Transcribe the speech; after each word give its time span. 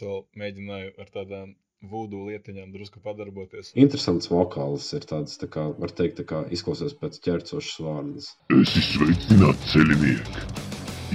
es 0.00 0.06
vēl 0.06 0.22
mēģināju 0.40 0.92
ar 1.02 1.10
tādām 1.12 1.50
vūdu 1.90 2.20
lietiņām 2.28 2.72
drusku 2.72 3.00
padarboties. 3.04 3.72
Interesants 3.76 4.30
vokāls 4.32 4.86
ir 4.96 5.04
tāds, 5.08 5.36
tā 5.40 5.48
kā, 5.52 5.66
var 5.80 5.92
teikt, 5.92 6.20
tā 6.20 6.24
kā 6.28 6.40
izklausās 6.56 6.94
pēc 6.96 7.18
ķercošas 7.26 7.80
vārdas. 7.84 8.30
Esi 8.56 8.84
sveicināts 8.86 9.72
ceļinieki! 9.72 10.46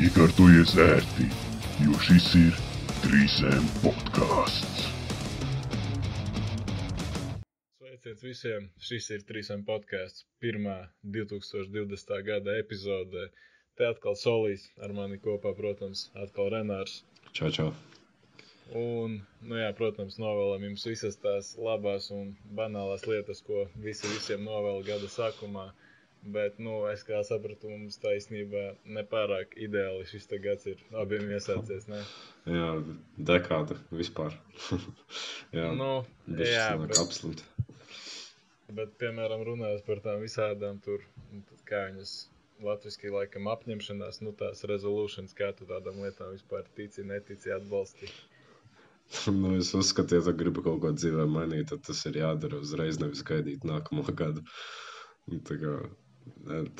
Iekārtojies 0.06 0.76
ērti, 0.86 1.30
jo 1.86 1.98
šis 2.04 2.30
ir 2.42 2.62
3M 3.06 3.66
podkāsts. 3.86 4.86
Sveiciens 7.80 8.24
visiem! 8.28 8.70
Šis 8.90 9.10
ir 9.18 9.26
3M 9.30 9.66
podkāsts, 9.66 10.28
pirmā 10.44 10.78
2020. 11.18 12.22
gada 12.30 12.58
epizode. 12.62 13.30
Te 13.76 13.90
atkal 13.90 14.16
Solīs 14.20 14.70
ar 14.84 14.94
mani 14.96 15.18
kopā, 15.20 15.56
protams, 15.58 16.10
atkal 16.16 16.54
Renārs. 16.54 17.02
Čau, 17.34 17.52
čau! 17.52 17.74
Un, 18.74 19.20
nu 19.46 19.58
jā, 19.60 19.70
protams, 19.78 20.18
novēlam 20.18 20.64
jums 20.66 20.86
visas 20.90 21.20
tās 21.22 21.52
labās 21.62 22.10
un 22.14 22.32
banālās 22.58 23.06
lietas, 23.06 23.44
ko 23.46 23.68
visi 23.84 24.10
visiem 24.10 24.46
novēl 24.48 24.82
gada 24.88 25.10
sākumā. 25.12 25.68
Bet, 26.26 26.56
nu, 26.58 26.80
es 26.90 27.04
kā 27.06 27.20
sapratu, 27.22 27.70
mums 27.70 28.00
taisnība 28.02 28.72
nepārāk 28.90 29.54
ideāli 29.62 30.08
šis 30.10 30.26
gads 30.42 30.66
ir 30.72 30.82
abiem 30.98 31.30
iesācies. 31.30 31.86
Ne? 31.92 32.00
Jā, 32.50 32.72
dekāda 33.30 33.78
vispār. 33.94 34.34
jā, 35.60 35.70
nu, 35.78 35.92
jā 36.42 36.72
bet, 36.82 36.98
absolūti. 36.98 37.46
Bet, 38.74 38.96
piemēram, 38.98 39.46
runājot 39.46 39.86
par 39.86 40.02
tām 40.02 40.26
visādām 40.26 40.82
tur, 40.82 41.06
kā 41.70 41.86
viņas 41.92 42.16
latviski 42.66 43.14
laikam 43.14 43.46
apņemšanās, 43.52 44.24
nu 44.26 44.34
tās 44.40 44.66
resolutions, 44.66 45.38
kā 45.38 45.52
tu 45.54 45.70
tādām 45.70 46.02
lietām 46.02 46.34
vispār 46.34 46.66
tici, 46.74 47.06
netici, 47.06 47.54
atbalsti. 47.54 48.10
nu, 49.40 49.54
es 49.60 49.74
uzskatu, 49.78 50.20
ja 50.20 50.34
gribi 50.40 50.64
kaut 50.66 50.82
ko 50.84 50.92
dzīvē 50.96 51.28
mainīt, 51.30 51.70
tad 51.72 51.86
tas 51.88 52.02
ir 52.10 52.20
jādara 52.22 52.62
uzreiz, 52.64 53.00
nevis 53.02 53.24
gaidīt 53.28 53.68
nākamo 53.68 54.06
gadu. 54.22 54.44
Tā 55.50 55.58
kā, 55.62 55.78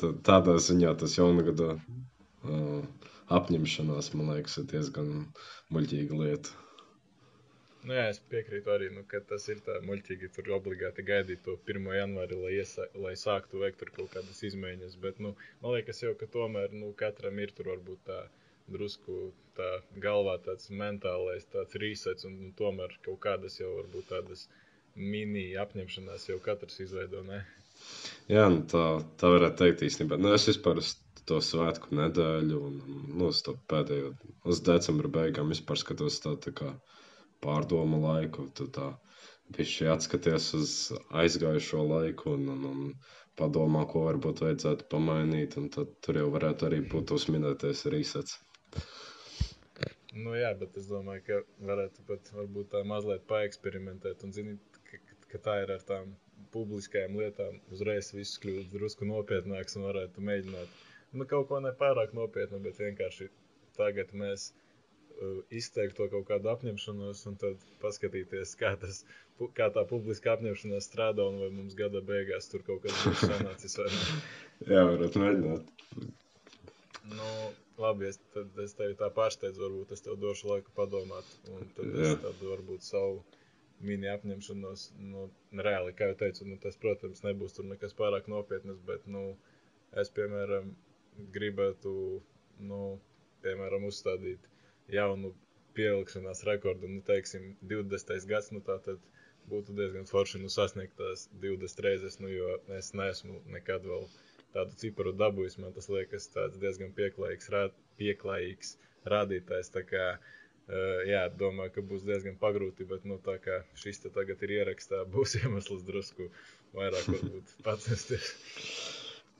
tā, 0.00 0.12
tādā 0.28 0.58
ziņā 0.62 0.92
tas 1.00 1.16
jaungada 1.18 1.74
uh, 1.76 3.08
apņemšanās, 3.38 4.12
man 4.14 4.30
liekas, 4.34 4.60
ir 4.62 4.70
diezgan 4.70 5.10
muļķīga 5.74 6.22
lieta. 6.22 6.62
Nu, 7.86 7.94
jā, 7.94 8.06
es 8.10 8.18
piekrītu 8.30 8.70
arī, 8.74 8.86
nu, 8.90 9.04
ka 9.10 9.20
tas 9.30 9.44
ir 9.52 9.60
tā 9.66 9.76
muļķīgi. 9.86 10.32
Tur 10.34 10.48
obligāti 10.56 11.04
gaidīt 11.06 11.44
to 11.46 11.52
1. 11.70 11.84
janvāri, 11.94 12.38
lai, 12.40 12.54
iesa, 12.58 12.86
lai 12.98 13.12
sāktu 13.20 13.60
veikt 13.62 13.84
kaut 13.94 14.10
kādas 14.14 14.42
izmaiņas. 14.48 14.96
Bet 15.04 15.20
nu, 15.22 15.36
man 15.62 15.76
liekas, 15.76 16.02
jau, 16.02 16.16
ka 16.18 16.26
tomēr 16.32 16.74
nu, 16.74 16.90
katram 17.02 17.38
ir 17.44 17.54
tur 17.54 17.70
varbūt 17.70 18.02
tā 18.10 18.18
drusku 18.72 19.18
tā 19.56 19.68
galvā 20.02 20.36
tāds 20.44 20.70
mentālais 20.82 21.46
tāds 21.52 21.78
resets, 21.82 22.26
un, 22.28 22.38
un 22.48 22.54
tomēr 22.58 22.96
kaut 23.06 23.20
kādas 23.26 23.60
jau 23.60 23.72
varbūt 23.78 24.10
tādas 24.12 24.46
mini 24.96 25.48
apņemšanās 25.60 26.28
jau 26.30 26.38
katrs 26.44 26.80
izveido. 26.84 27.22
Ne? 27.28 27.42
Jā, 28.32 28.46
nu 28.52 28.62
tā, 28.72 28.84
tā 29.20 29.30
varētu 29.32 29.62
teikt 29.62 29.84
īstenībā. 29.88 30.18
Nu, 30.20 30.32
es 30.36 30.48
vispār 30.50 30.80
uz 30.82 30.94
to 31.28 31.40
svētku 31.42 31.94
nedēļu, 31.98 32.60
un 32.68 32.76
nu, 33.18 33.30
uz 33.30 33.42
to 33.46 33.56
pēdējo, 33.70 34.12
uz 34.52 34.62
decembra 34.66 35.10
beigām 35.18 35.52
vispār 35.52 35.80
skatos 35.82 36.20
tā, 36.24 36.36
tā 36.42 36.54
kā 36.60 36.70
pārdomu 37.44 38.00
laiku. 38.04 38.48
Tu 38.56 38.68
tā 38.76 38.92
bišķi 39.56 39.90
atskaties 39.92 40.48
uz 40.58 40.72
aizgājušo 41.22 41.84
laiku 41.90 42.32
un, 42.34 42.48
un, 42.54 42.64
un 42.70 42.82
padomā, 43.38 43.84
ko 43.90 44.06
varbūt 44.06 44.42
vajadzētu 44.46 44.88
pamainīt, 44.92 45.58
un 45.60 45.68
tad 45.76 45.92
tur 46.06 46.22
jau 46.22 46.28
varētu 46.34 46.70
arī 46.70 46.80
būt 46.94 47.12
uzminētais 47.18 47.84
resets. 47.92 48.38
Nu, 50.16 50.32
jā, 50.38 50.52
bet 50.56 50.76
es 50.80 50.86
domāju, 50.88 51.22
ka 51.26 51.40
varētu 51.68 52.04
pat 52.08 52.30
varbūt 52.32 52.70
tā 52.72 52.80
mazliet 52.88 53.26
paeksperimentēt. 53.28 54.22
Un, 54.24 54.32
zini, 54.32 54.54
ka, 54.88 55.00
ka 55.32 55.40
tā 55.48 55.56
ir 55.64 55.72
ar 55.74 55.82
tām 55.88 56.14
publiskajām 56.54 57.18
lietām. 57.20 57.58
Uzreiz 57.74 58.12
viss 58.16 58.38
kļūst 58.42 58.72
drusku 58.72 59.08
nopietnāks 59.08 59.76
un 59.76 59.88
varētu 59.90 60.24
mēģināt. 60.28 60.78
Nu, 61.16 61.26
kaut 61.28 61.50
ko 61.50 61.60
nepārāk 61.64 62.14
nopietnu, 62.16 62.62
bet 62.64 62.80
vienkārši 62.80 63.28
tagad 63.76 64.14
mēs 64.16 64.48
uh, 64.52 65.42
izteikt 65.60 65.98
to 65.98 66.08
kaut 66.12 66.26
kādu 66.30 66.50
apņemšanos 66.54 67.22
un 67.30 67.36
tad 67.42 67.68
paskatīties, 67.82 68.54
kā, 68.60 68.72
tas, 68.80 69.02
kā 69.58 69.68
tā 69.76 69.84
publiska 69.90 70.34
apņemšanās 70.36 70.88
strādā 70.90 71.28
un 71.28 71.42
vai 71.44 71.50
mums 71.58 71.76
gada 71.78 72.02
beigās 72.12 72.48
tur 72.52 72.64
kaut 72.66 72.84
kas 72.86 73.04
būs 73.04 73.24
sanācis 73.28 73.78
vai 73.82 73.90
ne. 73.92 74.02
Jā, 74.72 74.82
varat 74.94 75.20
mēģināt. 75.22 75.70
Nu, 77.12 77.30
Labi, 77.78 78.06
es, 78.08 78.18
tad 78.32 78.56
es 78.62 78.72
tevi 78.76 78.96
tā 78.96 79.08
pārsteidzu, 79.12 79.60
varbūt 79.60 79.90
es 79.96 80.04
tev 80.04 80.16
došu 80.20 80.48
laiku 80.48 80.72
padomāt, 80.76 81.28
un 81.52 81.66
tad 81.76 81.90
Jā. 81.92 82.12
es 82.14 82.22
tādu 82.22 82.52
varbūt 82.54 82.86
savu 82.86 83.18
mini 83.84 84.08
apņemšanos, 84.08 84.86
nu, 85.10 85.26
reāli, 85.66 85.92
kā 85.96 86.08
jau 86.10 86.16
teicu, 86.22 86.46
nu, 86.48 86.56
tas, 86.62 86.78
protams, 86.80 87.20
nebūs 87.26 87.56
tur 87.56 87.68
nekas 87.68 87.92
pārāk 87.98 88.30
nopietnas, 88.32 88.78
bet, 88.88 89.04
nu, 89.16 89.26
es, 90.00 90.08
piemēram, 90.16 90.70
gribētu, 91.34 91.92
nu, 92.70 92.80
piemēram, 93.44 93.84
uzstādīt 93.90 94.48
jaunu 94.92 95.34
pielikšanās 95.76 96.46
rekordu, 96.48 96.88
nu, 96.88 97.02
teiksim, 97.04 97.52
20. 97.74 98.16
gads, 98.30 98.48
nu, 98.56 98.64
tā 98.64 98.78
tad 98.88 99.04
būtu 99.50 99.76
diezgan 99.76 100.08
forši, 100.08 100.40
nu, 100.42 100.48
sasniegt 100.52 100.96
tās 100.98 101.28
20 101.44 101.84
reizes, 101.84 102.16
nu, 102.24 102.32
jo 102.32 102.56
es 102.78 102.94
neesmu 102.96 103.42
nekad 103.52 103.84
vēl 103.86 104.08
tādu 104.56 104.78
ciparu 104.80 105.12
dabūjis. 105.20 105.58
Man 105.62 105.76
tas 105.76 105.90
liekas 105.92 106.30
diezgan 106.56 106.92
pieklājīgs, 106.96 107.52
rād, 107.52 107.76
pieklājīgs 108.00 108.76
rādītājs. 109.12 109.72
Tā 109.74 109.82
kā, 109.86 110.06
uh, 110.16 111.00
jā, 111.08 111.26
domāju, 111.40 111.76
ka 111.76 111.86
būs 111.90 112.06
diezgan 112.08 112.38
pagrūti, 112.40 112.88
bet 112.88 113.06
nu, 113.08 113.20
tā 113.22 113.38
kā 113.42 113.62
šis 113.78 114.04
te 114.04 114.12
tagad 114.14 114.42
ir 114.46 114.58
ierakstā, 114.60 115.04
būs 115.14 115.38
iemesls 115.42 115.84
drusku 115.88 116.30
vairāk 116.76 117.10
pacensties. 117.66 118.32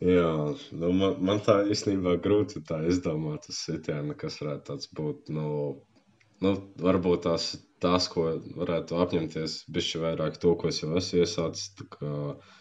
Jā, 0.04 0.32
nu 0.76 0.92
man, 0.92 1.14
man 1.24 1.38
tā 1.44 1.62
īstenībā 1.72 2.18
grūti 2.20 2.60
tā 2.68 2.82
izdomāt 2.84 3.46
uz 3.48 3.62
sitienu, 3.64 4.12
kas 4.20 4.42
varētu 4.42 4.66
tāds 4.68 4.90
būt. 4.92 5.30
Nu, 5.32 5.46
nu, 6.44 6.52
varbūt 6.84 7.24
tās, 7.24 7.46
tās, 7.80 8.10
ko 8.12 8.26
varētu 8.58 8.98
apņemties, 9.00 9.62
bišķi 9.72 10.02
vairāk 10.02 10.36
to, 10.42 10.52
ko 10.60 10.68
es 10.68 10.82
jau 10.82 10.90
esmu 11.00 11.22
iesācis. 11.22 11.70
Tā 11.80 11.88
kā, 11.96 12.12
uh, 12.34 12.52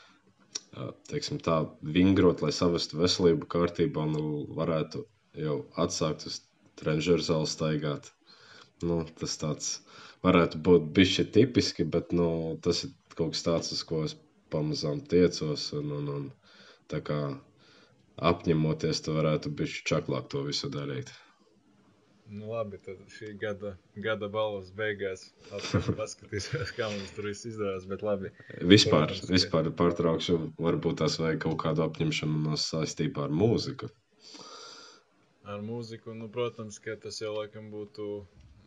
teiksim, 1.11 1.39
tā 1.47 1.57
vingrot, 1.97 2.41
lai 2.45 2.51
savestu 2.55 2.99
veselību 3.01 3.47
kārtībā 3.55 4.05
un 4.09 4.17
varētu 4.59 5.03
jau 5.45 5.57
atsākt 5.85 6.27
uz 6.29 6.41
trenižera 6.79 7.25
zāli 7.29 7.49
staigāt. 7.51 8.11
Nu, 8.83 9.01
tas 9.19 9.37
tāds 9.41 9.69
varētu 10.25 10.59
būt 10.67 10.87
bišķi 10.97 11.27
tipiski, 11.37 11.85
bet 11.95 12.11
nu, 12.15 12.29
tas 12.65 12.83
ir 12.87 12.93
kaut 13.15 13.35
kas 13.35 13.45
tāds, 13.47 13.71
uz 13.75 13.83
ko 13.87 14.03
es 14.07 14.15
pamazām 14.53 15.01
tiecos. 15.13 15.69
Un, 15.79 15.93
un, 15.99 16.09
un, 16.17 16.25
tā 16.91 16.99
kā 17.09 17.19
apņemoties, 18.31 19.03
tu 19.05 19.15
varētu 19.15 19.53
bišķi 19.61 19.87
čaklāk 19.91 20.27
to 20.33 20.43
visu 20.49 20.71
darīt. 20.73 21.11
Nu, 22.29 22.47
labi, 22.49 22.77
tad 22.81 23.01
šī 23.13 23.35
gada, 23.37 23.75
gada 24.01 24.27
balvas 24.33 24.71
beigās 24.73 25.27
paskatīsimies, 25.99 26.71
kā 26.73 26.87
mums 26.89 27.11
tur 27.13 27.27
viss 27.29 27.45
izdevās. 27.45 27.85
Bet 27.89 28.01
labi. 28.05 28.31
Vispār, 28.65 29.05
Protams, 29.11 29.29
vispār 29.29 29.69
pārtraukšu, 29.81 30.37
varbūt 30.57 31.03
tas 31.03 31.19
vajag 31.21 31.43
kaut 31.43 31.59
kādu 31.61 31.83
apņemšanu 31.85 32.57
saistībā 32.61 33.27
ar 33.27 33.35
mūziku. 33.41 33.91
Ar 35.45 35.61
mūziku, 35.61 36.15
nu, 36.17 36.31
protams, 36.33 36.81
ka 36.81 36.97
tas 37.03 37.21
jau 37.21 37.35
laikam 37.35 37.69
būtu 37.73 38.09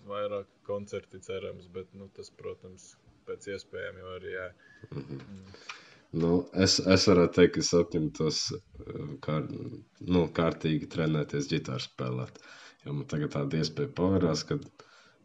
vairāk 0.07 0.47
koncerti 0.69 1.19
cerams, 1.27 1.67
bet, 1.75 1.91
nu, 1.99 2.07
tas, 2.15 2.31
protams, 2.39 2.93
pēc 3.27 3.51
iespējām 3.57 3.99
jau 4.05 4.15
arī, 4.21 4.37
jā. 4.37 4.47
Mm 4.93 5.03
-hmm. 5.03 5.19
mm. 5.19 5.75
Nu, 6.23 6.31
es, 6.55 6.79
es 6.79 7.03
varētu 7.11 7.35
teikt, 7.41 7.55
ka 7.55 7.61
es 7.61 7.75
apņemtos 7.75 8.39
kā, 9.27 9.43
nu, 10.01 10.23
kārtīgi 10.39 10.89
trenēties 10.95 11.51
ģitāru 11.51 11.85
spēlēt. 11.85 12.39
Uh, 12.39 12.68
Jo 12.87 12.94
man 12.94 13.06
tagad 13.11 13.33
tāda 13.34 13.59
iespēja 13.59 13.91
pavērās, 13.99 14.44
ka, 14.49 14.56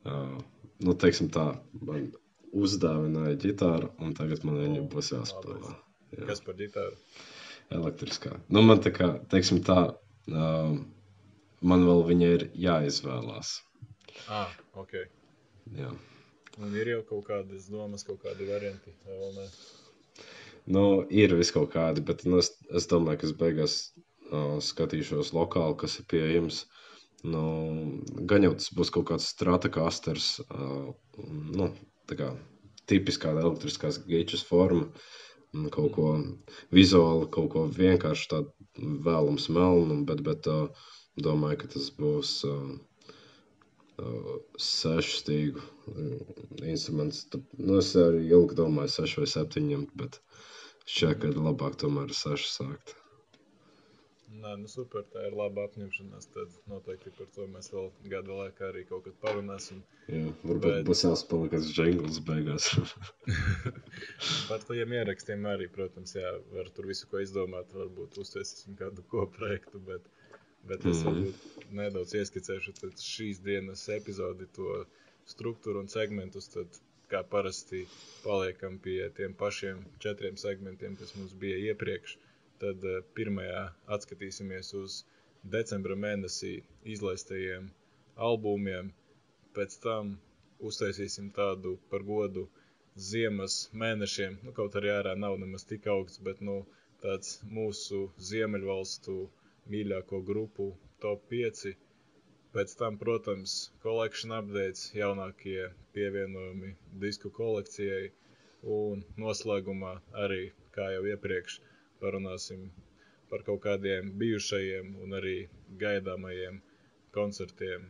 uh, 0.09 0.37
nu, 0.85 0.95
teiksim 1.03 1.29
tā, 1.33 1.45
man 1.85 2.07
uzdāvināja 2.53 3.37
ģitāru, 3.43 3.91
un 4.01 4.15
tagad 4.17 4.45
man 4.47 4.57
viņa 4.61 4.85
būs 4.93 5.11
jāspēlē. 5.13 5.75
Jā. 6.15 6.25
Kas 6.29 6.41
par 6.45 6.57
ģitāru? 6.57 6.97
Elektriskā. 7.73 8.33
Nu, 8.53 8.65
man 8.65 8.81
tā 8.85 8.93
kā, 8.93 9.11
teiksim 9.31 9.61
tā, 9.65 9.77
uh, 9.93 10.73
man 11.73 11.85
vēl 11.89 12.03
viņa 12.09 12.33
ir 12.37 12.47
jāizvēlās. 12.65 13.55
Ah, 14.29 14.51
ok. 14.77 14.97
Jā. 15.77 15.93
Un 16.61 16.75
ir 16.77 16.89
jau 16.91 17.01
kaut 17.13 17.25
kādas 17.29 17.69
domas, 17.69 18.05
kaut 18.05 18.21
kādi 18.25 18.49
varianti, 18.49 18.93
vai 19.05 19.17
vēl 19.21 19.33
ne? 19.37 19.47
Nu, 20.73 20.83
ir 21.09 21.33
vis 21.37 21.51
kaut 21.53 21.71
kādi, 21.73 22.03
bet 22.05 22.25
nu, 22.29 22.41
es, 22.41 22.53
es 22.73 22.85
domāju, 22.89 23.21
ka 23.21 23.29
es 23.29 23.37
beigās 23.39 23.77
uh, 24.29 24.59
skatīšos 24.61 25.33
lokāli, 25.37 25.79
kas 25.81 26.01
ir 26.01 26.09
pieejams. 26.13 26.65
Uh, 26.67 26.82
Nu, 27.23 27.43
gan 28.29 28.43
jau 28.43 28.53
tas 28.59 28.69
būs 28.75 28.91
kaut 28.91 29.07
kāds 29.11 29.29
stratakasters, 29.31 30.25
uh, 30.43 30.89
nu, 31.55 31.69
tā 32.09 32.17
kā 32.19 32.31
tipiskā 32.91 33.31
elektriskās 33.39 34.01
gečas 34.07 34.43
forma, 34.43 34.89
kaut 35.71 35.93
ko 35.95 36.07
vizuāli, 36.75 37.29
kaut 37.31 37.51
ko 37.53 37.67
vienkārši 37.77 38.29
tādu 38.33 38.89
vēlams 39.05 39.47
melnu, 39.55 40.01
bet, 40.09 40.23
bet 40.25 40.49
uh, 40.51 40.89
domāju, 41.27 41.61
ka 41.61 41.69
tas 41.75 41.91
būs 41.99 42.33
uh, 42.49 42.73
uh, 44.03 44.33
sešu 44.67 45.21
stīgu 45.21 45.63
uh, 45.63 46.33
instruments. 46.65 47.23
Tad, 47.31 47.45
nu, 47.59 47.77
es 47.79 47.93
arī 47.99 48.25
ilgi 48.33 48.59
domāju, 48.59 48.95
sešu 48.97 49.23
vai 49.23 49.29
septiņiem, 49.35 49.87
bet 50.01 50.19
šķiet, 50.89 51.21
ka 51.23 51.33
labāk 51.37 51.79
tomēr 51.85 52.11
sešu 52.17 52.51
sākt. 52.57 52.97
Nē, 54.33 54.53
nu 54.57 54.67
super, 54.71 55.03
tā 55.13 55.27
ir 55.27 55.35
laba 55.37 55.67
apņemšanās. 55.67 56.25
Tad 56.33 56.53
noteikti 56.71 57.11
par 57.17 57.27
to 57.35 57.45
mēs 57.53 57.67
vēl 57.73 57.89
gada 58.09 58.37
laikā 58.39 58.69
arī 58.71 58.81
kaut 58.89 59.03
kad 59.05 59.17
parunāsim. 59.21 59.83
Jā, 60.09 60.23
varbūt 60.41 60.63
Bet- 60.65 60.87
būs 60.87 61.03
jāspēlē 61.05 61.49
kāds 61.51 61.69
jingls 61.77 62.17
beigās. 62.29 62.69
Par 64.49 64.63
tiem 64.67 64.95
ierakstiem 64.97 65.45
arī, 65.51 65.67
protams, 65.75 66.15
jā, 66.17 66.31
var 66.55 66.71
tur 66.75 66.89
visu 66.89 67.07
ko 67.11 67.21
izdomāt. 67.23 67.69
Varbūt 67.77 68.17
uztaisīsim 68.23 68.75
kādu 68.79 69.05
kopprojektu, 69.13 69.79
bet, 69.91 70.09
bet 70.71 70.85
es 70.89 71.03
Mhm. 71.03 71.07
varbūt 71.11 71.69
nedaudz 71.81 72.17
ieskicēšu 72.23 72.73
šīs 73.05 73.43
dienas 73.45 73.85
epizodi, 73.99 74.49
to 74.57 74.85
struktūru 75.29 75.85
un 75.85 75.87
segmentus. 75.93 76.49
Tad, 76.57 76.81
kā 77.13 77.21
parasti, 77.29 77.85
paliekam 78.25 78.79
pie 78.81 79.09
tiem 79.13 79.33
pašiem 79.37 79.85
četriem 80.01 80.37
segmentiem, 80.41 80.97
kas 80.97 81.13
mums 81.15 81.33
bija 81.37 81.57
iepriekš. 81.69 82.17
Tad 82.63 82.83
eh, 82.89 82.99
pirmajā 83.19 83.61
atskatīsimies 83.97 84.73
uz 84.81 84.97
decembra 85.55 85.95
mēnesī 86.07 86.51
izlaistajiem 86.95 87.65
albumiem. 88.27 88.91
Pēc 89.57 89.79
tam 89.85 90.13
uztaisīsim 90.69 91.31
tādu 91.39 91.73
par 91.93 92.05
godu 92.09 92.43
ziemas 93.09 93.57
mēnešiem. 93.83 94.37
Nu, 94.45 94.53
kaut 94.59 94.75
arī 94.79 94.91
ārā 94.95 95.13
nav 95.25 95.35
nemaz 95.43 95.65
tik 95.71 95.87
augsts, 95.95 96.21
bet 96.27 96.41
nu, 96.49 96.55
tāds 97.05 97.33
mūsu 97.57 98.01
ziemeļvalstu 98.29 99.15
mīļāko 99.73 100.21
grupu 100.29 100.67
top 101.05 101.25
5. 101.33 101.73
Pēc 102.55 102.75
tam, 102.79 102.97
protams, 103.01 103.53
collection 103.85 104.35
updates, 104.37 104.85
jaunākie 104.95 105.71
pievienojumi 105.97 106.75
disku 107.05 107.31
kolekcijai. 107.41 108.11
Un 108.77 109.01
noslēgumā 109.19 109.93
arī, 110.25 110.43
kā 110.77 110.85
jau 110.93 111.01
iepriekš, 111.11 111.57
parunāsim 112.03 112.67
par 113.31 113.45
kaut 113.47 113.63
kādiem 113.63 114.11
bijušajiem 114.21 114.93
un 115.05 115.17
arī 115.21 115.37
gaidāmajiem 115.81 116.61
koncertiem. 117.15 117.89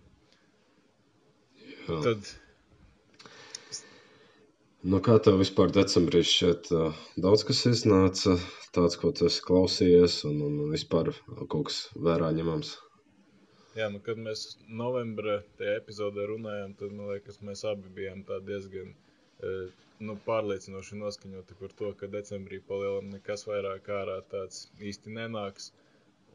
Jā. 1.87 1.99
Tad 2.07 2.31
Nu, 4.91 4.97
kā 4.99 5.13
tev 5.25 5.37
vispār 5.39 5.69
decembrī 5.71 6.19
šķiet, 6.27 6.69
uh, 6.75 6.95
daudz 7.25 7.45
kas 7.47 7.61
iznāca, 7.69 8.33
tāds, 8.75 8.97
ko 8.99 9.13
tu 9.15 9.29
esi 9.29 9.39
klausījies, 9.45 10.17
un, 10.27 10.41
un 10.43 10.57
un 10.65 10.73
vispār 10.75 11.13
kaut 11.53 11.69
kas 11.69 11.77
vērā 12.07 12.33
ņemams? 12.35 12.73
Jā, 13.77 13.87
nu, 13.93 14.01
kad 14.03 14.19
mēs 14.25 14.41
novembrī 14.81 15.37
tajā 15.61 15.77
epizodē 15.79 16.27
runājām, 16.33 16.75
tad 16.81 16.91
man 16.97 17.13
liekas, 17.13 17.39
mēs 17.47 17.63
abi 17.71 17.93
bijām 17.95 18.25
tā 18.27 18.41
diezgan 18.49 18.91
eh, 18.91 19.12
nu, 20.07 20.15
pārliecinoši 20.27 20.99
noskaņoti 20.99 21.57
par 21.59 21.73
to, 21.79 21.91
ka 21.99 22.09
decembrī 22.15 22.59
palielam 22.69 23.09
nekas 23.13 23.45
vairāk 23.49 23.89
ārā 23.99 24.19
tāds 24.33 24.67
īsti 24.91 25.15
nenāks. 25.17 25.71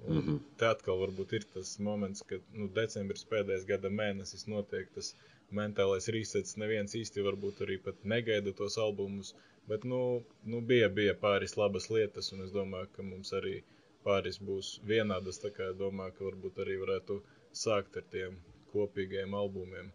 Un 0.06 0.16
mm. 0.16 0.20
-hmm. 0.26 0.38
Te 0.58 0.66
atkal 0.66 1.00
varbūt 1.00 1.32
ir 1.38 1.44
tas 1.54 1.78
moments, 1.86 2.22
kad 2.32 2.42
nu, 2.54 2.68
decembris 2.74 3.24
pēdējais 3.32 3.66
gada 3.70 3.90
mēnesis 4.00 4.46
notiek 4.52 4.92
tas 4.94 5.14
mentālais 5.60 6.08
resets. 6.16 6.56
Neviens 6.62 6.94
īsti 7.00 7.24
varbūt 7.28 7.62
arī 7.66 7.78
pat 7.86 8.04
negaida 8.12 8.52
tos 8.60 8.78
albumus, 8.84 9.34
bet 9.72 9.84
nu, 9.92 10.00
nu 10.44 10.60
bija, 10.60 10.88
bija 11.00 11.14
pāris 11.24 11.56
labas 11.62 11.90
lietas, 11.90 12.32
un 12.32 12.44
es 12.46 12.54
domāju, 12.58 12.92
ka 12.96 13.02
mums 13.10 13.32
arī 13.40 13.56
pāris 14.04 14.38
būs 14.50 14.70
vienādas. 14.92 15.42
Tā 15.44 15.50
kā 15.58 15.72
domāju, 15.82 16.16
ka 16.18 16.28
varbūt 16.30 16.62
arī 16.64 16.78
varētu 16.84 17.20
sākt 17.64 17.96
ar 17.96 18.06
tiem 18.14 18.38
kopīgiem 18.72 19.34
albumiem. 19.34 19.92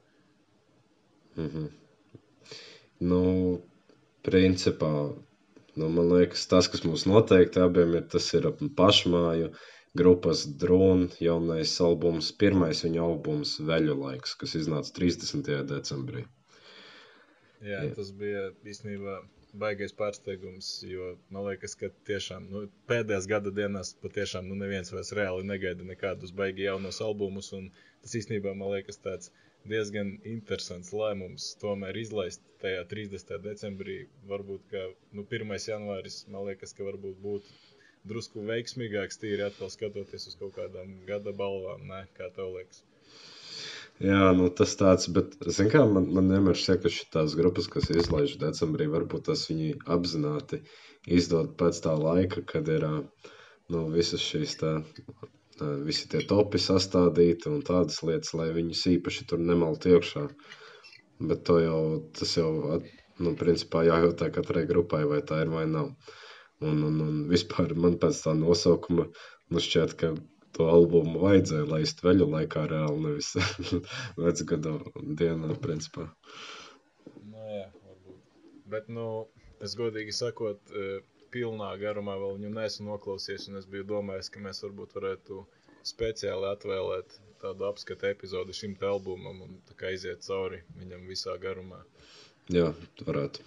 Mhm. 1.35 1.71
Nu, 3.11 3.21
principā, 4.25 4.91
nu, 5.75 5.89
man 5.97 6.09
liekas, 6.13 6.47
tas, 6.51 6.69
kas 6.71 6.85
mums 6.87 7.05
noteikti 7.09 7.61
abiem 7.63 7.97
ir, 7.99 8.07
tas 8.13 8.29
ir 8.37 8.47
pašmāju 8.79 9.51
grupas 9.97 10.45
drona 10.61 11.09
jaunais 11.21 11.73
albums, 11.87 12.31
pirmais 12.43 12.81
viņa 12.85 13.03
albums 13.03 13.57
Veļu 13.67 13.97
laiks, 13.99 14.35
kas 14.41 14.55
iznāca 14.61 14.95
30. 14.99 15.51
decembrī. 15.69 16.25
Jā, 17.63 17.85
Jā. 17.85 17.93
tas 17.95 18.09
bija 18.19 18.49
īstenībā 18.67 19.21
baigais 19.59 19.93
pārsteigums, 19.95 20.69
jo 20.89 21.13
man 21.31 21.45
liekas, 21.47 21.75
ka 21.79 21.91
tiešām 22.09 22.47
nu, 22.51 22.63
pēdējās 22.89 23.27
gada 23.29 23.53
dienās 23.53 23.93
patiešām 24.01 24.49
nu, 24.49 24.57
neviens 24.59 24.89
vairs 24.91 25.13
reāli 25.15 25.45
negaida 25.45 25.85
nekādus 25.85 26.33
baigi 26.35 26.65
jaunos 26.65 26.99
albumus. 27.05 27.51
un 27.53 27.69
Tas 28.03 28.17
īstenībā 28.19 28.51
man 28.59 28.73
liekas 28.73 28.99
tāds 28.99 29.31
diezgan 29.69 30.15
interesants 30.27 30.91
lēmums 30.95 31.53
tomēr 31.61 31.97
izlaist 32.01 32.43
tajā 32.63 32.83
30. 32.93 33.35
decembrī. 33.43 33.97
Varbūt, 34.29 34.65
ka 34.71 34.87
nu, 35.15 35.25
1. 35.25 35.53
janvāris, 35.67 36.23
man 36.31 36.49
liekas, 36.49 36.75
ka 36.77 36.87
varbūt 36.87 37.19
būtu 37.23 37.59
drusku 38.07 38.43
veiksmīgāks 38.47 39.21
tīri 39.21 39.45
atkal 39.45 39.71
skatoties 39.71 40.27
uz 40.31 40.39
kaut 40.39 40.57
kādām 40.57 40.97
gada 41.07 41.31
balvām, 41.35 41.85
ne? 41.87 42.03
kā 42.17 42.27
tev 42.35 42.51
liekas. 42.57 42.83
Jā, 44.03 44.31
nu, 44.35 44.49
tas 44.49 44.73
tāds, 44.75 45.05
bet, 45.15 45.35
kā, 45.71 45.83
man, 45.87 46.09
man 46.15 46.31
vienmēr 46.33 46.57
šķiet, 46.57 46.81
ka 46.83 46.91
šīs 46.91 47.35
grupas, 47.39 47.69
kas 47.71 47.91
izlaiž 47.93 48.35
decembrī, 48.41 48.89
varbūt 48.91 49.29
tas 49.29 49.45
viņi 49.51 49.77
apzināti 49.95 50.63
izdod 51.19 51.53
pēc 51.59 51.79
tā 51.85 51.93
laika, 51.99 52.41
kad 52.49 52.71
ir 52.73 52.87
nu, 52.89 53.85
visas 53.93 54.23
šīs 54.25 54.57
tā, 54.59 54.73
ā, 55.63 55.69
visi 55.87 56.09
tie 56.11 56.21
topi 56.29 56.59
sastādīti 56.61 57.49
un 57.51 57.61
tādas 57.67 58.01
lietas, 58.07 58.33
lai 58.39 58.49
viņus 58.55 58.83
īpaši 58.97 59.27
tur 59.29 59.41
nemaltu 59.41 59.93
iekšā. 59.95 60.25
Bet 61.31 61.45
to 61.47 61.59
jau, 61.63 61.79
tas 62.17 62.35
jau, 62.37 62.49
nu, 63.23 63.33
principā 63.39 63.85
jājautā 63.87 64.29
katrai 64.35 64.65
grupai, 64.69 65.03
vai 65.09 65.21
tā 65.29 65.43
ir 65.45 65.53
vai 65.53 65.65
nav. 65.69 65.93
Un, 66.63 66.83
un, 66.87 66.99
un 67.05 67.23
vispār 67.31 67.73
man 67.85 67.97
pēc 68.01 68.21
tā 68.25 68.35
nosaukuma, 68.39 69.07
nu, 69.51 69.63
šķiet, 69.63 69.95
ka 69.99 70.13
to 70.57 70.67
albumu 70.69 71.21
vajadzēja 71.23 71.69
laist 71.69 72.03
veļu 72.05 72.27
laikā 72.33 72.65
reāli, 72.69 72.99
nevis 73.07 73.31
vecgada 74.25 74.75
dienā, 75.21 75.55
principā. 75.63 76.07
Nu, 77.23 77.47
jā, 77.49 77.65
varbūt. 77.73 78.19
Bet, 78.75 78.91
nu, 78.97 79.07
es 79.65 79.75
godīgi 79.79 80.13
sakot, 80.15 80.61
eh, 80.77 81.01
pilnā 81.33 81.71
garumā 81.81 82.15
vēl 82.21 82.37
viņu 82.37 82.53
neesmu 82.53 82.87
noklausījies. 82.91 83.49
un 83.49 83.59
Es 83.61 83.67
biju 83.69 83.87
domājis, 83.89 84.31
ka 84.33 84.43
mēs 84.43 84.63
varbūt 84.65 84.95
varētu 84.97 85.43
speciāli 85.87 86.49
atvēlēt 86.51 87.17
tādu 87.43 87.67
apskatu 87.67 88.07
epizodi 88.07 88.55
šim 88.55 88.77
albumam 88.87 89.41
un 89.47 89.57
tā 89.67 89.75
kā 89.79 89.91
iziet 89.95 90.23
cauri 90.27 90.61
viņam 90.79 91.03
visā 91.09 91.35
garumā. 91.41 91.81
Jā, 92.53 92.69
varētu. 93.07 93.43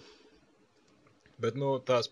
Bet, 1.40 1.56
nu, 1.60 1.76
tās 1.84 2.10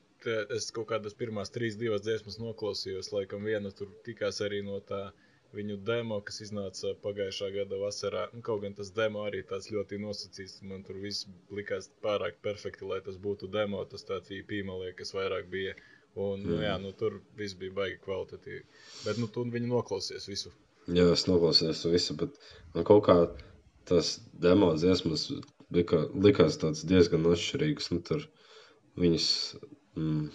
es 0.57 0.71
kaut 0.75 0.89
kādas 0.93 1.17
pirmās 1.17 1.53
trīs, 1.53 1.77
divas 1.81 2.05
dziesmas 2.05 2.39
noklausījos. 2.41 3.13
Laikam 3.13 3.45
viena 3.45 3.73
tur 3.73 3.91
tikās 4.07 4.41
arī 4.45 4.63
no 4.65 4.81
tā 4.81 5.11
viņu 5.57 5.79
demo, 5.87 6.21
kas 6.27 6.41
iznāca 6.45 6.93
pagājušā 7.05 7.51
gada 7.55 7.79
vasarā. 7.81 8.27
Nu, 8.35 8.43
kaut 8.47 8.63
gan 8.65 8.77
tas 8.79 8.93
demo 8.97 9.25
arī 9.29 9.43
tāds 9.49 9.71
ļoti 9.73 10.01
nosacīts. 10.03 10.61
Man 10.71 10.85
tur 10.87 11.01
viss 11.03 11.29
likās 11.55 11.91
pārāk 12.05 12.41
perfekti, 12.45 12.87
lai 12.91 13.01
tas 13.07 13.19
būtu 13.27 13.51
demo. 13.55 13.85
Tas 13.91 14.07
tāds 14.09 14.35
īpī, 14.35 14.63
man 14.67 14.83
liekas, 14.85 15.15
vairāk 15.17 15.51
bija. 15.53 15.75
Un, 16.15 16.45
nu, 16.47 16.61
jā, 16.63 16.77
nu, 16.79 16.93
tur 16.95 17.19
viss 17.39 17.57
bija 17.59 17.75
baigi 17.75 17.99
kvalitatīvi. 18.05 18.63
Bet, 19.07 19.19
nu, 19.19 19.27
tu 19.27 19.43
viņu 19.57 19.71
noklausies 19.73 20.29
visu. 20.31 20.53
Jā, 20.87 21.09
es 21.15 21.25
noklausījos 21.27 21.87
visu, 21.89 22.15
bet 22.21 22.37
man 22.75 22.85
kaut 22.87 23.07
kā 23.07 23.17
tas 23.89 24.19
demo 24.41 24.71
dziesmas 24.77 25.31
lika, 25.75 26.05
likās 26.27 26.59
diezgan 26.85 27.27
atšķirīgs. 27.31 27.91
Nu, 27.95 28.03
tur 28.05 28.27
viņas, 29.01 29.29
mm, 29.97 30.29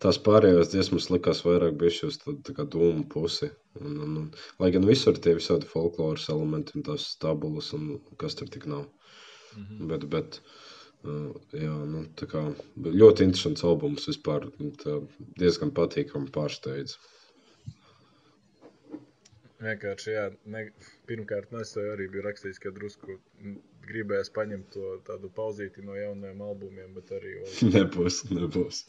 tās 0.00 0.18
pārējās 0.26 0.72
dziesmas 0.72 1.10
likās 1.12 1.42
vairāk 1.46 1.76
bijušas 1.80 2.20
uz 2.30 2.38
tā 2.46 2.54
kā 2.56 2.64
dūmu 2.74 3.04
pusi. 3.12 3.50
Un, 3.80 3.98
un, 4.06 4.16
un, 4.22 4.30
lai 4.62 4.72
gan 4.74 4.86
visur 4.88 5.18
tie 5.18 5.36
visādi 5.38 5.68
folkloras 5.70 6.28
elementi 6.32 6.78
un 6.78 6.86
tās 6.88 7.12
tabulas 7.22 7.70
un 7.76 7.92
kas 8.20 8.38
tur 8.38 8.50
tik 8.52 8.66
nav. 8.70 8.86
Mhm. 9.56 9.86
Bet, 9.90 10.06
bet 10.14 10.40
uh, 11.04 11.30
jā, 11.56 11.76
nu, 11.92 12.04
tā 12.18 12.28
kā 12.30 12.44
ļoti 12.86 13.28
interesants 13.28 13.66
albums 13.66 14.08
vispār. 14.10 14.48
tā 14.82 15.00
Diezgan 15.40 15.74
patīkami 15.76 16.32
pārsteidz. 16.34 16.96
Vienkārši, 19.60 20.12
jā, 20.14 20.22
ne, 20.48 20.62
pirmkārt, 21.08 21.50
nu, 21.52 21.60
es 21.60 21.74
tev 21.74 21.90
arī 21.92 22.06
biju 22.12 22.22
rakstījis, 22.24 22.60
ka 22.62 22.70
drusku 22.72 23.16
mm, 23.16 23.56
gribējās 23.90 24.30
paņemt 24.36 24.70
to 24.72 24.92
tādu 25.04 25.28
pauzīti 25.36 25.84
no 25.84 25.96
jaunajiem 25.98 26.40
albumiem, 26.46 26.94
bet 26.96 27.12
arī 27.16 27.34
vēl 27.42 27.72
nebūs, 27.76 28.22
nebūs. 28.30 28.80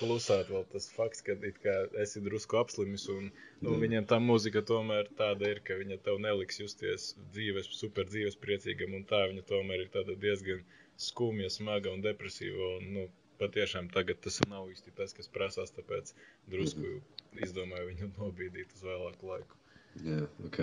plusāt 0.00 0.50
vēl 0.52 0.66
tas 0.74 0.90
fakts, 0.92 1.24
ka 1.24 1.38
esi 2.04 2.22
drusku 2.24 2.60
apslimis 2.60 3.08
un 3.14 3.30
nu, 3.30 3.70
Mm. 3.72 3.80
viņam 3.82 4.04
tā 4.12 4.18
mūzika 4.22 4.60
tomēr 4.62 5.08
tāda 5.18 5.48
ir, 5.50 5.62
ka 5.66 5.74
viņa 5.80 5.96
tev 6.06 6.20
neliks 6.22 6.60
justies 6.60 7.08
dzīves, 7.34 7.70
super 7.80 8.06
dzīves 8.06 8.36
priecīgam 8.44 8.94
un 8.94 9.08
tā 9.08 9.24
viņa 9.32 9.42
tomēr 9.48 9.86
ir 9.86 9.90
tāda 9.96 10.14
diezgan 10.14 10.62
skumja, 10.98 11.48
smaga 11.50 11.90
un 11.90 12.04
depresīva 12.04 12.68
un, 12.76 12.92
nu, 12.94 13.06
patiešām 13.40 13.88
tagad 13.94 14.20
tas 14.22 14.40
nav 14.50 14.68
īsti 14.72 14.94
tas, 14.98 15.14
kas 15.16 15.30
prasās, 15.34 15.74
tāpēc 15.74 16.14
drusku 16.52 16.98
izdomāju 17.46 17.90
viņu 17.92 18.12
nobīdīt 18.18 18.74
uz 18.78 18.86
vēlāku 18.86 19.32
laiku. 19.32 19.57
Jā, 20.06 20.22
ok. 20.46 20.60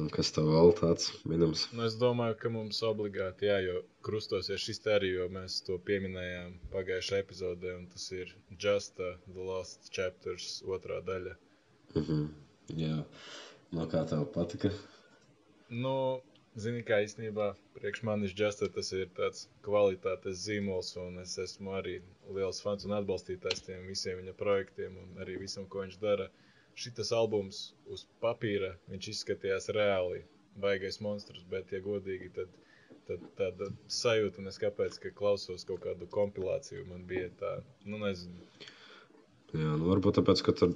Un 0.00 0.08
kas 0.12 0.30
tev 0.32 0.46
vēl 0.48 0.70
tāds 0.78 1.10
minams? 1.28 1.66
Nu, 1.76 1.84
es 1.84 1.98
domāju, 2.00 2.36
ka 2.40 2.50
mums 2.52 2.78
obligāti 2.88 3.48
jā, 3.48 3.58
jo 3.66 3.82
krustosies 4.06 4.62
šis 4.64 4.80
te 4.84 4.94
arī, 4.94 5.10
jo 5.18 5.26
mēs 5.32 5.58
to 5.66 5.76
pieminējām 5.88 6.54
pagājušajā 6.72 7.24
epizodē, 7.26 7.74
un 7.76 7.86
tas 7.92 8.06
ir 8.16 8.32
Just 8.64 9.00
uh, 9.04 9.18
the 9.26 9.44
Lost 9.50 9.90
Chapters 9.92 10.62
otrā 10.76 11.02
daļa. 11.10 11.36
Mhm. 11.92 12.22
Jā, 12.80 13.02
no 13.76 13.84
kā 13.92 14.04
tev 14.08 14.24
patika? 14.32 14.70
Nu, 15.68 15.94
zini, 16.56 16.80
kā 16.88 17.02
īstenībā 17.04 17.50
priekš 17.76 18.02
manis 18.08 18.32
Just 18.38 18.64
tas 18.74 18.92
ir 18.96 19.12
tāds 19.18 19.44
kvalitātes 19.66 20.40
zīmols, 20.46 20.94
un 21.04 21.20
es 21.20 21.36
esmu 21.44 21.76
arī 21.82 21.98
liels 22.32 22.62
fans 22.64 22.88
un 22.88 22.96
atbalstītājs 23.02 23.64
tiem 23.68 23.84
visiem 23.92 24.22
viņa 24.22 24.34
projektiem 24.40 24.96
un 25.04 25.20
arī 25.24 25.36
visam, 25.44 25.68
ko 25.68 25.84
viņš 25.84 26.00
dara. 26.00 26.30
Šitas 26.78 27.12
albums 27.16 27.62
uz 27.92 28.06
papīra, 28.24 28.72
izskatījās 28.98 29.68
reāli 29.76 30.22
baigais 30.62 31.00
monstrs, 31.04 31.44
bet, 31.50 31.72
ja 31.72 31.80
godīgi, 31.84 32.30
tad, 32.36 32.52
tad 33.08 33.24
tāda 33.40 33.68
sajūta, 34.00 34.40
un 34.42 34.52
es 34.52 34.60
kāpēc, 34.62 34.98
ka 35.02 35.12
klausos 35.18 35.66
kaut 35.68 35.84
kādu 35.84 36.08
kompilāciju, 36.12 36.86
man 36.88 37.04
bija 37.08 37.28
tā, 37.42 37.56
nu 37.88 38.00
nezinu, 38.04 38.48
Jā, 39.52 39.74
nu 39.76 39.84
varbūt 39.90 40.16
tāpēc, 40.16 40.40
ka 40.46 40.52
tur 40.56 40.70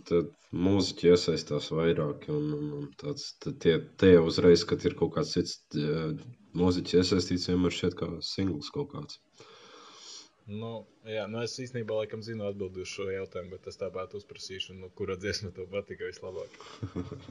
mūziķi 0.53 1.09
iesaistās 1.09 1.71
vairāk. 1.73 2.27
Un, 2.33 2.49
un, 2.57 2.67
un 2.79 2.89
tāds, 3.01 3.31
tie, 3.65 3.79
tie 4.03 4.11
uzreiz, 4.21 4.67
kad 4.69 4.85
ir 4.85 4.97
kaut 4.99 5.15
kāds 5.15 5.33
cits 5.33 5.55
eh, 5.81 6.11
mūziķis 6.61 6.99
iesaistīts, 7.01 7.49
vienmēr 7.49 7.73
šķiet 7.73 7.97
kā 8.03 8.11
singls 8.33 8.69
kaut 8.75 8.91
kāds. 8.93 9.17
Nu, 10.47 10.69
jā, 11.11 11.25
nu 11.27 11.41
es 11.43 11.57
īstenībā 11.59 11.97
laikam 11.97 12.21
zinu 12.23 12.45
atbildi 12.47 12.85
uz 12.85 12.91
šo 12.93 13.09
jautājumu, 13.11 13.57
bet 13.57 13.65
es 13.67 13.81
tāpat 13.81 14.13
uzprasīšu, 14.15 14.77
nu, 14.79 14.91
kura 14.99 15.17
dziesma 15.19 15.51
tev 15.57 15.67
patika 15.73 16.07
vislabāk. 16.07 16.55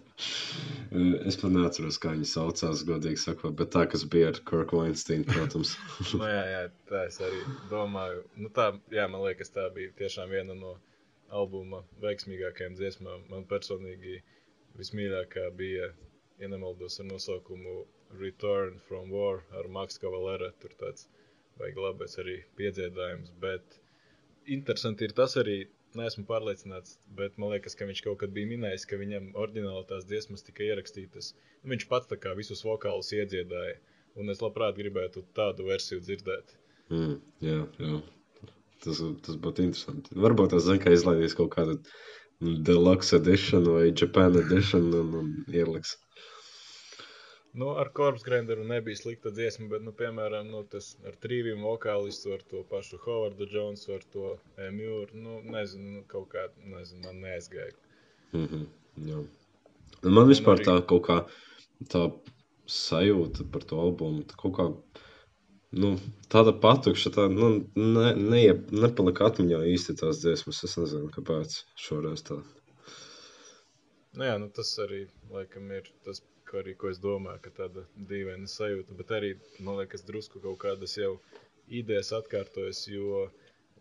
es 1.29 1.39
pat 1.39 1.53
neatceros, 1.53 1.99
kā 2.03 2.11
viņi 2.11 2.27
saucās, 2.27 2.83
godīgi 2.89 3.21
sakot, 3.23 3.55
bet 3.61 3.71
tā, 3.77 3.85
kas 3.93 4.03
bija 4.11 4.33
ar 4.33 4.41
Kirk 4.49 4.75
Weinstein, 4.75 5.23
protams. 5.29 5.77
nu, 6.11 6.27
jā, 6.27 6.43
jā, 6.51 6.61
tā 6.91 7.05
es 7.07 7.21
arī 7.23 7.39
domāju. 7.71 8.25
Nu, 8.35 8.51
tā, 8.59 8.67
jā, 8.91 9.07
man 9.13 9.23
liekas, 9.29 9.53
tā 9.55 9.69
bija 9.77 9.95
tiešām 10.03 10.35
viena 10.35 10.59
no 10.59 10.75
albuma 11.31 11.85
veiksmīgākajām 12.03 12.75
dziesmām. 12.75 13.29
Man 13.31 13.47
personīgi 13.47 14.19
vismīļākā 14.75 15.47
bija, 15.55 15.87
ja 16.43 16.51
nemaldos 16.51 16.99
ar 16.99 17.07
nosaukumu 17.13 17.85
Return 18.19 18.75
from 18.89 19.07
War 19.15 19.39
ar 19.55 19.71
Maksu 19.71 20.03
Kavalera. 20.03 20.51
Tur 20.59 20.75
tāds 20.83 21.07
vajag 21.61 21.81
labais 21.81 22.19
arī 22.21 22.37
piedziedājums. 22.59 23.31
Bet 23.41 23.79
interesanti 24.57 25.07
ir 25.07 25.15
tas 25.17 25.35
arī, 25.41 25.63
neesmu 25.95 26.25
pārliecināts, 26.27 26.97
bet 27.17 27.37
man 27.41 27.53
liekas, 27.53 27.75
ka 27.79 27.87
viņš 27.87 28.01
kaut 28.05 28.19
kad 28.23 28.33
bija 28.35 28.49
minējis, 28.49 28.87
ka 28.89 28.99
viņam 28.99 29.31
oriģināli 29.41 29.85
tās 29.89 30.07
dziesmas 30.09 30.43
tika 30.45 30.65
ierakstītas. 30.67 31.31
Nu, 31.61 31.71
viņš 31.73 31.87
pats 31.91 32.11
tā 32.11 32.19
kā 32.21 32.35
visus 32.37 32.63
vokālus 32.67 33.13
iedziedāja, 33.15 33.77
un 34.19 34.33
es 34.33 34.43
labprāt 34.43 34.75
gribētu 34.79 35.23
tādu 35.37 35.69
versiju 35.69 36.03
dzirdēt. 36.03 36.55
Mm, 36.91 37.15
jā, 37.43 37.61
jā. 37.81 38.01
Tas, 38.83 38.99
tas 39.25 39.39
būtu 39.41 39.63
interesanti. 39.65 40.13
Varbūt 40.19 40.51
tas 40.53 40.67
zina, 40.67 40.81
ka 40.83 40.93
izlaidīs 40.93 41.33
kaut 41.37 41.53
kādu 41.55 41.79
deluxe 42.67 43.15
edition 43.15 43.63
vai 43.71 43.87
Japan 43.89 44.35
edition 44.37 44.91
un, 44.93 45.13
un 45.21 45.31
ieliks. 45.49 45.95
Nu, 47.55 47.69
ar 47.79 47.89
Korpus 47.93 48.23
Granderu 48.23 48.63
nebija 48.67 48.97
slikta 48.99 49.31
dziesma, 49.31 49.69
bet, 49.71 49.83
nu, 49.87 49.93
piemēram, 49.95 50.49
nu, 50.51 50.65
tas 50.71 50.89
ar 51.07 51.13
trījiem 51.23 51.61
vokālistu, 51.63 52.33
ar 52.35 52.41
to 52.51 52.65
pašu 52.67 52.99
Hovardu 53.05 53.47
Jonesu, 53.47 53.93
ar 53.95 54.03
to 54.11 54.31
Emīlu, 54.65 55.05
nu, 55.15 55.37
nezinu, 55.53 55.93
nu, 55.93 56.01
kaut 56.11 56.27
kā, 56.33 56.43
nezinu, 56.73 57.05
man 57.05 57.21
neaizgāja. 57.23 57.71
Mm 58.33 58.43
-hmm, 58.51 58.65
jā. 59.11 59.23
Man 60.17 60.27
vispār 60.33 60.65
tā 60.67 60.75
kaut 60.91 61.07
kā 61.07 61.17
tā 61.95 62.03
sajūta 62.79 63.47
par 63.55 63.63
to 63.71 63.79
albumu, 63.85 64.27
tā 64.27 64.35
kaut 64.43 64.55
kā, 64.59 64.67
nu, 65.85 65.95
tāda 66.35 66.57
patukša, 66.67 67.15
tā, 67.21 67.31
nu, 67.39 67.53
ne, 67.75 68.13
ne, 68.19 68.45
nepalika 68.83 69.31
atmiņā 69.31 69.63
īsti 69.77 69.99
tās 70.03 70.19
dziesmas, 70.27 70.63
es 70.67 70.77
nezinu, 70.83 71.07
kāpēc 71.17 71.59
šoreiz 71.87 72.27
tā. 72.27 72.43
Nu, 74.13 74.23
jā, 74.23 74.37
nu, 74.43 74.51
tas 74.51 74.77
arī, 74.83 75.05
laikam, 75.31 75.71
ir 75.71 75.93
tas 76.03 76.19
ko 76.55 76.61
arī 76.63 76.73
ko 76.79 76.87
es 76.87 76.99
domāju, 77.03 77.39
ka 77.43 77.51
tāda 77.57 77.81
dīvaina 78.09 78.47
sajūta, 78.47 78.95
bet 78.95 79.09
arī 79.11 79.31
man 79.59 79.81
liekas, 79.81 80.05
drusku 80.07 80.39
kaut 80.39 80.61
kādas 80.61 80.93
jau 80.95 81.17
idejas 81.67 82.13
atkārtojas. 82.15 82.85
Jo, 82.87 83.25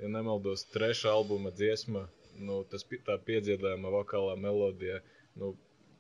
ja 0.01 0.09
nemaldos, 0.11 0.65
trešā 0.75 1.13
albuma 1.15 1.53
dziesma, 1.55 2.09
nu, 2.49 2.57
tas, 2.73 2.83
tā 3.07 3.15
piedziedājuma 3.29 3.93
vokālā 3.95 4.35
melodija, 4.43 4.99
nu, 5.39 5.53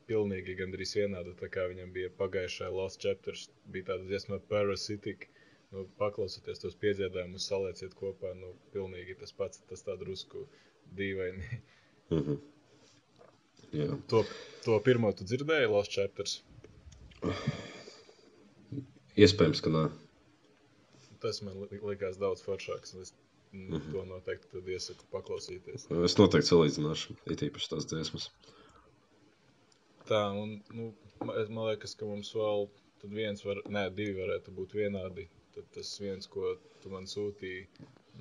pilnīgi 0.08 0.56
gandrīz 0.58 0.96
vienāda. 0.98 1.36
Tā 1.38 1.46
kā 1.54 1.68
viņam 1.70 1.92
bija 1.94 2.10
pagājušajā 2.18 2.70
Lost 2.74 3.04
Chapters, 3.04 3.46
bija 3.70 3.92
tāda 3.92 4.08
dziesma 4.10 4.40
Parasitic. 4.50 5.28
Nu, 5.74 5.84
paklausieties 5.98 6.60
tos 6.62 6.74
piedziedājumus, 6.82 7.46
salieciet 7.50 7.94
kopā. 7.98 8.32
Nu, 8.38 8.50
pilnīgi 8.74 9.14
tas 9.22 9.30
pats, 9.34 9.62
tas 9.70 9.86
tā 9.86 9.94
drusku 10.00 10.42
dīvaini. 10.98 11.60
Mm 12.10 12.18
-hmm. 12.18 12.42
Jā. 13.74 13.96
To, 14.10 14.24
to 14.64 14.80
pirmo 14.84 15.12
tu 15.12 15.24
dzirdēji, 15.24 15.70
Lost 15.70 15.94
Chapters? 15.94 16.42
Iespējams, 19.24 19.62
ka 19.64 19.72
nē. 19.74 19.84
Tas 21.22 21.40
man 21.46 21.60
likās 21.70 22.18
daudz 22.20 22.42
foršāks. 22.44 22.94
Es 23.02 23.12
mm 23.52 23.68
-hmm. 23.70 23.92
to 23.92 24.04
noteikti 24.10 24.62
iesaku 24.76 25.06
paklausīties. 25.12 25.86
Es 26.08 26.18
noteikti 26.18 26.50
salīdzināšu, 26.50 27.16
it 27.34 27.44
īpaši 27.48 27.70
tās 27.74 27.88
dziesmas. 27.92 28.30
Tā, 30.08 30.22
un 30.42 30.58
nu, 30.78 30.90
man 31.24 31.64
liekas, 31.70 31.94
ka 31.94 32.06
mums 32.10 32.34
vēl 32.34 32.68
viens, 33.20 33.44
var, 33.44 33.62
nē, 33.76 33.88
divi 33.94 34.18
varētu 34.20 34.52
būt 34.58 34.76
vienādi. 34.80 35.28
Tad 35.54 35.70
tas 35.76 35.94
viens, 36.00 36.26
ko 36.26 36.56
tu 36.82 36.90
man 36.90 37.04
sūtīji, 37.06 37.68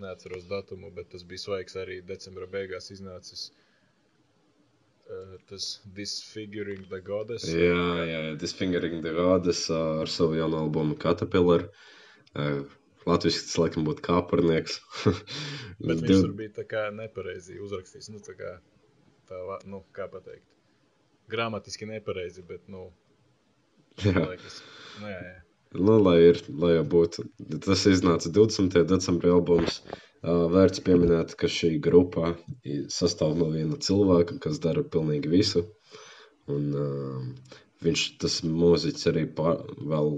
neatceros 0.04 0.46
datumu, 0.46 0.92
bet 0.92 1.10
tas 1.10 1.24
bija 1.24 1.42
svaigs 1.46 1.76
arī 1.76 2.02
decembra 2.06 2.48
beigās 2.48 2.92
iznācis. 2.94 3.50
Uh, 3.50 3.63
uh, 5.10 5.34
tas 5.50 5.68
Disfiguring 5.98 6.86
the 6.92 7.02
Goddess. 7.04 7.48
Jā, 7.50 7.74
jā, 8.04 8.06
jā 8.10 8.38
Disfiguring 8.40 9.02
the 9.04 9.14
Goddess 9.18 9.70
uh, 9.72 10.04
ar 10.04 10.12
savu 10.12 10.38
jaunu 10.40 10.62
albumu 10.66 10.98
Caterpillar. 11.00 11.68
Uh, 12.34 12.64
Latvijas 13.08 13.42
tas 13.44 13.58
laikam 13.60 13.86
būtu 13.88 14.04
kāpurnieks. 14.06 14.80
Bet 15.88 16.04
viņš 16.04 16.26
tur 16.28 16.36
bija 16.38 16.54
tā 16.62 16.68
kā 16.70 16.88
nepareizi 16.96 17.60
uzrakstījis. 17.64 18.12
Nu, 18.14 18.22
tā 18.24 18.36
kā, 18.40 18.54
tā, 19.30 19.40
nu, 19.68 19.84
kā 19.96 20.08
pateikt. 20.12 20.48
Gramatiski 21.32 21.88
nepareizi, 21.88 22.44
bet, 22.44 22.66
nu, 22.68 22.90
jā. 24.04 24.12
Liekas, 24.12 24.58
nu, 25.00 25.08
jā, 25.08 25.20
jā. 25.24 25.38
Nu, 25.74 25.96
lai, 26.04 26.18
ir, 26.30 26.40
lai 26.62 26.74
jau 26.76 26.84
būtu. 26.86 27.24
Tas 27.64 27.86
iznāca 27.90 28.30
20. 28.30 28.76
decembrī 28.92 29.32
albums. 29.34 29.80
Vērts 30.24 30.80
pieminēt, 30.86 31.34
ka 31.36 31.50
šī 31.52 31.74
grupa 31.84 32.30
sastāv 32.96 33.34
no 33.40 33.50
viena 33.52 33.76
cilvēka, 33.76 34.38
kas 34.46 34.62
dara 34.64 34.84
pilnīgi 34.94 35.32
visu. 35.32 35.66
Un, 36.54 36.70
uh, 36.76 37.58
viņš, 37.84 38.04
tas 38.24 38.38
mūziķis 38.48 39.10
arī 39.12 39.26
pār, 39.36 39.60
vēl 39.92 40.14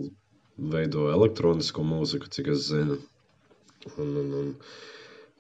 veido 0.76 1.08
elektronisko 1.14 1.86
mūziku, 1.86 2.30
cik 2.38 2.52
es 2.54 2.68
zinu. 2.70 3.00
Un, 3.96 4.14
un, 4.22 4.30
un 4.42 4.54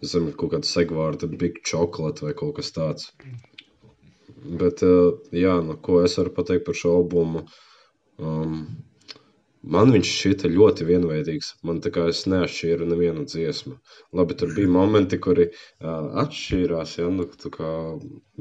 zinu, 0.01 0.33
kaut 0.33 0.55
kāda 0.55 0.69
segvārda, 0.69 1.29
big 1.29 1.61
chocolate 1.65 2.25
vai 2.25 2.33
kaut 2.41 2.57
kas 2.57 2.73
tāds. 2.73 3.11
Bet, 4.45 4.81
uh, 4.81 5.13
jā, 5.45 5.59
nu, 5.65 5.77
ko 5.77 6.01
es 6.05 6.17
varu 6.17 6.33
pateikt 6.39 6.65
par 6.65 6.81
šo 6.81 6.97
albumu? 7.03 7.45
Um, 8.17 8.65
Man 9.73 9.89
viņš 9.93 10.09
šķita 10.15 10.49
ļoti 10.53 10.85
vienveidīgs. 10.85 11.47
Man 11.65 11.79
tā 11.81 11.89
kā 11.93 12.03
es 12.11 12.19
neatšķīru 12.29 12.85
nevienu 12.89 13.23
dziesmu. 13.25 13.77
Labi, 14.19 14.35
tur 14.37 14.51
bija 14.53 14.69
momenti, 14.69 15.17
kuri 15.25 15.47
uh, 15.49 16.11
atšķīrās, 16.21 16.97
ja, 16.99 17.07
nu, 17.13 17.25
kā, 17.55 17.69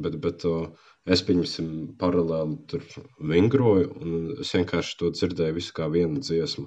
bet, 0.05 0.19
bet 0.27 0.45
uh, 0.51 0.67
es, 1.09 1.23
pieņemsim, 1.25 1.71
paralēli 2.03 2.59
tur 2.73 2.85
vingroju, 3.33 3.93
un 4.03 4.19
es 4.45 4.53
vienkārši 4.59 4.99
to 5.01 5.13
dzirdēju 5.15 5.57
visu 5.61 5.77
kā 5.79 5.89
vienu 5.95 6.21
dziesmu. 6.21 6.67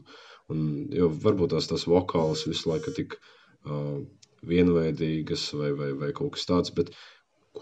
Un, 0.53 0.65
jo 0.95 1.11
varbūt 1.27 1.53
tās 1.53 1.69
tas 1.69 1.85
vokāls 1.91 2.47
visu 2.49 2.71
laiku 2.71 2.95
tik 2.97 3.19
uh, 3.19 4.01
vienveidīgas 4.47 5.51
vai, 5.59 5.69
vai, 5.77 5.91
vai 6.01 6.11
kaut 6.17 6.33
kas 6.33 6.49
tāds, 6.49 6.73
bet 6.73 6.95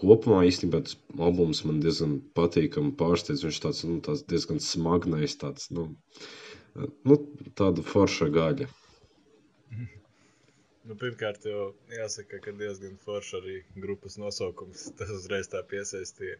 kopumā 0.00 0.46
īstenībā 0.48 0.80
tas 0.86 0.96
albums 1.18 1.60
man 1.68 1.84
diezgan 1.84 2.22
patīkami 2.38 2.96
pārsteidz. 2.96 3.44
Viņš 3.44 3.62
tāds, 3.68 3.84
nu, 3.90 4.00
tāds 4.08 4.24
diezgan 4.32 4.64
smagnējs, 4.64 5.40
tāds, 5.44 5.68
nu, 5.76 5.90
uh, 5.92 6.34
Nu, 6.76 7.16
tāda 7.58 7.84
forša 7.86 8.28
gaļa. 8.34 8.66
Nu, 10.86 10.94
pirmkārt, 10.94 11.46
jau 11.50 11.62
jāsaka, 11.90 12.38
ka 12.44 12.52
diezgan 12.60 12.98
forša 13.02 13.40
arī 13.40 13.56
grupas 13.84 14.18
nosaukums. 14.22 14.84
Tas 14.98 15.10
uzreiz 15.14 15.48
tā 15.50 15.62
piesaistīja. 15.72 16.36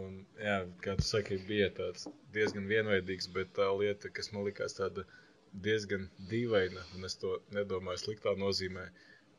Un, 0.00 0.20
jā, 0.38 0.58
kā 0.84 0.94
tu 1.00 1.06
saki, 1.06 1.40
bija 1.48 1.66
tāds 1.78 2.06
diezgan 2.36 2.68
vienveidīgs, 2.70 3.26
bet 3.34 3.50
tā 3.56 3.66
lieta, 3.80 4.12
kas 4.18 4.30
man 4.34 4.46
likās 4.46 4.76
tāda 4.78 5.02
diezgan 5.64 6.06
dīvaina, 6.30 6.84
un 6.94 7.08
es 7.08 7.18
to 7.22 7.40
nedomāju 7.56 8.04
sliktā 8.04 8.36
nozīmē, 8.38 8.84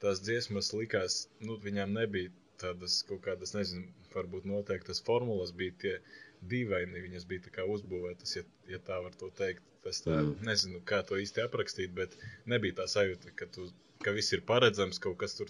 tās 0.04 0.20
dziesmas 0.26 0.74
likās, 0.76 1.22
nu, 1.46 1.56
viņām 1.68 1.96
nebija 1.96 2.34
tādas 2.64 2.98
kaut 3.08 3.24
kādas, 3.30 3.56
nezinu, 3.56 3.88
varbūt 4.16 4.50
noteiktas 4.52 5.00
formulas, 5.08 5.56
bija 5.62 5.78
tie 5.86 5.96
dīvaini 6.50 7.04
viņas 7.06 7.28
bija 7.30 7.46
uzbūvētas, 7.70 8.36
ja, 8.38 8.44
ja 8.70 8.80
tā 8.86 8.98
var 9.04 9.14
to 9.18 9.30
teikt. 9.38 9.64
Es 9.90 10.04
tā, 10.06 10.14
Mm. 10.14 10.36
nezinu, 10.46 10.80
kā 10.86 11.02
to 11.06 11.18
īsti 11.18 11.42
aprakstīt, 11.42 11.94
bet 11.98 12.14
nebija 12.46 12.82
tā 12.82 12.86
sajūta, 12.86 13.32
ka, 13.36 13.48
tu, 13.50 13.66
ka 14.06 14.12
viss 14.14 14.34
ir 14.34 14.44
paredzams, 14.46 15.00
kaut 15.02 15.18
kas 15.18 15.34
tur 15.34 15.50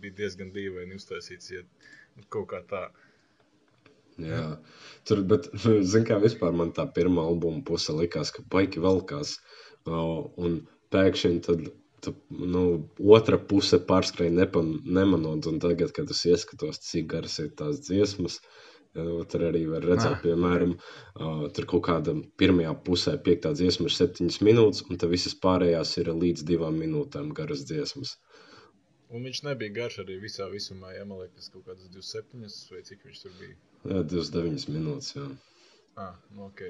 bija 0.00 0.12
diezgan 0.18 0.52
dīvaini 0.52 0.98
uztaisīts, 1.00 1.50
ja 1.54 1.62
nu, 2.16 2.24
kaut 2.28 2.50
kā 2.50 2.60
tā. 2.68 2.90
Jā, 4.20 4.58
tur, 5.08 5.22
bet, 5.24 5.48
zin 5.92 6.04
kā, 6.04 6.18
vispār 6.20 6.52
man 6.52 6.74
tā 6.76 6.84
pirmā 6.98 7.24
albuma 7.24 7.64
puse 7.64 7.96
likās, 7.96 8.30
ka 8.30 8.44
baigi 8.52 8.82
velkās, 8.84 9.38
o, 9.88 10.32
un 10.36 10.60
pēkšņi 10.92 11.40
tad, 11.48 11.64
tad 12.04 12.20
nu, 12.28 12.90
otra 13.00 13.38
puse 13.40 13.80
pārskrēja 13.88 14.36
nemanot, 14.84 15.48
un 15.48 15.62
tagad, 15.64 15.96
kad 15.96 16.12
es 16.12 16.26
ieskatos, 16.28 16.84
cik 16.84 17.08
garas 17.14 17.38
ir 17.40 17.54
tās 17.56 17.80
dziesmas, 17.88 18.36
o, 18.44 18.71
tur 18.94 19.44
arī 19.48 19.62
var 19.70 19.84
redzēt, 19.88 20.18
Ah, 20.18 20.22
piemēram, 20.22 20.74
tur 21.56 21.66
kaut 21.70 21.84
kāda 21.88 22.14
pirmajā 22.40 22.72
pusē 22.86 23.14
piektā 23.28 23.52
dziesma 23.56 23.88
ir 23.88 23.94
septiņas 23.96 24.40
minūtes, 24.44 24.82
un 24.90 25.00
tad 25.00 25.10
visas 25.14 25.34
pārējās 25.44 25.94
ir 26.02 26.12
līdz 26.12 26.44
divām 26.50 26.76
minūtēm 26.82 27.32
garas 27.38 27.64
dziesmas. 27.70 28.16
Un 29.12 29.24
viņš 29.28 29.42
nebija 29.44 29.72
garš 29.76 29.98
arī 30.04 30.18
visā 30.20 30.46
visumā, 30.52 30.94
ja 30.96 31.04
man 31.04 31.18
liekas, 31.20 31.50
kaut 31.52 31.66
kādas 31.68 31.88
27 31.92 32.72
vai 32.72 32.82
cik 32.90 33.02
viņš 33.08 33.18
tur 33.24 33.34
bija. 33.40 33.56
Jā, 33.84 34.04
29 34.12 34.68
minūtes, 34.72 35.10
jā. 35.18 35.26
Ah, 36.00 36.14
nu 36.32 36.46
ok. 36.48 36.62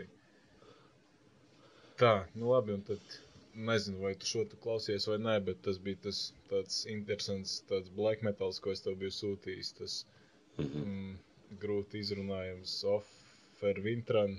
Tā, 2.01 2.13
nu 2.35 2.51
labi, 2.51 2.75
un 2.79 2.83
tad 2.89 3.19
nezinu, 3.55 4.01
vai 4.03 4.15
tu 4.19 4.27
šo 4.27 4.43
tu 4.51 4.57
klausies 4.65 5.07
vai 5.11 5.19
nē, 5.23 5.37
bet 5.49 5.61
tas 5.67 5.79
bija 5.79 6.01
tas 6.09 6.23
tāds 6.51 6.81
interesants, 6.91 7.59
tāds 7.71 7.93
black 7.99 8.25
metals, 8.27 8.59
ko 8.65 8.73
es 8.75 8.83
tev 8.87 8.97
biju 9.03 9.15
sūtījis. 9.19 9.75
Tas 9.79 9.99
Mhm. 10.59 10.81
mm, 10.85 11.13
grūti 11.63 12.03
izrunājams 12.03 12.77
Offer 12.97 13.81
Vintran 13.85 14.39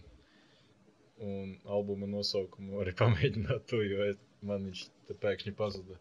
un 1.24 1.54
albuma 1.78 2.10
nosaukumu 2.10 2.82
arī 2.84 2.96
pamēģināt 3.04 3.68
tu, 3.70 3.82
jo 3.86 4.10
man 4.50 4.70
viņš 4.70 4.88
pēkšņi 5.24 5.56
pazuda. 5.60 6.00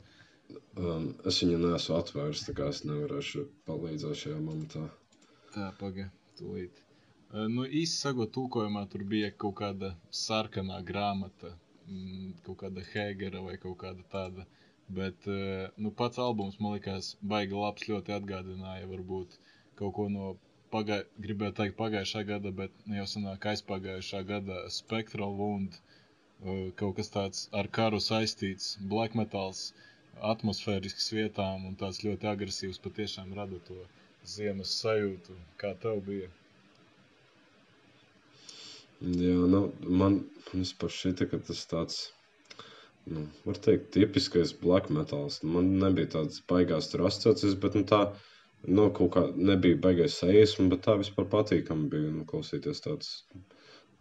Um, 0.76 1.12
es 1.28 1.38
viņu 1.42 1.58
neesmu 1.62 1.98
atvērs, 1.98 2.46
tā 2.48 2.56
kā 2.56 2.68
es 2.72 2.82
nevarēšu 2.84 3.46
palīdzēt 3.68 4.24
šajā 4.24 4.40
momentā. 4.40 4.86
Tā, 5.54 5.70
paga, 5.80 6.08
tūlīt. 6.40 6.80
Uh, 6.80 6.92
Nu, 7.32 7.62
īsi 7.64 7.94
sakot, 7.96 8.28
tulkojumā 8.36 8.82
tur 8.92 9.02
bija 9.08 9.30
kaut 9.42 9.54
kāda 9.60 9.88
sarkanā 10.22 10.80
grāmata, 10.88 11.54
mm, 11.86 12.42
kaut 12.48 12.58
kāda 12.62 12.82
Hegera 12.90 13.40
vai 13.46 13.54
kaut 13.62 13.78
kāda 13.82 14.04
tāda. 14.14 14.44
Bet 14.98 15.28
uh, 15.32 15.70
nu, 15.80 15.92
pats 16.00 16.20
albums 16.20 16.58
man 16.60 16.74
likās 16.76 17.14
baigi 17.32 17.56
labs, 17.56 17.86
ļoti 17.88 18.12
atgādināja 18.18 18.90
varbūt 18.90 19.38
kaut 19.80 19.94
ko 19.96 20.06
no, 20.12 20.34
pagai, 20.72 21.02
gribēju 21.26 21.56
teikt, 21.60 21.78
pagājušā 21.80 22.24
gada, 22.32 22.52
bet 22.62 22.74
nu, 22.86 22.98
jau 23.00 23.08
senāk 23.14 23.48
aizpagājušā 23.54 24.22
gada 24.32 24.62
Spectral 24.80 25.34
Wound. 25.40 25.76
Uh, 25.76 25.92
Kaut 26.78 26.96
kas 26.98 27.10
tāds 27.14 27.42
ar 27.58 27.68
karu 27.76 27.98
saistīts, 28.02 28.70
black 28.92 29.12
metals, 29.18 29.60
atmosfērisks 30.30 31.12
vietām 31.14 31.68
un 31.68 31.76
tāds 31.82 32.00
ļoti 32.02 32.28
agresīvs 32.30 32.80
patiešām 32.86 33.30
rada 33.36 33.60
to 33.68 33.76
ziemas 34.32 34.72
sajūtu, 34.80 35.36
kā 35.62 35.70
tev 35.84 36.00
bija. 36.08 36.30
Jā, 39.02 39.36
nu, 39.54 39.62
man 40.02 40.18
vispār 40.50 40.90
šķita, 40.96 41.28
ka 41.30 41.40
tas 41.46 41.62
tāds, 41.70 42.00
nu, 43.06 43.24
var 43.46 43.62
teikt, 43.68 43.92
tipiskais 43.94 44.54
black 44.64 44.90
metals. 44.98 45.40
Man 45.46 45.72
nebija 45.84 46.10
tāds 46.16 46.42
baigās 46.50 46.90
tur 46.90 47.06
asociācijas, 47.06 47.58
bet 47.64 47.78
nu, 47.78 47.84
tā, 47.94 48.02
nu, 48.66 48.86
kaut 48.94 49.12
kā 49.16 49.24
nebija 49.36 49.78
baigais 49.86 50.16
sajūsma, 50.20 50.68
bet 50.72 50.84
tā 50.86 50.96
vispār 51.00 51.28
patīkami 51.32 51.88
bija, 51.92 52.10
nu, 52.14 52.24
klausīties 52.28 52.82
tāds, 52.84 53.12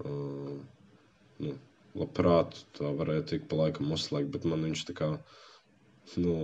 uh, 0.06 0.58
nu, 1.42 1.54
labprāt, 1.98 2.60
tā 2.78 2.92
varēja 2.98 3.28
tik 3.34 3.48
pa 3.52 3.64
laikam 3.64 3.94
uzslēgt, 3.96 4.32
bet 4.34 4.48
man 4.48 4.68
viņš 4.68 4.86
tā 4.90 4.98
kā, 4.98 5.12
nu, 6.22 6.36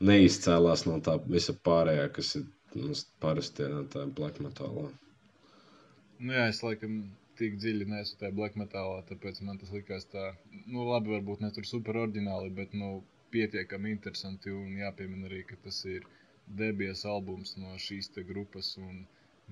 neizcēlās 0.00 0.86
no 0.88 0.98
tā 1.04 1.18
visa 1.26 1.56
pārējā, 1.68 2.08
kas 2.16 2.34
ir, 2.40 2.48
nu, 2.78 2.96
parasti 3.22 3.68
tā 3.92 4.06
black 4.18 4.40
metalā. 4.44 4.88
Nu, 6.18 6.32
jā, 6.32 6.48
es 6.48 6.62
laikam 6.64 7.02
tik 7.36 7.58
dziļi 7.60 7.90
nesu 7.90 8.16
tajā 8.16 8.32
black 8.36 8.56
metālā, 8.56 9.02
tāpēc 9.10 9.42
man 9.44 9.60
tas 9.60 9.72
likās 9.74 10.08
tā, 10.12 10.30
nu, 10.64 10.86
labi, 10.88 11.12
varbūt 11.12 11.44
ne 11.44 11.52
tur 11.52 11.68
super 11.68 12.00
ordināli, 12.06 12.48
bet, 12.56 12.72
nu, 12.72 13.02
pietiekami 13.34 13.90
interesanti 13.92 14.52
un 14.54 14.78
jāpiemina 14.80 15.28
arī, 15.28 15.42
ka 15.48 15.58
tas 15.64 15.82
ir 15.90 16.06
debijas 16.46 17.04
albums 17.12 17.56
no 17.60 17.72
šīs 17.86 18.08
te 18.14 18.22
grupas 18.30 18.72
un 18.82 19.04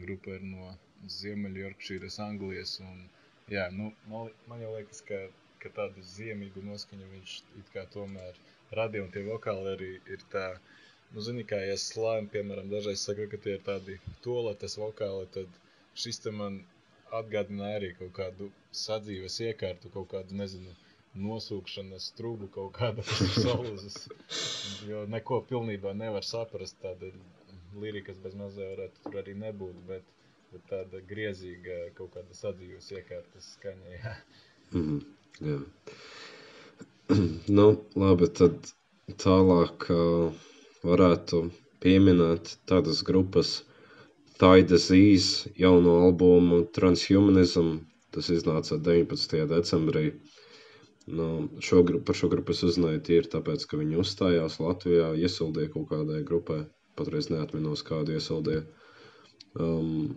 grupa 0.03 0.35
ir 0.37 0.45
no 0.51 0.75
Ziemeļjorkšīras, 1.17 2.19
Anglijas 2.25 2.79
un, 2.85 3.01
jā, 3.53 3.65
nu, 3.79 3.91
man, 4.11 4.31
man 4.51 4.63
jau 4.63 4.71
liekas, 4.77 5.03
ka, 5.09 5.19
ka 5.63 5.73
tādu 5.79 6.05
ziemīgu 6.15 6.63
noskaņu 6.69 7.11
viņš 7.11 7.35
it 7.61 7.73
kā 7.75 7.85
tomēr 7.97 8.39
radīja 8.79 9.07
un 9.07 9.13
tie 9.17 9.25
vokāli 9.27 9.75
arī 9.75 9.91
ir 10.17 10.25
tā, 10.33 10.47
nu, 11.13 11.25
zini, 11.27 11.45
kā, 11.51 11.61
ja 11.69 11.77
slāni, 11.81 12.31
piemēram, 12.37 12.71
dažreiz 12.73 13.05
saka, 13.09 13.27
ka 13.33 13.43
tie 13.47 13.59
ir 13.59 13.67
tādi 13.67 13.99
toaletes 14.27 14.79
vokāli, 14.81 15.29
tad 15.37 15.61
šis 16.05 16.23
te 16.25 16.33
man 16.43 16.63
atgādināja 17.21 17.81
arī 17.81 17.93
kaut 17.99 18.15
kādu 18.17 18.51
sadzīves 18.85 19.39
iekārtu, 19.49 19.93
kaut 19.95 20.11
kādu, 20.15 20.39
nezinu, 20.41 20.75
nosūkšanas 21.23 22.09
trūku, 22.19 22.49
kaut 22.55 22.73
kādu 22.79 23.05
saluzes. 23.45 23.97
Jo 24.89 25.05
neko 25.11 25.41
pilnībā 25.51 25.93
nevar 25.97 26.27
saprast. 26.27 26.77
Tāda 26.83 27.11
lirikas 27.83 28.19
bez 28.25 28.35
mazā 28.39 28.67
varētu 28.73 29.05
tur 29.07 29.19
arī 29.23 29.35
nebūt, 29.39 29.79
bet, 29.89 30.07
bet 30.53 30.65
tāda 30.71 31.01
griezīga 31.11 31.79
kaut 31.99 32.15
kāda 32.17 32.39
sadzīves 32.39 32.91
iekārtas 32.99 33.53
skaņa. 33.57 33.95
Jā. 33.99 34.15
Mhm, 34.73 34.99
jā. 35.51 35.59
nu, 37.59 37.67
labi, 38.01 38.31
tad 38.41 38.73
tālāk 39.23 39.89
uh, 39.93 40.45
varētu 40.87 41.45
pieminēt 41.85 42.55
tādas 42.71 43.03
grupas 43.07 43.59
Thai 44.41 44.63
Disease 44.67 45.51
jauno 45.61 45.99
albumu 46.09 46.63
Transhumanism. 46.75 47.75
Tas 48.15 48.29
iznāca 48.31 48.79
19. 48.79 49.41
decembrī. 49.51 50.09
Nu, 51.07 51.49
šo, 51.61 51.83
gru- 51.85 52.01
par 52.05 52.17
šo 52.17 52.31
grupu 52.33 52.55
es 52.57 52.63
uzzināju 52.65 53.01
tīri 53.07 53.29
tāpēc, 53.33 53.65
ka 53.69 53.77
viņi 53.81 53.99
uzstājās 54.03 54.55
Latvijā, 54.63 55.11
iesildīja 55.27 55.73
kaut 55.75 55.91
kādai 55.91 56.23
grupai. 56.31 56.63
Patreiz 56.97 57.29
neatminos, 57.29 57.83
kādu 57.85 58.15
iesildīja. 58.17 58.63
Um, 59.61 60.15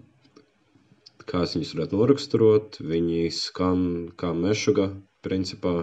kā 1.31 1.41
es 1.47 1.57
viņus 1.57 1.73
varētu 1.75 1.99
noraksturot? 1.99 2.79
Viņi 2.93 3.19
skan 3.39 3.83
kā 4.23 4.31
mešuga, 4.37 4.87
principā. 5.27 5.73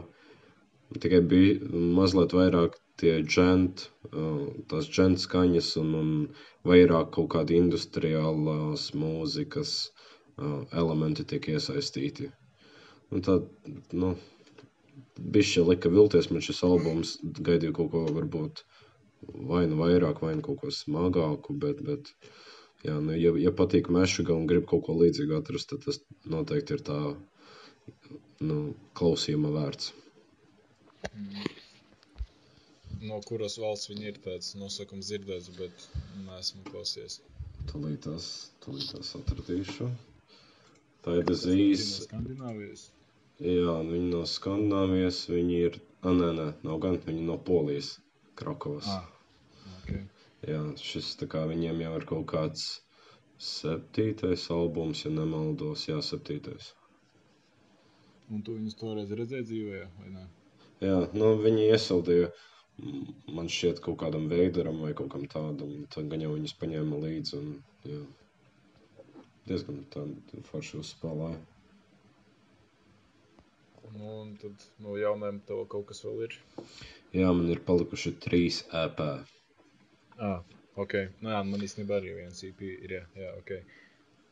Tikai 1.04 1.20
bija 1.34 1.84
mazliet 2.00 2.32
vairāk 2.38 2.78
tie 3.02 3.18
džent, 3.26 3.88
uh, 4.08 4.46
tās 4.72 4.88
džent 4.88 5.20
skaņas 5.20 5.72
un, 5.82 5.92
un 6.00 6.10
vairāk 6.70 7.10
kaut 7.18 7.28
kādi 7.36 7.58
industriālās 7.60 8.88
mūzikas 9.04 9.74
uh, 9.90 10.62
elementi 10.72 11.28
tiek 11.34 11.50
iesaistīti. 11.58 12.30
Un 13.12 13.20
tā, 13.26 13.36
nu, 13.92 14.14
bišķi 15.18 15.62
lika 15.68 15.90
vilties 15.92 16.30
man 16.32 16.42
šis 16.44 16.62
albums, 16.66 17.16
gaidīju 17.48 17.74
kaut 17.76 17.90
ko 17.92 18.04
varbūt 18.16 18.64
vai 19.50 19.64
nu 19.70 19.78
vairāk, 19.80 20.20
vai 20.24 20.34
nu 20.38 20.44
kaut 20.44 20.60
ko 20.62 20.72
smagāku, 20.74 21.54
bet, 21.64 21.80
bet 21.86 22.10
jā, 22.84 22.96
nu, 23.00 23.14
ja, 23.16 23.32
ja 23.40 23.52
patīk 23.56 23.88
mešuga 23.94 24.34
un 24.36 24.48
grib 24.50 24.66
kaut 24.70 24.84
ko 24.88 24.96
līdzīgu 25.00 25.38
atrast, 25.38 25.70
tad 25.72 25.84
tas 25.86 26.00
noteikti 26.34 26.76
ir 26.76 26.82
tā, 26.88 26.98
nu, 28.44 28.58
klausījuma 28.98 29.52
vērts. 29.54 29.92
No 33.04 33.20
kuras 33.28 33.58
valsts 33.60 33.90
viņi 33.92 34.06
ir 34.10 34.18
tāds 34.24 34.54
nosaukums 34.56 35.10
dzirdēts, 35.10 35.50
bet 35.58 35.88
neesmu 36.24 36.64
klausies. 36.70 37.20
Tūlīt 37.70 38.02
tās, 38.06 38.28
tūlīt 38.64 38.90
tās 38.94 39.14
atradīšu. 39.20 39.88
Tā 41.04 41.18
ir 41.18 41.26
No 41.26 41.28
disease. 41.32 42.06
Skandināvijas. 42.06 42.86
Jā, 43.44 43.72
viņi 43.84 44.06
no 44.08 44.22
Skandināvijas, 44.24 45.18
viņi 45.28 45.56
ir, 45.66 45.74
ah, 46.00 46.14
nē, 46.16 46.30
nē, 46.38 46.46
nav 46.64 46.78
gan, 46.80 46.94
viņi 47.04 47.26
no 47.26 47.36
Polijas, 47.48 47.90
Krakovas. 48.40 48.88
Ah, 48.88 49.04
okay. 49.82 50.06
Jā, 50.48 50.62
šis 50.80 51.10
tā 51.20 51.28
kā 51.34 51.42
viņiem 51.50 51.82
jau 51.84 51.92
ir 51.98 52.06
kaut 52.08 52.24
kāds 52.32 52.64
septītais 53.44 54.46
albums, 54.54 55.04
ja 55.04 55.12
nemaldos, 55.12 55.84
jā, 55.90 56.00
septītais. 56.08 56.72
Un 58.32 58.40
tu 58.46 58.56
viņus 58.56 58.80
toreiz 58.80 59.12
redzēji 59.12 59.48
dzīvē, 59.50 59.84
vai 60.00 60.16
ne? 60.16 60.26
Jā, 60.80 60.98
nu, 61.12 61.34
viņi 61.44 61.68
iesildīja, 61.68 62.32
man 63.36 63.52
šķiet, 63.52 63.84
kaut 63.84 64.00
kādam 64.00 64.30
veidaram 64.32 64.80
vai 64.86 64.96
kaut 64.96 65.12
kam 65.12 65.28
tādam, 65.28 65.82
tad 65.92 66.08
gan 66.12 66.24
jau 66.24 66.32
viņus 66.32 66.56
paņēma 66.64 67.00
līdzi, 67.04 67.40
un, 67.42 67.58
jā, 67.92 68.04
diezgan 69.50 69.84
tādu 69.92 70.46
foršu 70.48 70.80
uzspēlēja. 70.80 71.42
Nu, 73.92 74.20
un 74.22 74.34
tad 74.40 74.64
no 74.82 74.96
jaunajiem 74.98 75.40
tev 75.48 75.64
kaut 75.70 75.86
kas 75.90 76.00
vēl 76.06 76.24
ir. 76.26 76.36
Jā, 77.14 77.30
man 77.36 77.50
ir 77.52 77.60
palikuši 77.66 78.14
trīs 78.24 78.62
EP. 78.74 79.00
Ah, 80.18 80.40
ok. 80.80 80.94
Nu, 81.20 81.30
jā, 81.34 81.42
man 81.46 81.62
īstenībā 81.66 82.00
arī 82.00 82.14
viens 82.16 82.42
EP 82.48 82.64
ir. 82.70 82.96
Jā, 82.98 83.04
jā 83.20 83.34
ok. 83.38 83.52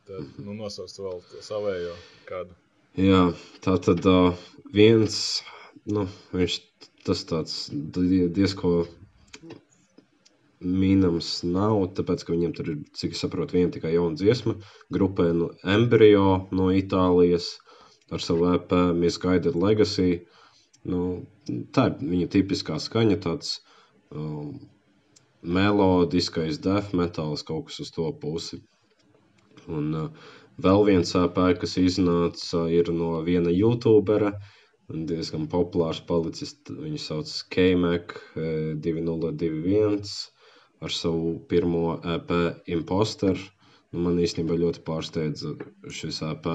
Tad, 0.09 0.33
nu, 0.43 0.55
nosauc 0.57 0.91
vēl 0.99 1.21
to 1.29 1.43
savējo 1.45 1.93
kādu. 2.27 2.57
Jā, 2.99 3.21
tā 3.63 3.77
tad 3.81 4.03
uh, 4.09 4.35
viens, 4.75 5.15
nu, 5.89 6.03
viņš 6.35 6.57
tas 7.07 7.23
tāds 7.29 7.55
die- 7.71 8.27
diezko 8.35 8.73
mīnams 10.63 11.29
nav, 11.47 11.79
tāpēc, 11.97 12.23
ka 12.23 12.33
viņam 12.35 12.53
tur 12.55 12.69
ir, 12.73 12.77
cik 12.95 13.15
es 13.15 13.23
saprotu, 13.23 13.57
viena 13.57 13.73
tikai 13.75 13.93
jauna 13.95 14.15
dziesma, 14.19 14.55
grupē 14.95 15.29
no 15.35 15.49
Embryo 15.67 16.47
no 16.55 16.69
Itālijas 16.71 17.49
ar 18.13 18.23
savu 18.23 18.51
EP 18.53 18.75
Misguided 18.99 19.57
Legacy. 19.59 20.23
Nu, 20.89 21.01
tā 21.75 21.87
ir 21.91 22.09
viņa 22.13 22.29
tipiskā 22.35 22.77
skaņa, 22.81 23.17
tāds 23.23 23.55
um, 24.11 24.57
melodiskais 25.43 26.59
death 26.63 26.95
metals, 26.97 27.43
kaut 27.47 27.69
kas 27.69 27.79
uz 27.85 27.91
to 27.95 28.09
pusi. 28.21 28.59
Un 29.67 29.93
uh, 29.95 30.33
vēl 30.67 30.85
viens 30.89 31.15
EP, 31.19 31.39
kas 31.61 31.77
iznāca, 31.81 32.65
ir 32.79 32.91
no 32.95 33.15
viena 33.25 33.53
youtubera, 33.53 34.33
un 34.91 35.07
diezgan 35.09 35.47
populārs 35.51 36.03
palicis. 36.07 36.55
Viņu 36.69 36.99
sauc 37.01 37.31
K-Mac 37.55 38.15
2021 38.35 40.13
ar 40.83 40.91
savu 40.91 41.37
pirmo 41.49 41.99
EP 42.15 42.31
Imposter. 42.75 43.39
Nu, 43.93 44.01
man 44.07 44.17
īstenībā 44.19 44.57
ļoti 44.59 44.81
pārsteidza 44.87 45.53
šis 45.93 46.21
EP. 46.27 46.49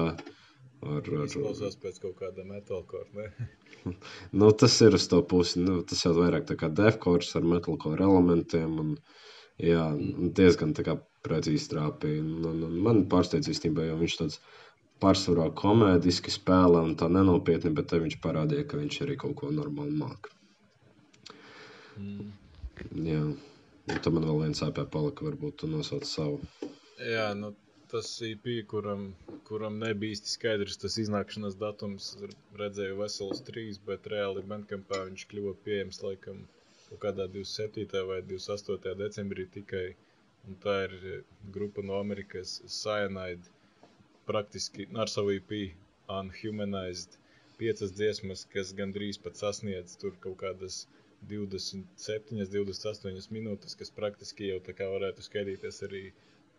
Ar, 0.79 1.03
ar, 1.03 1.25
Izklausās 1.25 1.75
pēc 1.79 1.97
kaut 1.99 2.15
kāda 2.21 2.45
metalcore, 2.47 3.09
ne? 3.17 3.47
nu, 4.39 4.51
tas 4.61 4.77
ir 4.85 4.95
uz 4.95 5.09
to 5.11 5.19
pusi. 5.27 5.59
Nu, 5.59 5.81
tas 5.87 6.05
jau 6.05 6.13
vairāk 6.15 6.47
tā 6.47 6.55
kā 6.59 6.69
defkors 6.71 7.33
ar 7.35 7.47
metalcore 7.53 8.05
elementiem. 8.05 8.77
Un, 8.83 8.93
jā, 9.59 9.83
un 9.91 10.31
diezgan 10.37 10.71
tā 10.77 10.87
kā 10.87 10.95
precīzi 11.27 11.73
trāpīja. 11.73 12.23
Un, 12.23 12.63
un, 12.69 12.79
man 12.87 13.03
pārsteidz 13.11 13.51
īstenībā, 13.51 13.89
jo 13.89 13.99
viņš 13.99 14.17
tāds 14.21 14.39
pārsvarā 15.03 15.49
komēdiski 15.59 16.31
spēlē 16.31 16.83
un 16.87 16.95
tā 16.99 17.11
nenopietni, 17.11 17.75
bet 17.75 17.91
te 17.91 17.99
viņš 17.99 18.19
parādīja, 18.23 18.67
ka 18.71 18.79
viņš 18.79 19.03
arī 19.05 19.19
kaut 19.19 19.35
ko 19.41 19.51
normāli 19.51 19.95
māk. 19.99 20.31
Mm. 21.99 22.31
Jā. 23.03 23.23
Un 23.89 24.03
tad 24.05 24.13
man 24.13 24.27
vēl 24.27 24.43
viens 24.45 24.61
AP 24.63 24.83
palika, 24.93 25.25
varbūt 25.25 25.61
tu 25.61 25.67
nosauc 25.67 26.05
savu. 26.07 26.39
Jā, 27.01 27.31
nu, 27.35 27.51
tas 27.91 28.09
EP, 28.27 28.47
kuram, 28.71 29.03
kuram 29.49 29.79
nebija 29.83 30.15
īsti 30.15 30.31
skaidrs 30.35 30.77
tas 30.83 30.97
iznākšanas 31.03 31.55
datums, 31.63 32.09
redzēju 32.61 32.97
veselus 32.99 33.41
trīs, 33.49 33.79
bet 33.89 34.09
reāli 34.13 34.43
Bandcampā 34.51 34.99
viņš 35.07 35.25
kļuva 35.31 35.53
pieejams 35.67 36.01
laikam 36.05 36.43
kaut 36.89 37.01
kādā 37.05 37.25
27. 37.37 38.03
vai 38.11 38.19
28. 38.33 38.93
decembrī 39.01 39.47
tikai. 39.57 39.87
Un 40.49 40.55
tā 40.65 40.75
ir 40.87 40.93
eh, 41.13 41.17
grupa 41.55 41.83
no 41.85 41.97
Amerikas 42.01 42.53
Cyanide, 42.75 43.49
praktiski 44.29 44.85
nu, 44.89 45.01
ar 45.03 45.11
savu 45.13 45.33
EP 45.39 45.51
Unhumanized. 46.19 47.17
Piecas 47.59 47.91
dziesmas, 47.97 48.45
kas 48.53 48.71
gandrīz 48.79 49.19
pat 49.25 49.37
sasniedz 49.41 49.97
tur 50.01 50.15
kaut 50.23 50.37
kādas 50.45 50.79
27, 51.33 52.39
28 52.55 53.33
minūtes, 53.35 53.75
kas 53.81 53.91
praktiski 53.99 54.47
jau 54.53 54.59
tā 54.69 54.77
kā 54.77 54.87
varētu 54.93 55.25
skatīties 55.25 55.81
arī 55.89 56.03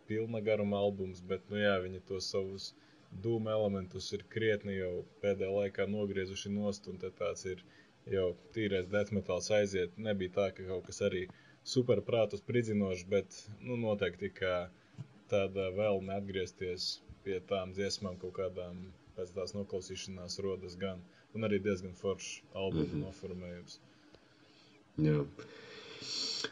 pilna 0.07 0.41
garuma 0.45 0.79
albums, 0.85 1.21
bet, 1.31 1.43
nu 1.49 1.59
jā, 1.61 1.75
viņi 1.83 2.01
tos 2.07 2.29
savus 2.33 2.71
dūmu 3.23 3.51
elementus 3.51 4.11
ir 4.15 4.23
krietni 4.33 4.77
jau 4.77 5.05
pēdējā 5.23 5.51
laikā 5.51 5.87
nogriezuši 5.91 6.51
nost, 6.55 6.87
un 6.87 6.99
tad 7.01 7.17
tāds 7.19 7.45
ir 7.53 7.63
jau 8.09 8.31
tīrais 8.55 8.87
death 8.91 9.13
metals 9.15 9.51
aiziet. 9.51 9.97
Nebija 9.97 10.35
tā, 10.37 10.47
ka 10.55 10.67
kaut 10.67 10.87
kas 10.87 11.01
arī 11.07 11.25
super 11.63 12.01
prātus 12.07 12.43
pridzinošs, 12.47 13.05
bet, 13.11 13.41
nu, 13.61 13.77
noteikti 13.77 14.31
tāda 15.31 15.69
vēl 15.75 16.01
neatgriezties 16.07 16.97
pie 17.25 17.39
tām 17.51 17.75
dziesmām 17.77 18.17
kaut 18.21 18.33
kādām 18.39 18.87
pēc 19.15 19.33
tās 19.35 19.53
noklausīšanās 19.55 20.39
rodas 20.43 20.77
gan, 20.81 21.03
un 21.35 21.47
arī 21.47 21.61
diezgan 21.63 21.93
foršs 21.99 22.41
albuma 22.53 22.85
mm 22.85 22.91
-hmm. 22.91 23.03
noformējums. 23.05 23.79
Jā. 24.97 25.19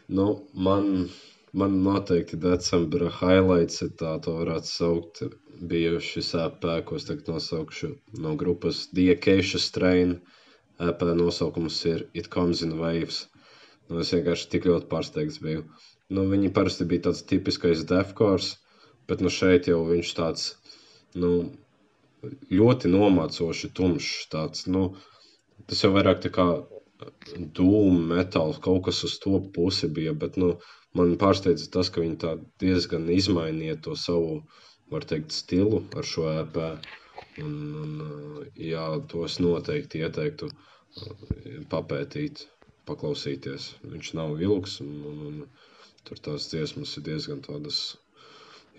Nu, 0.08 0.28
man, 0.54 1.10
man 1.54 1.80
noteikti 1.84 2.38
decembra 2.42 3.10
highlights, 3.20 3.82
ja 3.82 3.90
tā 4.02 4.16
to 4.24 4.36
varētu 4.38 4.70
saukt, 4.70 5.22
bija 5.72 6.00
šis 6.04 6.34
EP, 6.40 6.66
ko 6.86 6.98
es 7.00 7.08
tagad 7.08 7.32
nosaukšu 7.34 7.90
no 8.24 8.36
grupas 8.40 8.88
The 8.94 9.10
Acacia 9.16 9.62
Strain. 9.62 10.20
EP 10.80 11.02
nosaukums 11.20 11.78
ir 11.90 12.06
It 12.14 12.30
Comes 12.32 12.62
in 12.64 12.78
Waves. 12.80 13.26
Nu, 13.90 14.00
es 14.00 14.14
vienkārši 14.14 14.48
tik 14.54 14.68
ļoti 14.70 14.88
pārsteigts 14.92 15.42
biju. 15.44 15.66
Nu, 16.14 16.24
viņi 16.30 16.54
parasti 16.56 16.88
bija 16.88 17.10
tāds 17.10 17.26
tipiskais 17.28 17.84
defkors, 17.90 18.54
bet 19.10 19.20
nu 19.26 19.32
šeit 19.34 19.68
jau 19.68 19.82
viņš 19.90 20.14
tāds, 20.16 20.46
nu, 21.20 21.34
ļoti 22.54 22.94
nomācoši 22.94 23.72
tumšs. 23.76 24.30
Tāds, 24.32 24.68
nu, 24.72 24.94
tas 25.68 25.84
jau 25.84 25.92
vairāk 25.98 26.24
tā 26.24 26.32
kā 26.38 26.48
dūmu 27.00 28.00
metāls, 28.12 28.60
kaut 28.64 28.86
kas 28.88 29.04
uz 29.08 29.18
to 29.24 29.40
pusi 29.56 29.90
bija. 29.98 30.14
Bet 30.24 30.38
nu, 30.42 30.50
man 30.98 31.16
pārsteidza 31.22 31.70
tas, 31.76 31.92
ka 31.94 32.04
viņi 32.04 32.18
tā 32.24 32.36
diezgan 32.64 33.10
izmainīja 33.14 33.80
to 33.88 33.96
savu, 33.96 34.42
var 34.92 35.06
teikt, 35.06 35.36
stilu 35.36 35.84
ar 35.96 36.08
šo 36.14 36.28
EP. 36.42 36.60
Un, 37.40 37.56
un, 37.84 37.92
jā, 38.60 38.86
tos 39.12 39.38
noteikti 39.40 40.02
ieteiktu 40.04 40.50
papētīt, 41.72 42.48
paklausīties. 42.90 43.74
Viņš 43.86 44.14
nav 44.20 44.42
ilgs, 44.44 44.80
un, 44.84 44.96
un, 45.12 45.22
un 45.30 46.06
tur 46.08 46.20
tās 46.26 46.50
dziesmas 46.52 46.98
ir 46.98 47.06
diezgan 47.08 47.44
tādas 47.46 47.84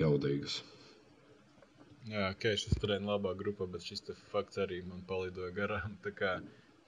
jaudīgas. 0.00 0.60
Jā, 2.10 2.30
ok, 2.32 2.48
šis 2.58 2.80
treniņš 2.80 3.08
labā 3.12 3.36
grupā, 3.38 3.68
bet 3.70 3.84
šis 3.86 4.02
fakts 4.32 4.58
arī 4.60 4.80
man 4.82 5.04
palidoja 5.08 5.52
garām. 5.56 5.96
Tā 6.04 6.12
kā 6.16 6.38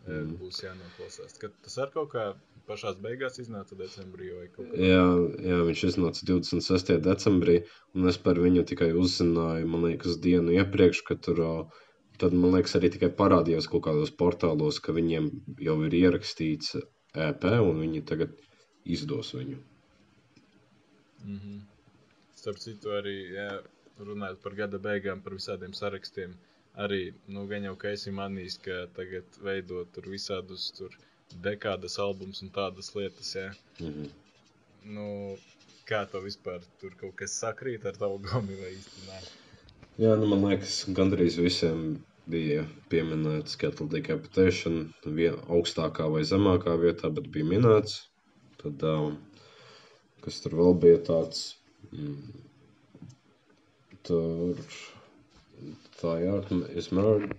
mm. 0.07 0.35
būs 0.41 0.63
jānoklausās. 0.65 1.37
Kad 1.41 1.55
tas 1.65 1.79
ar 1.83 1.93
kaut 1.95 2.11
kā 2.15 2.27
pašā 2.69 2.95
beigās 3.03 3.39
iznāca 3.43 3.77
decembrī 3.79 4.31
vai 4.37 4.47
kaut 4.55 4.71
kā 4.71 4.79
Jā, 4.79 5.07
jā, 5.51 5.59
viņš 5.69 5.85
iznāca 5.91 6.27
26. 6.29 6.95
decembrī, 7.07 7.57
un 7.97 8.11
es 8.11 8.19
par 8.27 8.41
viņu 8.43 8.65
tikai 8.71 8.93
uzzināju, 8.99 9.69
man 9.73 9.89
liekas, 9.89 10.21
dienu 10.23 10.55
iepriekš, 10.59 11.03
kad 11.09 11.23
tur, 11.27 11.43
tad, 12.23 12.37
man 12.37 12.57
liekas, 12.57 12.77
arī 12.79 12.93
tikai 12.95 13.11
parādījās 13.19 13.69
kaut 13.73 13.87
kādos 13.89 14.15
portālos, 14.23 14.81
ka 14.85 14.95
viņiem 14.97 15.29
jau 15.67 15.77
ir 15.89 15.99
ierakstīts 16.03 16.79
EP, 17.13 17.45
un 17.45 17.83
viņi 17.83 18.07
tagad 18.09 18.39
izdos 18.85 19.35
viņu. 19.37 19.59
Mm 21.23 21.39
-hmm. 21.39 21.61
Starp 22.35 22.59
citu, 22.59 22.91
arī 22.91 23.17
jā, 23.35 23.51
runājot 23.99 24.41
par 24.43 24.55
gada 24.55 24.79
beigām, 24.79 25.21
par 25.23 25.35
visādiem 25.39 25.75
sarakstiem, 25.75 26.35
arī 26.75 27.13
nu, 27.29 27.47
gan 27.51 27.65
jau 27.69 27.75
ka 27.77 27.93
esi 27.97 28.13
manījis, 28.15 28.59
ka 28.65 28.79
tagad 28.97 29.41
veidot 29.45 29.91
tur 29.95 30.09
visādus 30.13 30.71
tur 30.77 30.95
dekādas 31.45 31.99
albums 31.99 32.43
un 32.45 32.53
tādas 32.55 32.95
lietas. 32.97 33.35
Jā. 33.37 33.51
Mm 33.81 33.93
-hmm. 33.93 34.09
nu, 34.85 35.07
kā 35.89 36.05
to 36.11 36.21
vispār 36.21 36.61
tur 36.81 36.95
kaut 37.01 37.17
kas 37.17 37.39
sakrīt 37.45 37.87
ar 37.87 37.97
tavu 37.97 38.19
gomi 38.19 38.55
vai 38.61 38.73
īsti 38.77 39.09
nē? 39.09 39.21
Jā, 39.99 40.17
nu, 40.17 40.27
man 40.27 40.45
liekas, 40.49 40.85
gandrīz 40.89 41.37
visiem 41.37 41.99
bija 42.27 42.63
pieminēts 42.89 43.59
Cattle 43.61 43.89
Decapitation 43.93 44.93
vien, 45.05 45.35
augstākā 45.49 46.07
vai 46.13 46.23
zemākā 46.25 46.77
vietā, 46.81 47.11
bet 47.11 47.29
bija 47.35 47.45
minēts. 47.45 47.99
Tad, 48.63 48.83
um, 48.83 49.19
kas 50.25 50.41
tur 50.41 50.55
vēl 50.61 50.79
bija 50.85 50.99
tāds, 51.09 51.57
mm, 51.91 52.33
tur, 54.07 54.57
tā 56.03 56.15
is 56.77 56.91
murder, 56.93 57.33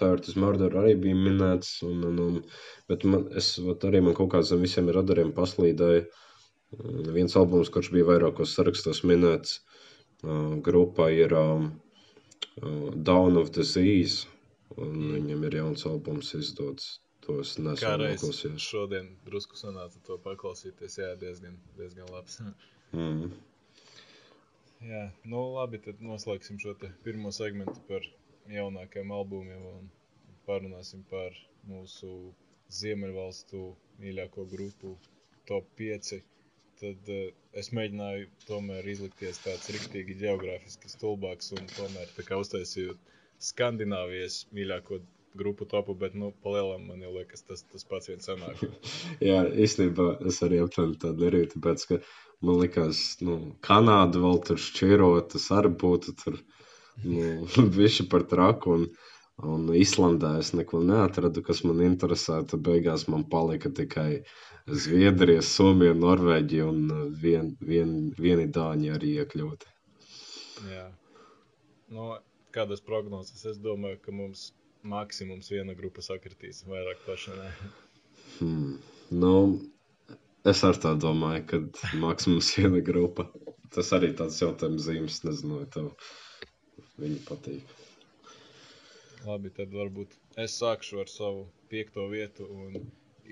Third 0.00 0.28
is 0.28 0.36
Murder 0.40 0.74
arī 0.80 0.94
bija 1.06 1.16
minēts, 1.18 1.82
un, 1.86 2.04
un, 2.10 2.22
un 2.26 2.38
bet 2.90 3.04
man, 3.04 3.26
es, 3.36 3.54
vat 3.62 3.84
arī 3.88 4.02
man 4.04 4.16
kaut 4.18 4.32
kā 4.34 4.42
zem 4.42 4.64
visiem 4.64 4.90
radariem 4.96 5.34
paslīdēja 5.36 6.06
viens 7.16 7.36
albums, 7.36 7.70
kurš 7.72 7.90
bija 7.94 8.08
vairākos 8.10 8.54
sarakstos 8.56 9.02
minēts, 9.06 9.60
uh, 10.24 10.56
grupā 10.68 11.10
ir 11.14 11.34
um, 11.38 11.68
uh, 12.62 12.90
Down 13.10 13.38
of 13.40 13.52
Disease, 13.54 14.26
un 14.76 15.12
viņam 15.14 15.44
ir 15.48 15.58
jauns 15.60 15.86
albums 15.86 16.34
izdots. 16.34 16.96
To 17.26 17.40
es 17.42 17.56
reiz 17.58 17.82
noklausījos. 17.82 18.62
šodien 18.62 19.08
drusku 19.26 19.58
sanāca 19.58 19.98
to 20.06 20.14
paklausīties, 20.22 20.98
jā, 21.00 21.08
diezgan, 21.18 21.56
diezgan 21.78 22.06
labs. 22.12 22.38
Mm. 22.92 23.32
Jā, 24.84 25.02
nu 25.32 25.38
labi, 25.56 25.78
tad 25.84 26.00
noslēgsim 26.04 26.58
šo 26.62 26.72
pirmo 27.04 27.30
segmentu 27.32 27.80
par 27.88 28.04
jaunākajiem 28.54 29.12
albumiem 29.18 29.62
un 29.70 29.86
parunāsim 30.48 31.04
par 31.12 31.38
mūsu 31.70 32.10
Ziemeļvalstu 32.80 33.62
mīļāko 34.02 34.44
grupu 34.52 34.92
top 35.50 35.70
5. 35.80 36.12
Tad 36.82 37.08
uh, 37.16 37.22
es 37.62 37.72
mēģināju 37.78 38.28
tomēr 38.44 38.88
izlikties 38.94 39.40
tāds 39.46 39.70
riktīgi 39.76 40.18
geogrāfiski 40.22 40.92
stulbāks 40.92 41.54
un 41.56 41.70
tomēr 41.72 42.12
uztaisīju 42.42 42.98
Skandināvijas 43.50 44.42
mīļāko 44.58 45.00
grupu 45.38 45.66
topu, 45.68 45.94
bet, 45.98 46.14
nu, 46.18 46.32
palielam 46.44 46.86
man 46.90 47.02
jau 47.04 47.12
liekas 47.14 47.44
tas, 47.46 47.64
tas 47.72 47.86
pats 47.88 48.10
viens 48.10 48.28
sanāk. 48.28 48.62
Jā, 49.28 49.42
īstenībā 49.66 50.08
es 50.30 50.40
arī 50.46 50.62
aptuveni 50.64 50.98
tā 51.02 51.12
darīju, 51.16 51.52
tāpēc, 51.54 51.86
ka 51.90 52.00
man 52.46 52.60
likās, 52.62 53.02
nu, 53.24 53.38
Kanāda 53.66 54.22
vēl 54.22 54.40
tur 54.48 54.60
šķiro, 54.60 55.10
tas 55.32 55.50
arī 55.56 55.72
būtu 55.82 56.16
tur 56.22 56.40
nu, 57.04 57.46
bišķi 57.76 58.08
par 58.12 58.26
traku. 58.30 58.78
Un, 58.80 58.88
un 59.46 59.70
Islandē 59.76 60.36
es 60.40 60.54
neko 60.56 60.80
neatradu, 60.88 61.44
kas 61.44 61.62
man 61.68 61.82
interesētu. 61.84 62.60
Beigās 62.68 63.06
man 63.12 63.26
palika 63.32 63.72
tikai 63.80 64.22
Zviedrija, 64.66 65.44
Somija, 65.46 65.94
Norvēģija 65.94 66.68
un 66.68 67.10
vien, 67.22 67.52
vien, 67.60 67.96
vieni 68.18 68.48
dāņi 68.50 68.94
arī 68.96 69.12
iekļūti. 69.22 69.74
Jā. 70.72 70.86
Nu, 71.92 72.14
kādas 72.56 72.80
prognozes? 72.82 73.44
Es 73.46 73.60
domāju, 73.62 74.00
ka 74.02 74.14
mums 74.14 74.48
maksimums 74.92 75.50
viena 75.52 75.74
grupa 75.78 76.04
sakritīs, 76.04 76.62
vairāk 76.70 77.02
paši 77.06 77.34
ne. 77.38 77.48
Hmm. 78.38 78.76
Nu, 79.22 79.32
es 80.52 80.62
ar 80.66 80.78
tā 80.82 80.94
domāju, 81.06 81.44
ka 81.50 81.60
maksimums 82.02 82.52
viena 82.58 82.82
grupa. 82.90 83.28
Tas 83.74 83.90
arī 83.96 84.12
tāds 84.18 84.38
jautājums 84.40 84.86
zīmes, 84.86 85.20
nezinu, 85.26 85.60
vai 85.60 85.68
tev 85.74 85.90
viņi 87.02 87.20
patīk. 87.28 87.74
Labi, 89.26 89.50
tad 89.54 89.72
varbūt 89.74 90.14
es 90.42 90.54
sākšu 90.60 91.00
ar 91.02 91.10
savu 91.10 91.46
piekto 91.72 92.06
vietu 92.12 92.46
un 92.46 92.76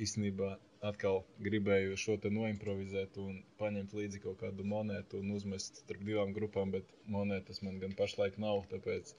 īstenībā 0.05 0.57
atkal 0.89 1.23
gribēju 1.47 1.97
šo 2.01 2.17
te 2.23 2.31
noimprovizēt 2.35 3.17
un 3.23 3.39
paņemt 3.61 3.95
līdzi 3.99 4.21
kaut 4.25 4.39
kādu 4.43 4.67
monētu 4.69 5.21
un 5.23 5.33
uzmest 5.37 5.81
starp 5.83 6.05
divām 6.09 6.35
grupām, 6.37 6.73
bet 6.75 6.91
monētas 7.17 7.63
man 7.67 7.79
gan 7.83 7.95
pašlaik 8.01 8.37
nav, 8.45 8.65
tāpēc 8.73 9.15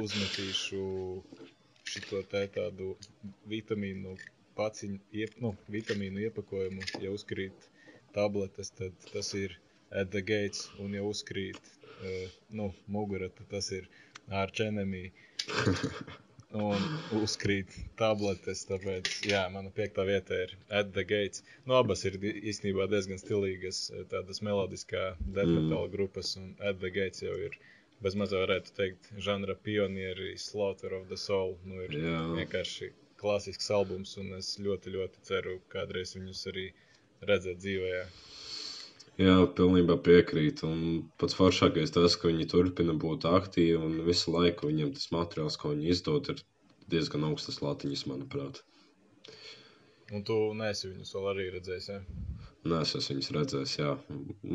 uzmetīšu 0.00 0.82
šo 1.94 2.22
te 2.32 2.44
tādu 2.56 2.94
vitamīnu 3.52 4.16
paciņu, 4.58 5.00
iep, 5.22 5.36
nu, 5.44 5.54
vitamīnu 5.74 6.24
iepakojumu, 6.28 6.86
ja 7.04 7.12
uzkrīt 7.14 7.68
tabletes, 8.16 8.72
tad 8.80 9.08
tas 9.12 9.32
ir 9.38 9.56
at 9.90 10.10
the 10.14 10.22
gates, 10.32 10.66
un 10.84 10.96
ja 10.96 11.04
uzkrīt, 11.06 11.60
uh, 11.98 12.38
nu, 12.60 12.72
mugura, 12.96 13.30
tad 13.40 13.52
tas 13.56 13.70
ir 13.80 13.88
arch 14.42 14.64
enemy. 14.64 15.08
un 16.56 16.80
uzkrīt 17.20 17.74
tabletes. 18.00 18.64
Tāpēc, 18.68 19.08
jā, 19.28 19.42
mana 19.52 19.70
piektā 19.74 20.04
vieta 20.08 20.34
ir 20.44 20.54
At 20.70 20.92
the 20.94 21.04
Gates. 21.04 21.42
Nu, 21.66 21.74
abas 21.78 22.04
ir 22.08 22.16
īstenībā 22.22 22.88
diezgan 22.88 23.20
stilīgas, 23.20 23.90
eh, 23.92 24.04
tādas 24.08 24.40
melodiskā 24.40 25.16
death 25.20 25.48
Mm. 25.48 25.68
metal 25.68 25.88
grupas, 25.88 26.36
un 26.36 26.54
At 26.60 26.80
the 26.80 26.90
Gates 26.90 27.20
jau 27.22 27.36
ir 27.36 27.58
bez 28.00 28.14
mazā 28.14 28.38
varētu 28.46 28.72
teikt 28.78 29.10
žanra 29.18 29.56
pionieri, 29.56 30.38
Slaughter 30.38 30.94
of 30.94 31.08
the 31.08 31.16
Soul. 31.16 31.58
Nu, 31.64 31.82
ir 31.82 31.90
Jā. 31.90 32.20
vienkārši 32.38 32.92
klasisks 33.18 33.70
albums, 33.70 34.16
un 34.16 34.32
es 34.34 34.56
ļoti, 34.58 34.92
ļoti 34.94 35.22
ceru 35.22 35.60
kādreiz 35.68 36.14
viņus 36.16 36.46
arī 36.52 36.72
redzēt 37.22 37.58
dzīvē. 37.58 38.06
Jā, 39.18 39.34
pilnībā 39.58 39.96
piekrītu. 40.06 40.68
Un 40.70 40.82
pats 41.18 41.34
foršākais 41.34 41.90
tas, 41.94 42.14
ka 42.16 42.30
viņi 42.30 42.46
turpina 42.52 42.94
būt 42.94 43.26
aktīvi 43.26 43.78
un 43.82 43.96
visu 44.06 44.30
laiku 44.34 44.70
viņiem 44.70 44.92
tas 44.94 45.08
materiāls, 45.14 45.56
ko 45.58 45.72
viņi 45.74 45.90
izdod, 45.94 46.30
ir 46.30 46.42
diezgan 46.92 47.26
augstas 47.26 47.58
latiņas, 47.64 48.04
manuprāt. 48.10 48.62
Un 50.14 50.22
tu 50.24 50.36
neesi 50.56 50.88
viņus 50.88 51.10
vēl 51.16 51.26
arī 51.34 51.48
redzējis, 51.58 51.88
ja? 51.90 51.98
Nē, 52.68 52.78
es 52.84 52.94
esmu 52.96 53.16
viņus 53.16 53.32
redzējis. 53.36 53.74
Jā. 53.80 53.90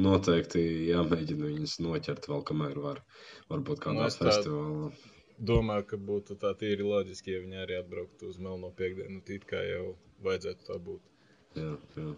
Noteikti 0.08 0.64
jāmēģina 0.90 1.50
viņus 1.52 1.76
noķert 1.84 2.26
vēl, 2.32 2.42
kamēr 2.48 2.80
var. 2.82 3.04
Varbūt 3.52 3.84
kādā 3.84 4.00
Nu, 4.00 4.08
es 4.08 4.18
tā- 4.18 4.30
festivālā. 4.32 4.90
Domāju, 5.44 5.86
ka 5.92 5.98
būtu 5.98 6.38
tā 6.40 6.54
tīri 6.58 6.86
loģiski, 6.88 7.34
ja 7.36 7.44
viņi 7.44 7.60
arī 7.66 7.78
atbrauktu 7.82 8.30
uz 8.32 8.38
Melno 8.40 8.72
piekdienu. 8.80 9.22
Tīt 9.28 9.46
kā 9.50 9.60
jau 9.68 9.98
vajadzētu 10.24 10.68
tā 10.72 10.78
būt. 10.88 11.02
Jā, 11.60 11.74
jā. 12.00 12.12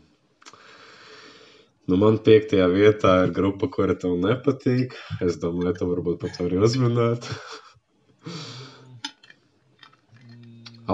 Nu, 1.86 1.98
man 2.02 2.16
piektajā 2.26 2.66
vietā 2.74 3.12
ir 3.28 3.32
grupa, 3.36 3.68
kura 3.70 3.94
tev 4.02 4.16
nepatīk. 4.22 4.96
Es 5.22 5.36
domāju, 5.42 5.76
tu 5.78 5.88
varbūt 5.92 6.18
pat 6.24 6.40
vari 6.42 6.58
uzminēt. 6.66 7.28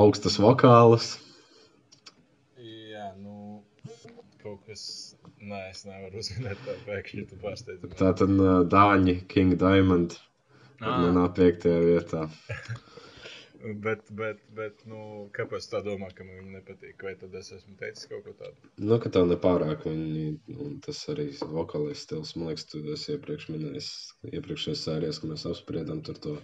Augstas 0.01 0.35
vokālas. 0.43 1.13
Jā, 2.59 3.07
nu, 3.21 3.61
kaut 4.43 4.59
kas. 4.67 4.83
Nē, 5.41 5.61
es 5.71 5.85
nevaru 5.87 6.19
uzminēt 6.21 6.59
tā 6.67 6.75
pēkšņi, 6.85 7.23
tu 7.31 7.39
pārsteidzi. 7.41 7.87
mani. 7.87 7.97
Tā 7.97 8.11
tad 8.19 8.35
Dāņi, 8.75 9.15
King 9.31 9.55
Diamond. 9.63 10.19
Manā 10.83 11.27
piektajā 11.37 11.79
vietā. 11.87 12.27
Bet, 13.61 14.07
bet, 14.17 14.39
bet, 14.57 14.79
nu, 14.89 14.99
kāpēc 15.35 15.67
tā 15.69 15.81
domā, 15.85 16.07
ka 16.17 16.25
man 16.25 16.39
viņa 16.39 16.53
nepatīk? 16.55 17.03
Vai 17.05 17.13
tad 17.21 17.35
es 17.37 17.51
esmu 17.53 17.75
teicis 17.77 18.07
kaut 18.09 18.23
ko 18.25 18.33
tādu? 18.39 18.71
Nu, 18.81 18.97
ka 19.03 19.11
tā 19.13 19.21
nepārāk 19.29 19.85
viņi, 19.85 20.23
un 20.65 20.79
tas 20.85 21.01
arī 21.13 21.27
vokālais 21.41 22.01
stils. 22.07 22.33
Man 22.37 22.49
liekas, 22.49 22.65
tu 22.71 22.81
esi 22.95 23.13
iepriekš 23.15 23.49
minējis, 23.53 23.89
iepriekšējās 24.31 24.85
sērijas, 24.87 25.21
ka 25.21 25.29
mēs 25.29 25.45
apspriedām 25.51 26.01
tur 26.07 26.17
to 26.25 26.37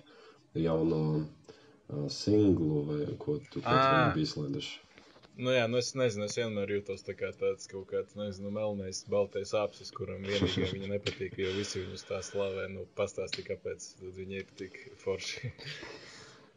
jauno 0.57 1.01
uh, 1.17 2.05
singlu, 2.13 2.83
vai 2.91 2.99
ko 3.23 3.39
tu 3.49 3.63
kā 3.65 3.79
biji 4.13 4.29
izlaiduši. 4.29 4.75
Nu, 5.37 5.51
jā, 5.53 5.67
nu 5.69 5.77
es 5.77 5.91
nezinu, 5.93 6.25
es 6.25 6.37
vienmēr 6.37 6.71
jūtos 6.79 7.03
tā 7.05 7.13
kā 7.17 7.27
tāds 7.37 7.69
kaut 7.69 7.85
kāds, 7.91 8.15
nezinu, 8.17 8.49
melnais, 8.53 9.03
baltais 9.09 9.53
apsis, 9.57 9.91
kuram 9.93 10.23
vienīgā 10.25 10.69
viņa 10.71 10.89
nepatīk, 10.95 11.37
jo 11.41 11.51
visi 11.57 11.83
viņus 11.83 12.07
tā 12.09 12.21
slavē. 12.25 12.65
Nu, 12.73 12.85
pastāsti, 12.97 13.45
kāpēc 13.45 13.91
viņi 14.17 14.41
ir 14.41 14.47
tik 14.61 14.79
forši. 15.03 15.53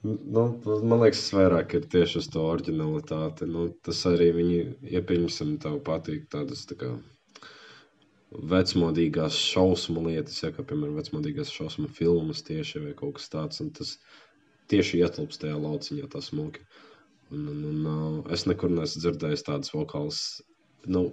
Nu, 0.02 0.42
man 0.64 1.02
liekas, 1.02 1.26
tas 1.26 1.34
vairāk 1.36 1.74
ir 1.76 1.86
tieši 1.92 2.20
uz 2.22 2.28
to 2.32 2.44
originalitāti. 2.48 3.48
Nu, 3.50 3.66
tas 3.84 4.00
arī 4.08 4.30
viņi, 4.32 4.60
ja 4.94 5.02
pieņemsim, 5.04 5.58
tev 5.60 5.76
patīk 5.84 6.24
tādas 6.32 6.64
tā 6.70 6.78
kā 6.80 6.94
vecmodīgās 8.30 9.36
šausmu 9.36 10.06
lietas, 10.06 10.38
ja, 10.40 10.52
kā 10.56 10.64
piemēram 10.64 10.96
vecmodīgās 10.96 11.52
šausmu 11.52 11.90
filmas 11.92 12.44
tieši 12.46 12.84
vai 12.86 12.94
kaut 12.96 13.18
kas 13.18 13.28
tāds, 13.32 13.60
un 13.64 13.72
tas 13.76 13.96
tieši 14.72 15.02
ietilpst 15.02 15.42
tajā 15.42 15.58
lauciņā 15.60 16.08
tā 16.08 16.22
smuki. 16.24 16.64
Un, 17.34 17.44
un, 17.50 17.60
un, 17.72 17.84
uh, 17.90 18.32
es 18.34 18.46
nekur 18.48 18.72
neesmu 18.72 19.04
dzirdējis 19.04 19.46
tādas 19.50 19.74
vokālas. 19.74 20.22
Nu, 20.88 21.10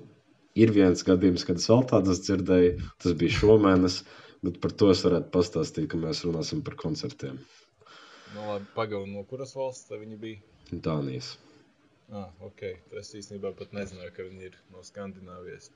ir 0.56 0.72
viens 0.74 1.04
gadījums, 1.06 1.44
kad 1.46 1.60
es 1.60 1.68
vēl 1.70 1.84
tādas 1.92 2.24
dzirdēju, 2.24 2.78
tas 3.04 3.20
bija 3.20 3.36
šomēnes, 3.42 4.00
bet 4.48 4.62
par 4.64 4.80
to 4.80 4.94
es 4.96 5.04
varētu 5.06 5.34
pastāstīt, 5.34 5.92
ka 5.92 6.00
mēs 6.02 6.24
runāsim 6.26 6.64
par 6.66 6.80
koncertiem. 6.80 7.42
Nu, 8.36 8.44
labi, 8.52 8.66
pagaidi, 8.76 9.12
no 9.14 9.24
kuras 9.30 9.54
valsts 9.56 9.94
viņi 9.94 10.18
bija? 10.22 10.56
Dānijas. 10.72 11.38
Ah, 12.12 12.30
ok. 12.44 12.64
Es 13.00 13.14
īstenībā 13.16 13.54
pat 13.60 13.74
nezināju, 13.76 14.14
ka 14.16 14.26
viņi 14.28 14.50
ir 14.50 14.58
no 14.74 14.84
Skandināvijas. 14.88 15.72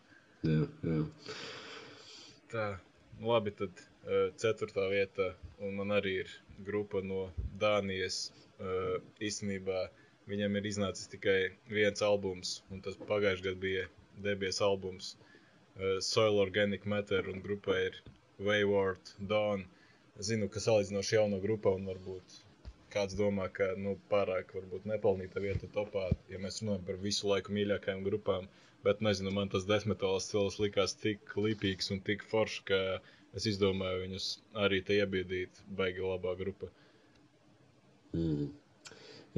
Jā, 0.48 0.66
jā. 0.88 1.00
Tā, 2.52 2.68
nu 3.20 3.32
labi, 3.32 3.54
tad 3.56 3.82
uh, 3.82 4.30
ceturtā 4.44 4.88
vieta, 4.92 5.32
un 5.64 5.76
man 5.80 5.96
arī 5.96 6.18
ir 6.26 6.32
grupa 6.68 7.04
no 7.04 7.26
Dānijas. 7.64 8.30
Uh, 8.62 9.00
īstenībā 9.24 9.88
viņam 10.30 10.56
ir 10.60 10.70
iznācis 10.70 11.10
tikai 11.12 11.38
viens 11.72 12.04
albums, 12.06 12.60
un 12.72 12.84
tas 12.86 13.00
pagājušajā 13.00 13.48
gadā 13.48 13.62
bija 13.66 13.86
debies 14.28 14.62
albums 14.62 15.16
uh, 15.16 15.98
Soil 16.04 16.40
Organic 16.44 16.86
Matter, 16.86 17.28
un 17.32 17.42
grupa 17.44 17.80
ir 17.88 18.02
Wayward 18.40 19.16
Dawn. 19.20 19.64
Es 19.64 19.81
zinu, 20.28 20.48
ka 20.54 20.62
salīdzinoši 20.64 21.16
jauna 21.18 21.40
grupa, 21.44 21.74
un 21.78 21.88
varbūt 21.90 22.40
kāds 22.94 23.16
domā, 23.20 23.48
ka 23.58 23.70
nu, 23.80 23.96
pārāk 24.12 24.52
varbūt 24.58 24.88
nepelnīta 24.92 25.44
vieta 25.44 25.70
topā, 25.78 26.10
ja 26.32 26.42
mēs 26.44 26.60
runājam 26.62 26.84
par 26.90 27.00
visu 27.06 27.30
laiku 27.32 27.56
mīļākajām 27.58 28.04
grupām. 28.08 28.50
Bet, 28.86 29.02
nezinu, 29.06 29.32
man 29.36 29.52
tas 29.54 29.68
desmitāls 29.70 30.26
stils 30.28 30.58
likās 30.60 30.96
tik 31.04 31.36
lipīgs 31.38 31.92
un 31.94 32.00
tik 32.08 32.24
foršs, 32.32 32.64
ka 32.70 32.80
es 33.38 33.46
izdomāju 33.52 34.02
viņus 34.08 34.30
arī 34.66 34.80
te 34.88 34.98
iebiedīt. 34.98 35.62
Baigi 35.78 36.02
labā 36.06 36.34
grupa. 36.40 36.72
Mm. 38.18 38.50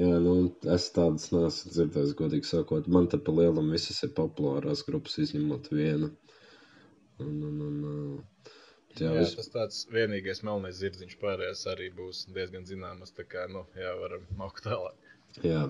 Jā, 0.00 0.14
nu, 0.24 0.32
es 0.74 0.88
tādas 0.96 1.28
neesmu 1.30 1.74
dzirdējis, 1.76 2.14
godīgi 2.18 2.48
sakot. 2.48 2.88
Man 2.96 3.06
te 3.12 3.20
pa 3.26 3.34
lielam 3.36 3.68
visas 3.76 4.00
ir 4.06 4.14
populārās 4.16 4.82
grupas, 4.88 5.20
izņemot 5.22 5.68
vienu. 5.70 6.08
Un, 7.22 7.36
un, 7.50 7.60
un, 7.68 7.76
uh, 7.90 8.33
jā, 9.00 9.10
Jā, 9.10 9.24
vis... 9.24 9.34
tas 9.38 9.50
tāds 9.54 9.80
vienīgais 9.94 10.42
melnais 10.46 10.78
zirdziņš 10.80 11.16
pārējās 11.22 11.64
arī 11.72 11.90
būs 11.96 12.24
diezgan 12.34 12.66
zināmas. 12.68 13.14
Tā 13.16 13.26
kā, 13.28 13.46
nu, 13.50 13.64
jā, 13.78 13.92
varam 14.00 14.24
maukt 14.38 14.64
tālāk. 14.66 14.96
jā. 15.42 15.64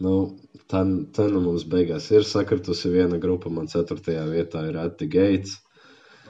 Nu, 0.00 0.12
tā, 0.72 0.80
tā 1.16 1.26
nu 1.28 1.42
mums 1.44 1.66
beigās 1.68 2.06
ir 2.12 2.24
sakritusi 2.24 2.88
viena 2.92 3.18
grupa. 3.20 3.50
Man 3.52 3.68
ceturtajā 3.68 4.22
vietā 4.32 4.62
ir 4.70 4.78
At 4.80 4.96
the 5.00 5.08
Gates. 5.12 5.58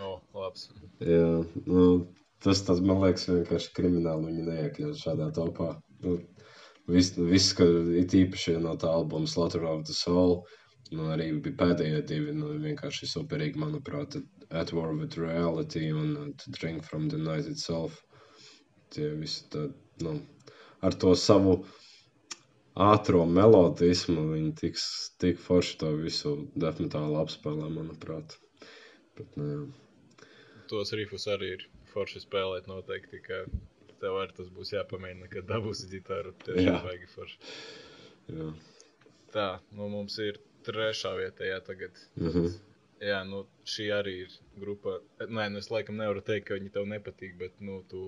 O, 0.03 0.17
labs. 0.35 0.69
Jā, 1.07 1.45
nu, 1.71 1.85
tas, 2.43 2.63
tas 2.67 2.81
man 2.83 3.03
liekas 3.05 3.29
vienkārši 3.31 3.71
krimināli. 3.77 4.33
Viņi 4.33 4.47
neiekļaut 4.49 4.99
šādā 4.99 5.31
topā. 5.37 5.75
Nu, 6.03 6.17
viss, 6.91 7.15
viss, 7.19 7.53
ka 7.55 7.67
it 8.01 8.17
īpaši 8.19 8.57
no 8.65 8.75
tā 8.81 8.91
albuma 8.91 9.31
Slaughter 9.31 9.67
of 9.71 9.85
the 9.87 9.95
Soul, 9.95 10.41
nu, 10.91 11.07
arī 11.15 11.31
bija 11.45 11.61
pēdējie 11.63 12.03
divi, 12.11 12.35
nu, 12.35 12.57
vienkārši 12.65 13.07
superīgi, 13.13 13.61
manuprāt, 13.63 14.19
At 14.51 14.73
War 14.73 14.95
with 14.97 15.17
Reality 15.19 15.91
un 15.93 16.17
uh, 16.17 16.29
To 16.43 16.51
Drink 16.51 16.85
from 16.85 17.09
the 17.09 17.19
Night 17.19 17.47
Itself. 17.47 18.03
Tie 18.91 19.13
visi 19.15 19.45
tā, 19.53 19.69
nu, 20.03 20.17
ar 20.83 20.97
to 20.99 21.15
savu 21.15 21.61
ātro 22.75 23.23
melodismu 23.27 24.25
viņi 24.33 24.55
tik, 24.59 24.81
tik 25.23 25.39
forši 25.39 25.77
to 25.83 25.93
visu 26.01 26.33
definitāli 26.59 27.19
apspēlē, 27.21 27.69
manuprāt. 27.75 28.35
Bet, 29.19 29.37
nu, 29.39 29.51
jā. 29.53 30.27
Tos 30.71 30.95
rifus 30.95 31.27
arī 31.31 31.55
ir 31.57 31.67
forši 31.93 32.23
spēlēt 32.25 32.69
noteikti, 32.71 33.23
ka 33.25 33.45
tev 34.01 34.19
arī 34.21 34.35
tas 34.37 34.51
būs 34.55 34.73
jāpamēģina, 34.75 35.29
kad 35.33 35.49
dabūsi 35.51 35.91
ģitāru. 35.93 36.35
Tiešām 36.47 36.69
Jā. 36.69 36.83
vajag 36.87 37.07
forši. 37.15 37.41
Jā. 38.31 38.51
Tā, 39.35 39.49
nu 39.77 39.89
mums 39.93 40.17
ir 40.23 40.39
trešā 40.67 41.15
vieta, 41.19 41.47
jā, 41.47 41.59
tagad. 41.67 41.99
Mhm. 42.19 42.51
Jā, 43.01 43.21
nu 43.25 43.45
šī 43.65 43.87
arī 43.97 44.13
ir 44.27 44.33
grupa. 44.61 44.99
Nē, 45.25 45.47
nu 45.53 45.61
es 45.63 45.71
laikam 45.73 45.97
nevaru 45.97 46.21
teikt, 46.25 46.47
ka 46.49 46.59
viņi 46.59 46.73
tev 46.75 46.89
nepatīk, 46.89 47.37
bet, 47.41 47.55
nu, 47.65 47.79
tu 47.89 48.03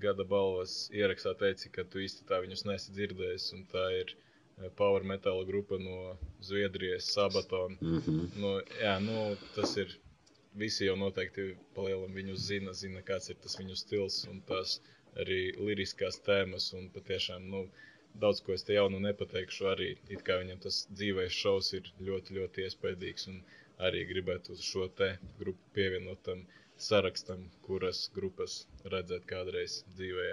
gada 0.00 0.24
balvas 0.24 0.76
ierakstā 0.96 1.34
teici, 1.40 1.70
ka 1.74 1.84
tu 1.84 2.00
īsti 2.02 2.24
tā 2.30 2.40
viņus 2.44 2.64
nesi 2.68 2.94
dzirdējis, 2.96 3.50
un 3.56 3.66
tā 3.72 3.84
ir 3.98 4.14
eh, 4.14 4.70
power 4.78 5.04
metal 5.10 5.44
grupa 5.50 5.78
no 5.82 6.16
Zviedrijas, 6.48 7.10
Sabaton. 7.12 7.76
Mhm. 7.80 8.24
Nu, 8.40 8.56
jā, 8.80 8.96
nu, 9.04 9.20
tas 9.58 9.76
ir. 9.84 10.00
Visi 10.54 10.86
jau 10.86 10.94
noteikti 10.94 11.56
palielam 11.74 12.12
viņu 12.14 12.36
zina, 12.38 12.70
zina, 12.78 13.00
kāds 13.02 13.26
ir 13.32 13.38
tas 13.42 13.56
viņu 13.58 13.74
stils 13.74 14.20
un 14.30 14.36
tās 14.46 14.76
arī 15.18 15.40
liriskās 15.58 16.20
tēmas. 16.22 16.68
Un 16.78 16.84
patiešām, 16.94 17.48
nu, 17.50 17.64
daudz 18.22 18.38
ko 18.46 18.54
es 18.54 18.62
te 18.62 18.76
jaunu 18.76 19.00
nepateikšu. 19.02 19.66
Arī 19.72 19.88
it 20.14 20.22
kā 20.28 20.38
viņam 20.44 20.60
tas 20.62 20.84
dzīvais 20.92 21.34
šovs 21.34 21.72
ir 21.80 21.90
ļoti, 22.08 22.38
ļoti 22.38 22.68
iespaidīgs. 22.68 23.26
Un 23.32 23.42
arī 23.82 24.04
gribētu 24.08 24.54
uz 24.54 24.62
šo 24.64 24.88
te 24.98 25.14
grupu 25.40 25.60
pievienot 25.76 26.22
tam 26.26 26.44
sarakstam, 26.80 27.48
kuras 27.66 28.08
grupas 28.14 28.64
redzēt 28.90 29.26
kādreiz 29.30 29.82
dzīvē. 29.96 30.30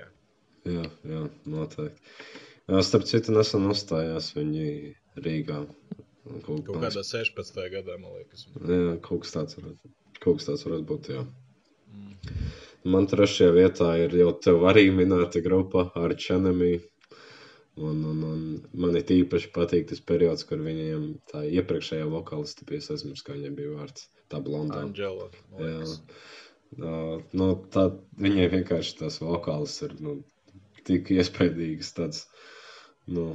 Jā, 0.70 0.86
jā, 1.08 1.22
noteikti. 1.50 2.16
Jā, 2.70 2.82
starp 2.86 3.08
citu, 3.10 3.34
nesen 3.36 3.66
uzstājās 3.70 4.32
viņi 4.36 4.68
Rīgā. 5.26 5.64
Kaut, 6.46 6.62
Kaut 6.68 6.78
kādā 6.84 7.02
16. 7.04 7.58
gadā, 7.74 7.98
man 8.00 8.14
liekas. 8.20 8.46
Jā, 8.62 8.96
kaut 9.04 9.26
kas 9.26 9.34
tāds 9.36 9.58
varētu, 9.58 9.92
kaut 10.22 10.40
kas 10.40 10.52
tāds 10.52 10.66
varētu 10.68 10.88
būt. 10.92 11.10
Jā. 11.16 11.26
Man 12.94 13.08
trešajā 13.10 13.52
vietā 13.58 13.90
ir 14.02 14.14
jau 14.18 14.32
tev 14.42 14.64
arī 14.70 14.88
minēta 14.94 15.42
grupa 15.46 15.90
ar 15.98 16.14
Čenemī. 16.18 16.78
Un, 17.80 18.02
un, 18.04 18.24
un 18.28 18.42
man 18.84 18.98
ir 19.00 19.14
īpaši 19.16 19.54
patīk 19.56 19.88
tas 19.90 20.02
periods, 20.04 20.44
kur 20.48 20.60
viņiem 20.60 21.06
tā 21.32 21.46
iepriekšējā 21.48 22.10
vokāliste 22.12 22.68
bija, 22.68 22.84
es 22.84 22.92
aizmirsu, 22.92 23.24
kā 23.28 23.38
viņai 23.38 23.52
bija 23.56 23.76
vārds, 23.78 24.10
tā 24.32 24.42
blondā. 24.44 24.82
Anģela. 24.84 25.30
Uh, 25.56 27.24
nu, 27.36 27.48
tā, 27.72 27.88
viņai 28.20 28.50
vienkārši 28.58 28.98
tas 29.00 29.22
vokāls 29.24 29.78
ir 29.88 29.96
nu, 30.04 30.18
tik 30.88 31.14
iespaidīgs. 31.16 31.94
Tāds, 31.96 32.26
nu, 33.08 33.32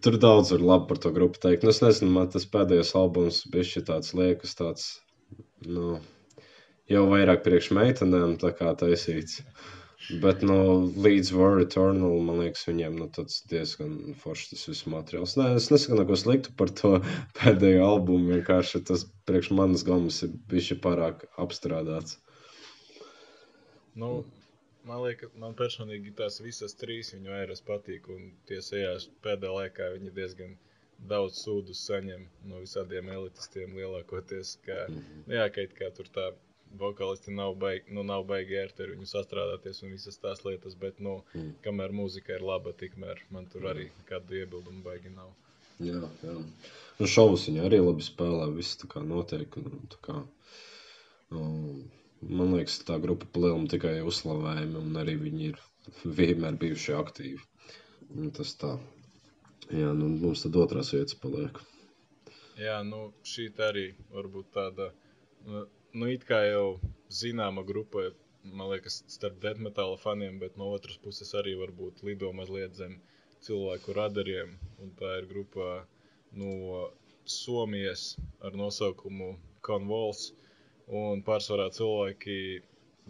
tur 0.00 0.18
daudz 0.20 0.52
var 0.54 0.66
labi 0.72 0.90
par 0.90 1.04
to 1.04 1.12
grupu 1.14 1.40
teikt. 1.44 1.64
Nu, 1.64 1.76
es 1.76 1.82
nezinu, 1.84 2.12
man 2.16 2.32
tas 2.32 2.48
pēdējais 2.48 2.94
albums 3.00 3.44
bija 3.52 3.84
tāds 3.88 4.16
liekas, 4.16 4.56
tāds, 4.58 4.90
nu, 5.68 5.98
jau 6.90 7.06
vairāk 7.10 7.44
priekš 7.44 7.72
meitenēm 7.76 8.38
tā 8.40 8.52
kā 8.56 8.72
taisīts. 8.80 9.42
Bet 10.20 10.42
nu, 10.44 10.56
līdz 11.00 11.30
War 11.32 11.60
Eternal, 11.62 12.18
man 12.26 12.42
liekas, 12.42 12.66
viņiem 12.68 12.96
nu, 13.00 13.06
tāds 13.14 13.38
diezgan 13.48 13.94
foršs 14.20 14.50
tas 14.50 14.64
viss 14.68 14.84
materiāls. 14.90 15.36
Nē, 15.40 15.46
es 15.56 15.70
nesaku 15.72 15.96
neko 16.00 16.18
sliktu 16.20 16.52
par 16.58 16.72
to 16.80 16.90
pēdējo 17.38 17.86
albumu. 17.86 18.34
Vienkārši 18.34 18.82
tas 18.90 19.06
priekš 19.28 19.52
manas 19.56 19.84
gamas 19.88 20.20
ir 20.26 20.34
bijis 20.50 20.74
pārāk 20.84 21.24
apstrādāts. 21.40 22.18
Nu, 23.96 24.10
man 24.84 25.02
liekas, 25.06 25.32
man 25.40 25.56
personīgi 25.56 26.12
tās 26.18 26.40
visas 26.44 26.76
trīs 26.76 27.14
viņu 27.14 27.32
vairs 27.32 27.64
patīk. 27.64 28.10
Un 28.12 28.32
tiesējās 28.50 29.08
pēdējā 29.24 29.56
laikā 29.56 29.90
viņi 29.96 30.12
diezgan 30.20 30.56
daudz 31.10 31.40
sūdu 31.46 31.74
saņem 31.76 32.26
no 32.50 32.60
visādiem 32.60 33.08
elitistiem 33.14 33.72
lielākoties. 33.80 34.58
Ka, 34.66 34.84
Mhm. 34.90 35.24
jā, 35.32 35.48
ka 35.54 35.64
it 35.64 35.74
kā 35.80 35.88
tur 35.96 36.12
tā 36.12 36.32
vokālisti 36.80 37.32
nav 37.34 37.54
baigi, 37.62 37.92
nu, 37.96 38.02
nav 38.06 38.24
baigi 38.28 38.56
ērti 38.60 38.84
ar 38.86 38.92
viņu 38.94 39.08
sastrādāties 39.10 39.82
un 39.84 39.94
visas 39.94 40.18
tās 40.22 40.44
lietas. 40.46 40.74
Bet, 40.80 41.00
nu, 41.00 41.16
Mm. 41.34 41.52
kamēr 41.66 41.94
mūzika 42.00 42.36
ir 42.38 42.44
laba, 42.50 42.72
tikmēr 42.72 43.20
man 43.30 43.46
tur 43.52 43.68
arī 43.72 43.88
kādu 44.10 44.38
iebildumu 44.42 44.82
baigi 44.86 45.12
nav. 45.14 45.32
Jā, 45.82 46.00
jā. 46.22 46.34
Un 47.00 47.10
šovus 47.10 47.48
viņi 47.48 47.64
arī 47.66 47.80
labi 47.82 48.04
spēlē. 48.06 48.46
Viss 48.54 48.76
tā 48.78 48.86
kā 48.90 49.02
notiek. 49.02 49.56
Un, 49.58 49.80
tā 49.90 49.98
kā, 50.06 50.16
um, 51.34 51.82
man 52.22 52.54
liekas, 52.54 52.78
tā 52.86 52.98
grupa 53.02 53.26
palielam 53.34 53.66
tikai 53.70 53.96
uzslavējumi, 54.06 54.78
un 54.80 55.00
arī 55.02 55.16
viņi 55.24 55.48
ir 55.52 55.60
vienmēr 56.20 56.58
bijuši 56.62 56.94
aktīvi. 57.00 57.42
Un 58.14 58.30
tas 58.36 58.54
tā. 58.60 58.76
Jā, 59.72 59.90
nu, 59.96 60.10
mums 60.20 60.44
tad 60.44 60.56
otrās 60.60 60.92
vietas 60.94 61.16
paliek. 61.18 61.58
Jā, 62.60 62.76
nu, 62.86 63.08
šī 63.26 63.48
arī 63.66 63.88
var 64.14 64.28
būt 64.30 64.50
tāda, 64.54 64.90
nu, 65.94 66.10
it 66.10 66.24
kā 66.28 66.40
jau 66.48 66.66
zināma 67.22 67.62
grupa, 67.66 68.08
man 68.44 68.70
liekas, 68.72 69.00
starp 69.16 69.38
death 69.44 69.60
metāla 69.66 69.98
faniem, 70.04 70.40
bet 70.42 70.58
no 70.60 70.72
otras 70.76 70.98
puses 71.04 71.30
arī 71.40 71.54
varbūt 71.60 72.02
lido 72.08 72.32
mazliet 72.40 72.74
zem 72.80 72.98
cilvēku 73.46 73.94
radariem. 73.98 74.56
Un 74.82 74.92
tā 75.00 75.18
ir 75.20 75.30
grupa 75.30 75.84
no 76.42 76.90
Somijas 77.24 78.18
ar 78.44 78.56
nosaukumu 78.60 79.30
Convols. 79.64 80.32
Un 81.02 81.22
pārsvarā 81.24 81.70
cilvēki 81.72 82.38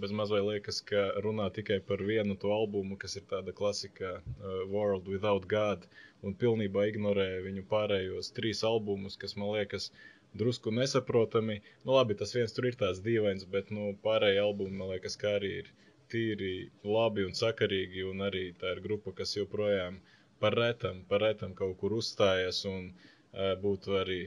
bez 0.03 0.13
mazliet 0.19 0.45
liekas, 0.47 0.79
ka 0.91 1.03
runā 1.25 1.49
tikai 1.57 1.81
par 1.89 2.03
vienu 2.11 2.37
to 2.45 2.53
albumu, 2.55 2.99
kas 3.05 3.17
ir 3.19 3.25
tāda 3.33 3.55
klasika 3.61 4.13
uh, 4.21 4.61
World 4.71 5.09
Without 5.11 5.49
God 5.51 5.87
un 6.27 6.35
pilnībā 6.41 6.87
ignorē 6.91 7.29
viņu 7.47 7.65
pārējos 7.73 8.31
trīs 8.39 8.63
albumus, 8.71 9.19
kas 9.25 9.37
man 9.41 9.53
liekas 9.57 9.91
drusku 10.35 10.73
nesaprotami. 10.75 11.61
Nu, 11.85 11.95
labi, 11.97 12.17
tas 12.19 12.35
viens 12.37 12.55
tur 12.57 12.69
ir 12.69 12.79
tāds 12.81 13.03
dīvains, 13.05 13.47
bet 13.51 13.71
nu, 13.75 13.93
pārējie 14.07 14.43
albumi 14.43 14.79
man 14.81 14.93
liekas, 14.95 15.17
kā 15.21 15.37
arī 15.39 15.53
ir 15.63 15.71
tīri 16.13 16.55
labi 16.87 17.27
un 17.29 17.37
sakarīgi. 17.39 18.05
Un 18.11 18.27
arī 18.29 18.49
tā 18.61 18.75
ir 18.77 18.83
grupa, 18.85 19.15
kas 19.21 19.37
joprojām 19.39 20.01
par 20.43 20.57
retam, 20.59 21.05
par 21.09 21.23
retam 21.25 21.55
kaut 21.59 21.79
kur 21.81 21.95
uzstājas 22.01 22.65
un 22.71 22.91
uh, 22.91 23.55
būtu 23.63 23.97
arī 24.01 24.21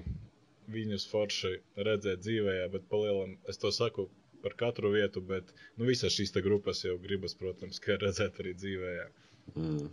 viņus 0.72 1.08
forši 1.12 1.54
redzēt 1.88 2.24
dzīvē, 2.24 2.56
bet 2.74 2.88
palielam 2.92 3.38
es 3.52 3.62
to 3.62 3.72
saku. 3.72 4.10
Par 4.38 4.54
katru 4.54 4.92
vietu, 4.94 5.20
bet 5.26 5.48
nu, 5.76 5.88
visas 5.88 6.14
šīs 6.14 6.32
grupas 6.46 6.84
jau 6.86 6.94
gribas, 7.02 7.34
protams, 7.36 7.80
redzēt 8.04 8.38
arī 8.44 8.54
dzīvē. 8.56 8.92
Jā. 8.94 9.08
Mm. 9.56 9.88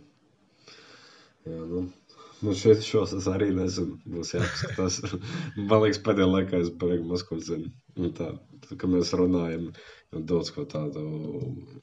Jā, 1.45 1.63
nu, 1.71 1.81
nu 2.43 2.53
šeit 2.57 2.83
šos 2.85 3.13
es 3.17 3.27
arī 3.31 3.51
nezinu. 3.55 3.97
Būs 4.09 4.33
jāpaskatās. 4.35 4.97
Man 5.69 5.83
liekas, 5.83 6.01
pēdējā 6.05 6.27
laikā 6.31 6.61
es 6.65 6.71
baigi 6.81 7.05
maz 7.07 7.23
ko 7.27 7.37
zinu. 7.43 7.71
Un 7.95 8.11
tā, 8.17 8.31
tā, 8.65 8.75
kad 8.75 8.89
mēs 8.91 9.13
runājam, 9.15 9.69
jau 10.11 10.23
daudz 10.31 10.51
ko 10.55 10.65
tādu 10.67 11.05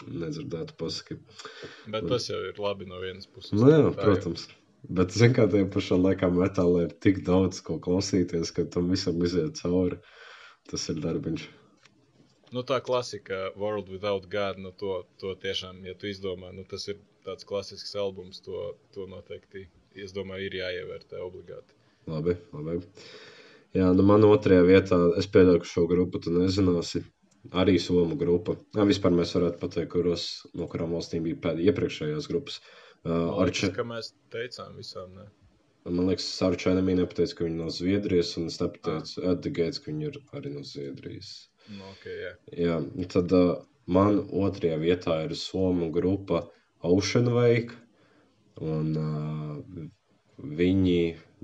nedzirdētu 0.08 0.76
pasaki. 0.80 1.16
Bet 1.94 2.08
tas 2.10 2.28
jau 2.28 2.40
ir 2.50 2.58
labi 2.60 2.88
no 2.90 3.00
vienas 3.02 3.28
puses. 3.30 3.54
Nu, 3.56 3.68
jā, 3.70 3.80
Tā 3.86 3.92
jau- 3.94 4.02
protams. 4.02 4.48
Bet, 4.82 5.12
zin 5.14 5.30
kā, 5.36 5.44
tajā 5.46 5.68
pašā 5.70 5.94
laikā 5.94 6.26
metālā 6.34 6.88
ir 6.88 6.94
tik 7.04 7.20
daudz 7.24 7.60
ko 7.62 7.76
klausīties, 7.78 8.50
ka 8.56 8.64
tam 8.66 8.88
visam 8.90 9.20
iziet 9.22 9.60
cauri. 9.62 10.00
Tas 10.70 10.88
ir 10.90 10.98
darbiņš. 11.02 11.44
Nu, 12.52 12.60
tā 12.68 12.80
klasika, 12.84 13.52
World 13.56 13.88
Without 13.88 14.26
God, 14.28 14.58
nu, 14.60 14.72
to, 14.76 15.04
to 15.22 15.32
tiešām, 15.40 15.78
ja 15.86 15.94
tu 15.96 16.10
izdomā, 16.10 16.50
nu, 16.52 16.66
tas 16.68 16.84
ir 16.90 16.98
tāds 17.24 17.46
klasisks 17.48 17.94
albums, 17.96 18.42
to, 18.44 18.74
to 18.92 19.06
noteikti, 19.08 19.68
es 19.98 20.14
domāju, 20.16 20.48
ir 20.48 20.58
jāievērtē 20.60 21.20
obligāti. 21.24 21.76
Labi, 22.10 22.36
labi. 22.52 22.78
Jā, 23.76 23.88
nu 23.96 24.04
man 24.04 24.24
otrajā 24.28 24.64
vietā, 24.68 24.98
es 25.20 25.28
pieļauju, 25.32 25.66
šo 25.68 25.86
grupu 25.90 26.20
tu 26.22 26.32
nezināsi. 26.34 27.04
Arī 27.58 27.74
Somu 27.82 28.14
grupa. 28.18 28.54
Jā, 28.76 28.84
vispār 28.86 29.14
mēs 29.16 29.32
varētu 29.34 29.58
pateikt, 29.58 29.90
kuros, 29.94 30.26
no 30.54 30.68
kurām 30.70 30.92
valstīm 30.94 31.24
bija 31.26 31.40
pēd, 31.42 31.62
iepriekšējās 31.64 32.28
grupas. 32.30 32.60
Uh, 33.02 33.10
Man 33.10 33.32
ar 33.42 33.48
liekas, 33.48 33.62
če, 33.64 33.70
ka 33.74 33.84
mēs 33.86 34.12
teicām 34.30 34.76
visām, 34.78 35.16
ne? 35.18 35.24
man 35.88 36.06
liekas, 36.06 36.26
ar 36.46 36.54
Čēnamī 36.62 36.94
nepateicu, 37.00 37.34
ka 37.38 37.46
viņi 37.48 37.58
no 37.58 37.70
Zviedrijas, 37.74 38.36
un 38.38 38.46
es 38.50 38.60
nepateicu 38.62 39.24
Ed 39.32 39.42
the 39.42 39.50
Gates, 39.56 39.82
ka 39.82 39.90
viņi 39.90 40.08
ir 40.10 40.18
arī 40.38 40.52
no 40.54 40.62
Zviedrijas. 40.68 41.32
Nu, 41.72 41.82
ok, 41.90 42.06
jā. 42.06 42.32
Jā, 42.66 42.76
un 42.78 43.10
tad 43.10 43.34
uh, 43.34 43.50
man 43.90 44.20
otrajā 44.44 44.78
vietā 44.82 45.18
ir 45.26 45.34
Somu 45.38 45.90
grupa 45.94 46.44
Ocean 46.86 47.32
Wake. 47.34 47.74
Un, 48.60 48.92
uh, 49.00 49.86
viņi, 50.60 50.98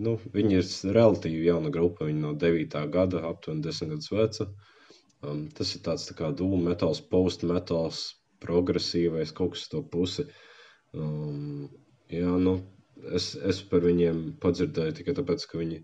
nu, 0.05 0.15
viņi 0.35 0.59
ir 0.59 0.95
relatīvi 0.97 1.47
jauna 1.47 1.71
grupa. 1.75 2.09
Viņi 2.09 2.21
no 2.25 2.35
9. 2.45 2.81
gada, 2.95 3.23
aptuveni 3.31 3.65
10 3.65 3.93
gadus 3.95 4.11
veca. 4.13 4.49
Um, 5.23 5.49
tas 5.55 5.75
ir 5.75 5.83
tāds 5.87 6.07
tā 6.09 6.15
kā 6.19 6.31
dūmu 6.41 6.61
metāls, 6.69 7.01
post-metāls, 7.13 8.03
progresīvais, 8.45 9.33
kaut 9.35 9.57
kas 9.57 9.67
to 9.73 9.83
pusi. 9.83 10.29
Um, 10.95 11.69
jā, 12.13 12.37
nu, 12.45 12.59
es, 13.15 13.33
es 13.35 13.63
par 13.71 13.83
viņiem 13.87 14.39
padzirdēju 14.43 14.99
tikai 15.01 15.17
tāpēc, 15.19 15.49
ka 15.51 15.63
viņi 15.63 15.83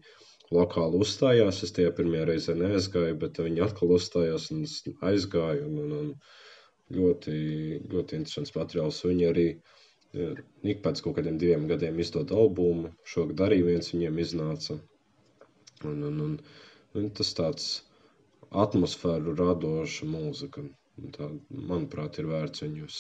lokāli 0.55 1.01
uzstājās. 1.03 1.63
Es 1.67 1.75
tajā 1.75 1.95
pirmajā 1.97 2.29
reizē 2.31 2.55
neaizgāju, 2.59 3.19
bet 3.25 3.43
viņi 3.43 3.65
atkal 3.67 3.97
uzstājās 3.97 4.51
un 4.55 4.67
aizgāju. 5.11 5.67
Un, 5.71 5.81
un, 5.83 5.95
un 6.01 6.99
ļoti, 6.99 7.37
ļoti 7.91 8.21
interesants 8.21 8.55
materiāls. 8.55 9.03
Viņi 9.09 9.29
arī 9.31 9.49
ja, 9.49 9.74
ik 10.15 10.83
pēc 10.85 11.03
kaut 11.05 11.17
kādiem 11.19 11.39
diviem 11.41 11.67
gadiem 11.71 11.99
izdod 12.03 12.33
albumu. 12.35 12.93
Šogad 13.15 13.43
arī 13.49 13.63
viens 13.67 13.91
viņiem 13.95 14.21
iznāca. 14.25 14.79
Un, 15.85 16.01
un, 16.09 16.21
un, 16.27 16.39
un 17.01 17.11
tas 17.19 17.33
tāds 17.37 17.69
atmosfēru 18.65 19.35
radoša 19.41 20.09
mūzika. 20.09 20.65
Tā, 21.17 21.27
manuprāt, 21.51 22.21
ir 22.23 22.29
vērts 22.31 22.63
viņus 22.63 22.99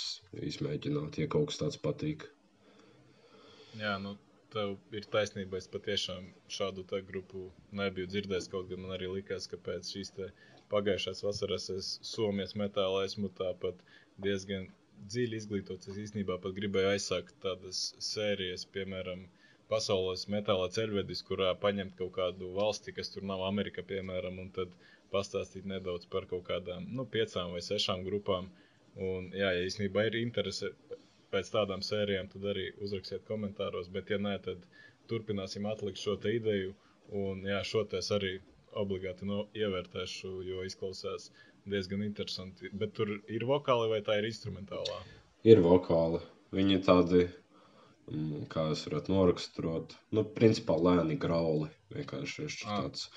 izmēģināt, 0.50 1.20
ja 1.22 1.30
kaut 1.30 1.52
kas 1.52 1.60
tāds 1.60 1.78
patīk. 1.78 2.26
Jā, 3.78 3.94
nu, 4.02 4.16
tev 4.54 4.74
ir 4.98 5.06
taisnība. 5.14 5.60
Es 5.60 5.70
patiešām 5.70 6.26
šādu 6.56 6.84
grupu 7.06 7.48
nebiju 7.80 8.10
dzirdējis. 8.10 8.50
Kaut 8.50 8.70
gan 8.70 8.82
man 8.82 8.96
arī 8.96 9.10
likās, 9.12 9.46
ka 9.50 9.60
pēc 9.68 9.94
šīs 9.94 10.12
pagājušās 10.74 11.22
vasaras 11.26 11.70
es 11.70 11.90
Somijas 12.02 12.56
metālā 12.58 13.04
esmu 13.08 13.30
tāpat 13.38 13.78
diezgan 14.26 14.66
dziļi 15.14 15.38
izglītots. 15.42 15.88
Es 15.92 16.00
īstenībā 16.06 16.36
pat 16.44 16.54
gribēju 16.58 16.90
aizsākt 16.94 17.36
tādas 17.44 17.80
sērijas, 18.08 18.64
piemēram, 18.76 19.24
pasaules 19.72 20.26
metāla 20.34 20.68
ceļvedis, 20.76 21.22
kurā 21.30 21.50
paņemt 21.64 21.96
kaut 22.00 22.12
kādu 22.18 22.50
valsti, 22.58 22.94
kas 22.98 23.12
tur 23.14 23.26
nav 23.30 23.44
Amerika, 23.48 23.84
piemēram, 23.92 24.38
un 24.44 24.50
tad 24.58 24.74
pastāstīt 25.14 25.66
nedaudz 25.72 26.08
par 26.14 26.26
kaut 26.32 26.44
kādām, 26.50 26.86
nu, 26.98 27.06
piecām 27.16 27.52
vai 27.56 27.62
sešām 27.68 28.04
grupām. 28.08 28.50
Un, 29.08 29.30
jā, 29.34 29.50
ja 29.58 29.66
īstenībā 29.68 30.06
ir 30.08 30.20
interese 30.22 30.70
pēc 31.34 31.50
tādām 31.56 31.82
sērijām, 31.82 32.28
tad 32.34 32.44
arī 32.54 32.68
uzrakstiet 32.86 33.24
komentāros. 33.30 33.88
Bet, 33.96 34.10
ja 34.14 34.18
nē, 34.26 34.34
tad 34.48 34.66
turpināsim 35.12 35.66
atlikt 35.70 36.02
šo 36.02 36.14
te 36.24 36.34
ideju. 36.38 36.74
Un, 37.22 37.42
jā, 37.50 37.60
šo 37.70 37.82
te 37.90 37.98
es 38.02 38.10
arī 38.16 38.36
obligāti 38.84 39.26
no, 39.30 39.40
ievērtēšu, 39.58 40.30
jo 40.50 40.62
izklausās 40.68 41.30
diezgan 41.70 42.02
interesanti. 42.04 42.70
Bet 42.72 42.94
tur 42.98 43.10
ir 43.28 43.46
vokāli 43.48 43.90
vai 43.92 44.00
tā 44.06 44.18
ir 44.20 44.28
instrumentālā? 44.28 44.98
Ir 45.48 45.62
vokāli. 45.64 46.20
Viņi 46.54 46.80
tādi, 46.86 47.24
mm, 48.10 48.44
kā 48.52 48.68
es 48.74 48.84
varētu 48.88 49.14
noraksturot, 49.14 49.96
nu, 50.16 50.24
principā 50.36 50.76
lēni 50.78 51.18
grauli. 51.20 51.70
Vienkārši 51.94 52.44
viņš 52.44 52.60
Ah, 52.66 52.84
tāds. 52.84 53.08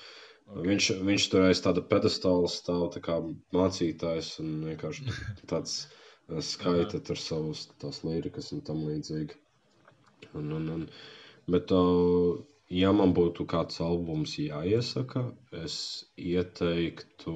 Viņš, 0.48 0.90
viņš 1.04 1.24
tur 1.28 1.44
aiz 1.44 1.60
tāda 1.60 1.84
pedestāla 1.84 2.48
stāv, 2.48 2.86
tā 2.94 3.02
kā 3.04 3.18
mācītājs, 3.52 4.38
un 4.40 4.64
vienkārši 4.64 5.04
tāds 5.52 5.74
eh, 5.84 6.40
skaita 6.40 7.02
tur 7.04 7.20
savus 7.20 7.66
tās 7.82 8.00
līrikas 8.04 8.52
un 8.56 8.64
tam 8.64 8.80
līdzīgi. 8.86 9.36
Un, 10.34 10.52
un, 10.52 10.68
un, 10.74 10.86
bet, 11.52 11.72
uh, 11.72 12.40
ja 12.72 12.92
man 12.96 13.14
būtu 13.16 13.46
kāds 13.48 13.80
albums 13.84 14.34
jāiesaka, 14.40 15.24
es 15.64 15.76
ieteiktu, 16.16 17.34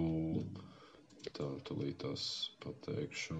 tā, 1.31 1.49
tūlīt 1.69 1.99
tās 2.03 2.25
pateikšu. 2.65 3.39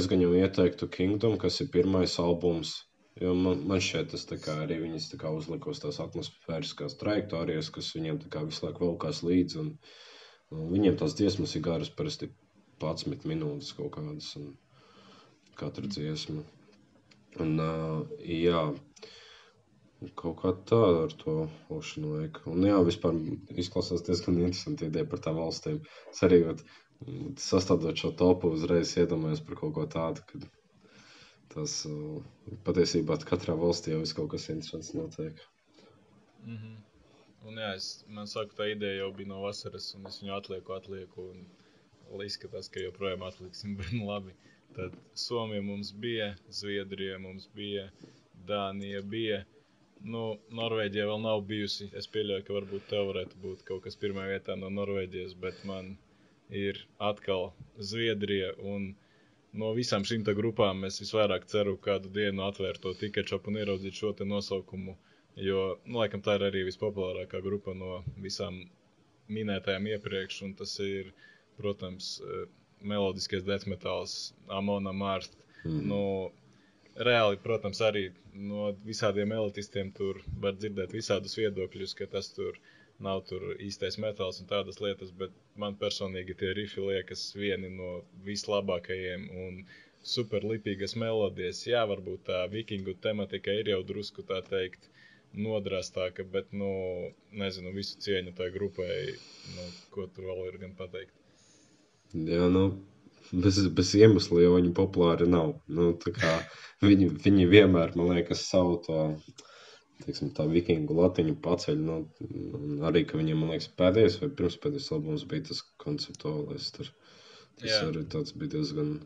Es 0.00 0.08
gan 0.10 0.22
jau 0.24 0.32
ieteiktu 0.34 0.88
Kingdom, 0.90 1.36
kas 1.38 1.60
ir 1.62 1.70
pirmais 1.74 2.16
albums. 2.22 2.72
Jo 3.20 3.32
man, 3.38 3.62
man 3.68 3.80
šķiet, 3.80 4.10
tas 4.12 4.26
arī 4.52 4.80
viņas 4.82 5.06
tā 5.12 5.18
kā 5.22 5.30
uzlika 5.32 5.70
uz 5.72 5.78
tās 5.80 6.00
atmosfēriskās 6.04 6.98
trajektorijas, 7.00 7.70
kas 7.72 7.94
viņiem 7.96 8.18
tā 8.24 8.32
kā 8.34 8.42
visu 8.48 8.66
laiku 8.66 8.84
valkās 8.90 9.22
līdzi. 9.24 9.62
Un, 9.62 9.70
un 10.52 10.66
viņiem 10.74 10.98
tās 11.00 11.14
dziesmas 11.16 11.54
ir 11.56 11.64
garas, 11.64 11.92
parasti 12.00 12.28
11 12.82 13.24
minūtes 13.30 13.72
kaut 13.78 13.94
kādas, 13.96 14.34
un 14.40 14.50
katra 15.56 15.88
dziesma. 15.88 16.44
Un, 17.40 17.56
uh, 17.60 18.18
jā, 18.20 18.60
kaut 20.20 20.40
kā 20.42 20.52
tā 20.70 20.80
ar 21.04 21.14
to 21.22 21.36
ošanu 21.72 22.12
vajag. 22.14 22.40
Un 22.52 22.66
jā, 22.68 22.80
vispār 22.84 23.16
izklausās 23.62 24.04
diezgan 24.06 24.40
interesanti 24.40 24.90
ideja 24.90 25.08
par 25.08 25.22
tām 25.24 25.38
valstīm. 25.40 25.80
Es 26.12 26.22
arī 26.26 26.42
vat, 26.44 26.62
sastādot 27.40 27.96
šo 28.00 28.12
topu 28.20 28.52
uzreiz 28.56 28.94
iedomājos 29.00 29.44
par 29.46 29.60
kaut 29.62 29.74
ko 29.76 29.86
tādu, 29.96 30.24
kad 30.30 30.48
tas 31.54 31.78
uh, 31.88 32.18
patiesībā 32.66 33.16
katrā 33.24 33.56
valstī 33.56 33.94
jau 33.94 34.02
viss 34.02 34.16
kaut 34.16 34.30
kas 34.34 34.50
interesants 34.52 34.92
notiek. 34.94 35.40
Mm 36.44 36.56
-hmm. 36.56 36.76
Un, 37.46 37.58
jā, 37.62 37.74
es, 37.78 38.04
man 38.08 38.26
saka, 38.26 38.54
tā 38.58 38.72
ideja 38.72 39.02
jau 39.04 39.12
bija 39.12 39.28
no 39.28 39.40
vasaras, 39.42 39.94
un 39.94 40.06
es 40.06 40.22
viņu 40.22 40.32
atlieku, 40.36 40.72
atlieku. 40.72 41.30
Un 41.30 41.46
vēl 42.10 42.26
izskatās, 42.26 42.68
ka 42.68 42.80
joprojām 42.80 43.22
atliksim, 43.22 43.74
bet 43.78 43.92
nu 43.92 44.06
labi. 44.10 44.34
Tad 44.76 44.96
Somija 45.14 45.62
mums 45.62 45.92
bija, 45.92 46.34
Zviedrija 46.48 47.18
mums 47.18 47.48
bija, 47.54 47.90
Dānija 48.48 49.02
bija. 49.02 49.44
Nu, 50.04 50.22
Norvēģija 50.58 51.06
vēl 51.08 51.22
nav 51.22 51.42
bijusi. 51.48 51.88
Es 51.96 52.06
pieļauju, 52.12 52.44
ka 52.46 52.54
varbūt 52.56 52.88
tev 52.90 53.08
varētu 53.10 53.40
būt 53.42 53.64
kaut 53.68 53.82
kas 53.86 53.96
pirmā 53.96 54.26
vietā 54.28 54.56
no 54.60 54.70
Norvēģijas, 54.70 55.34
bet 55.40 55.64
man 55.64 55.96
ir 56.50 56.78
atkal 56.98 57.52
Zviedrija. 57.90 58.52
Un 58.58 58.94
no 59.52 59.72
visām 59.74 60.04
šīm 60.04 60.24
grupām 60.36 60.84
es 60.84 61.00
visvairāk 61.00 61.46
ceru 61.52 61.76
kādu 61.88 62.12
dienu 62.12 62.44
atvērt 62.46 62.82
to 62.84 62.92
tikai 62.94 63.24
čopu 63.24 63.50
un 63.50 63.60
ieraudzīt 63.62 63.94
šo 63.94 64.14
nosaukumu. 64.24 64.96
Jo, 65.36 65.78
nu, 65.84 65.98
laikam, 65.98 66.22
tā 66.24 66.38
ir 66.38 66.46
arī 66.46 66.64
vispopulārākā 66.64 67.42
grupa 67.44 67.74
no 67.74 68.02
visām 68.16 68.62
minētajām 69.28 69.88
iepriekš. 69.92 70.42
Un 70.46 70.54
tas 70.54 70.78
ir, 70.80 71.12
protams, 71.58 72.20
eh, 72.20 72.46
melodiskais 72.80 73.44
deathmetāls, 73.44 74.32
Amona 74.48 74.92
Mārta. 74.92 75.36
Mm. 75.64 75.82
Nu, 75.90 76.00
reāli, 77.04 77.38
protams, 77.42 77.80
arī 77.84 78.08
no 78.32 78.70
visādiem 78.86 79.32
elitistiem 79.36 79.92
tur 79.96 80.20
var 80.40 80.56
dzirdēt 80.56 80.94
visādus 80.96 81.36
viedokļus, 81.38 81.94
ka 81.98 82.08
tas 82.12 82.30
tur 82.36 82.58
nav 83.02 83.22
tur 83.28 83.42
īstais 83.60 83.98
metāls 84.00 84.40
un 84.40 84.48
tādas 84.48 84.80
lietas, 84.80 85.10
bet 85.12 85.34
man 85.60 85.76
personīgi 85.80 86.36
tie 86.40 86.54
rifi 86.56 86.80
liekas 86.80 87.28
vieni 87.36 87.68
no 87.74 87.90
vislabākajiem 88.24 89.28
superlipīgas 90.06 90.96
melodijas. 90.96 91.64
Jā, 91.66 91.84
varbūt 91.90 92.26
tā 92.30 92.44
vikingu 92.52 92.96
tematika 93.02 93.52
ir 93.52 93.72
jau 93.74 93.82
drusku 93.84 94.24
tā 94.26 94.40
teikt 94.48 94.88
nodrastāka, 95.36 96.24
bet, 96.32 96.52
nu, 96.56 96.70
nezinu, 97.36 97.74
visu 97.76 97.98
cieņu 98.00 98.32
tai 98.38 98.48
grupai, 98.54 98.90
nu, 99.56 99.70
ko 99.92 100.06
tur 100.06 100.30
vēl 100.30 100.44
ir 100.48 100.60
gan 100.62 100.76
pateikt. 100.78 101.12
Jā, 102.14 102.46
nu, 102.48 102.70
bez, 103.32 103.58
bez 103.78 103.92
iemesla 103.98 104.44
jau 104.44 104.54
viņi 104.56 104.72
populāri 104.76 105.28
nav. 105.30 105.56
Nu, 105.66 105.92
viņi, 106.84 107.10
viņi 107.24 107.50
vienmēr, 107.50 107.96
man 107.98 108.14
liekas, 108.14 108.46
savu 108.50 108.78
to 108.86 109.02
teiksim, 110.04 110.30
tā 110.36 110.46
vikingu 110.50 110.96
latiņu 110.98 111.36
paceļ. 111.44 111.78
Nu, 111.88 111.98
arī, 112.88 113.04
ka 113.08 113.20
viņiem, 113.20 113.42
man 113.42 113.54
liekas, 113.54 113.70
pēdējais 113.78 114.18
vai 114.22 114.30
pirmspēdējais 114.38 114.92
albums 114.96 115.26
bija 115.30 115.48
tas 115.50 115.62
konceptuālais. 115.82 116.68
Tur. 116.76 116.90
Tas 117.60 117.70
Jā. 117.70 117.84
arī 117.88 118.04
tāds 118.12 118.34
bija 118.36 118.58
diezgan 118.58 118.98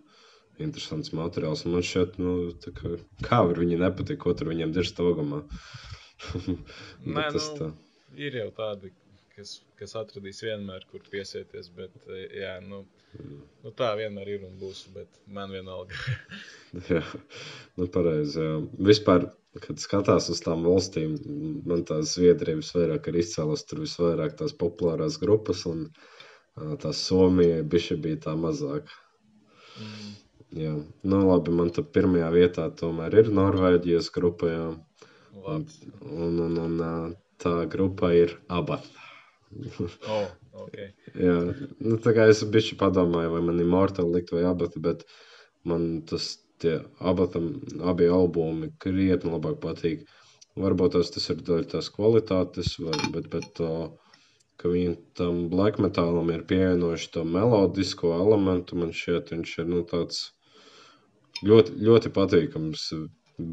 interesants 0.60 1.12
materiāls. 1.16 1.64
Man 1.68 1.86
šķiet, 1.86 2.18
nu, 2.22 2.34
tā 2.64 2.74
kā, 2.76 2.96
kā 3.26 3.42
var 3.46 3.60
viņi 3.62 3.78
nepatīk, 3.80 4.18
ko 4.24 4.34
tur 4.36 4.50
viņiem 4.50 4.74
dirst 4.76 4.98
augumā. 5.02 5.44
Nē, 7.06 7.30
tas 7.30 7.52
nu, 7.54 7.60
tā. 7.60 7.70
ir 8.20 8.40
jau 8.42 8.50
tādi, 8.58 8.90
kas, 9.34 9.56
kas 9.80 9.96
atradīs 9.98 10.42
vienmēr, 10.44 10.86
kur 10.90 11.02
piesieties, 11.12 11.70
bet, 11.76 11.96
eh, 12.08 12.22
jā, 12.42 12.54
nu, 12.64 12.82
nu 13.64 13.72
tā 13.76 13.90
vienmēr 14.00 14.32
ir 14.36 14.46
un 14.48 14.56
būs, 14.60 14.84
bet 14.94 15.20
man 15.26 15.52
vienalga. 15.54 15.98
Jā, 16.92 17.02
nu, 17.76 17.88
pareizi. 17.90 18.46
Vispār, 18.90 19.26
kad 19.66 19.82
skatās 19.82 20.30
uz 20.30 20.42
tām 20.44 20.62
valstīm, 20.68 21.16
man 21.66 21.82
tā 21.88 21.98
Zviedrija 22.06 22.60
visvairāk 22.60 23.10
ir 23.10 23.20
izcēlus, 23.24 23.66
tur 23.66 23.82
visvairāk 23.82 24.38
tās 24.38 24.54
populārās 24.54 25.18
grupas, 25.22 25.66
un 25.66 25.88
tā 26.82 26.94
Somija 26.94 27.64
bija 27.66 28.18
tā 28.28 28.36
mazāk. 28.38 28.92
Mm, 29.80 30.14
Jā, 30.50 30.72
nu 31.06 31.18
labi, 31.28 31.52
man 31.54 31.68
tā 31.70 31.82
pirmajā 31.94 32.28
vietā 32.34 32.64
tomēr 32.74 33.14
ir 33.20 33.28
Norvēģijas 33.38 34.08
grupa, 34.10 34.48
jā. 34.50 34.64
Un, 35.46 35.66
un, 36.02 36.40
un, 36.42 36.56
un 36.64 37.12
tā 37.38 37.52
grupa 37.70 38.10
ir 38.18 38.34
Abat. 38.50 38.88
Oh, 39.50 40.26
ok. 40.64 40.76
Jā, 41.26 41.36
nu, 41.86 41.96
tā 42.04 42.14
kā 42.16 42.28
es 42.30 42.42
bišķi 42.54 42.78
padomāju, 42.80 43.32
vai 43.34 43.42
man 43.48 43.58
ir 43.62 43.70
Mortal 43.72 44.12
likt 44.14 44.30
vai 44.34 44.44
Abata, 44.50 44.82
bet 44.84 45.02
man 45.66 45.88
tas 46.10 46.28
tie 46.62 46.76
abatam, 47.12 47.48
abi 47.92 48.08
albumi 48.12 48.70
krietni 48.84 49.32
labāk 49.32 49.58
patīk. 49.64 50.04
Varbūt 50.60 50.96
tas, 50.96 51.10
tas 51.14 51.28
ir 51.32 51.42
daļa 51.46 51.68
tās 51.74 51.88
kvalitātes, 51.94 52.74
vai, 52.84 52.96
bet, 53.14 53.28
bet 53.32 53.46
to, 53.58 53.70
ka 54.60 54.72
viņi 54.72 54.96
tam 55.20 55.46
black 55.52 55.80
metālam 55.82 56.30
ir 56.34 56.44
pievienojuši 56.50 57.10
to 57.16 57.24
melodisko 57.36 58.12
elementu, 58.18 58.78
man 58.82 58.92
šķiet, 59.00 59.32
viņš 59.34 59.54
ir, 59.62 59.70
nu, 59.72 59.82
tāds 59.92 60.26
ļoti, 61.50 61.78
ļoti 61.88 62.12
patīkams. 62.18 62.86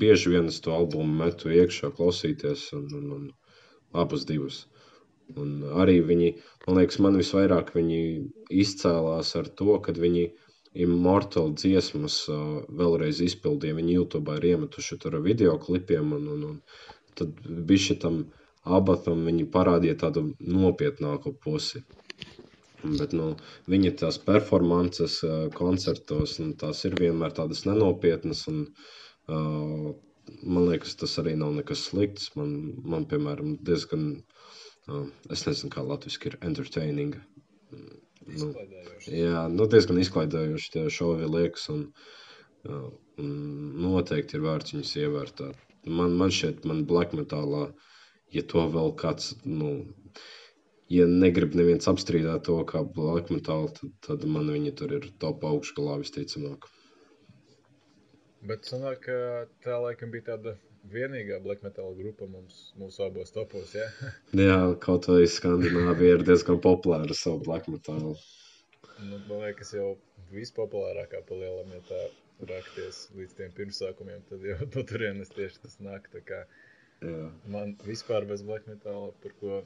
Bieži 0.01 0.33
vien 0.33 0.49
es 0.51 0.59
to 0.63 0.73
albumu 0.75 1.21
metu 1.23 1.53
iekšā 1.53 1.93
klausīties 1.95 2.65
un, 2.75 2.89
un, 2.99 3.11
un 3.17 4.01
abus 4.03 4.25
divus. 4.27 4.65
Un 5.35 5.49
arī 5.83 5.97
viņi, 6.09 6.27
man 6.65 6.77
liekas, 6.79 6.99
man 7.03 7.17
visvairāk 7.19 7.73
viņi 7.75 7.97
izcēlās 8.63 9.33
ar 9.39 9.49
to, 9.61 9.73
ka 9.83 9.95
viņi 9.97 10.27
Immortal 10.85 11.51
dziesmas 11.57 12.17
uh, 12.31 12.39
vēlreiz 12.79 13.19
izpildīja. 13.25 13.75
Viņi 13.79 13.95
YouTube 13.97 14.35
ir 14.37 14.47
iemetuši 14.53 14.99
tur 15.03 15.17
video 15.25 15.57
klipiem, 15.63 16.13
un, 16.19 16.27
un, 16.35 16.43
un 16.51 17.15
tad 17.19 17.41
bija 17.71 17.97
tam 18.03 18.21
abatam 18.79 19.25
viņi 19.27 19.47
parādīja 19.55 19.97
tādu 20.05 20.23
nopietnāku 20.39 21.33
pusi. 21.43 21.83
Bet 22.85 23.15
nu, 23.17 23.31
viņa 23.73 23.95
tās 24.03 24.19
performances 24.29 25.17
uh, 25.27 25.47
koncertos, 25.57 26.37
nu, 26.43 26.53
tās 26.61 26.85
ir 26.87 26.95
vienmēr 27.01 27.35
tādas 27.41 27.65
nenopietnas. 27.67 28.45
Un, 28.53 28.63
uh, 29.27 29.91
man 30.43 30.69
liekas, 30.69 30.95
tas 31.01 31.17
arī 31.23 31.35
nav 31.41 31.57
nekas 31.57 31.87
slikts. 31.89 32.31
Man, 32.37 32.53
man 32.85 33.09
piemēram, 33.09 33.57
diezgan, 33.65 34.11
uh, 34.21 34.37
es 35.33 35.43
nezinu, 35.47 35.71
kā 35.73 35.83
latviešu 35.83 36.29
ir 36.29 36.37
entertaining. 36.47 37.17
Nu, 38.27 38.49
Izklaidējoši. 38.49 39.11
jā, 39.15 39.43
nu, 39.51 39.67
diezgan 39.71 39.99
izklaidējoši 40.01 40.71
tie 40.73 40.85
šovi 40.91 41.27
liekas. 41.31 41.67
Un, 41.73 41.85
un 42.67 43.29
noteikti 43.83 44.37
ir 44.37 44.43
vērts 44.47 44.75
viņus 44.75 44.95
ievērtēt. 45.03 45.61
Man, 45.87 46.17
man 46.19 46.33
šķiet, 46.35 46.65
man 46.67 46.83
black 46.89 47.15
metālā, 47.15 47.69
ja 48.35 48.43
to 48.51 48.65
vēl 48.73 48.91
kāds, 48.99 49.31
nu, 49.47 49.71
ja 50.91 51.07
negrib 51.07 51.55
neviens 51.55 51.87
apstrīdēt 51.87 52.47
to 52.49 52.57
kā 52.67 52.83
black 52.83 53.31
metālu, 53.31 53.71
tad, 53.77 53.93
tad 54.07 54.27
man 54.27 54.51
viņi 54.51 54.75
tur 54.81 54.97
ir 54.99 55.07
top 55.23 55.47
augšgalā 55.47 56.01
visticamāk. 56.03 56.67
Bet 58.47 58.67
sanāk, 58.67 59.07
tā 59.63 59.79
laikam 59.83 60.11
bija 60.13 60.33
tāda 60.33 60.57
vienīgā 60.91 61.39
black 61.43 61.63
metal 61.65 61.93
grupa 61.97 62.27
mums, 62.29 62.71
mūsu 62.79 63.03
abos 63.07 63.33
topos, 63.35 63.73
jā? 63.75 63.87
Jā, 64.47 64.57
kaut 64.83 65.07
vai 65.11 65.25
Skandināvija 65.31 66.19
ir 66.19 66.25
diezgan 66.27 66.59
populāra 66.63 67.07
ar 67.07 67.17
savu 67.17 67.41
black 67.45 67.69
metalu. 67.71 68.15
Nu, 68.97 69.19
man 69.29 69.43
liekas, 69.45 69.73
jau 69.77 69.95
vispopulārākā 70.33 71.21
palielam, 71.27 71.69
ja 71.75 71.83
tā 71.89 72.01
rakties 72.51 73.07
līdz 73.17 73.37
tiem 73.37 73.53
pirmsākumiem, 73.57 74.23
tad 74.29 74.45
jau 74.45 74.57
no 74.73 74.85
turienes 74.91 75.33
tieši 75.35 75.63
tas 75.65 75.77
nāk. 75.83 76.09
Tā 76.13 76.43
Jā. 77.05 77.27
man 77.45 77.75
vispār 77.85 78.25
bez 78.25 78.41
black 78.45 78.65
metāla, 78.69 79.11
par 79.21 79.35
ko, 79.41 79.61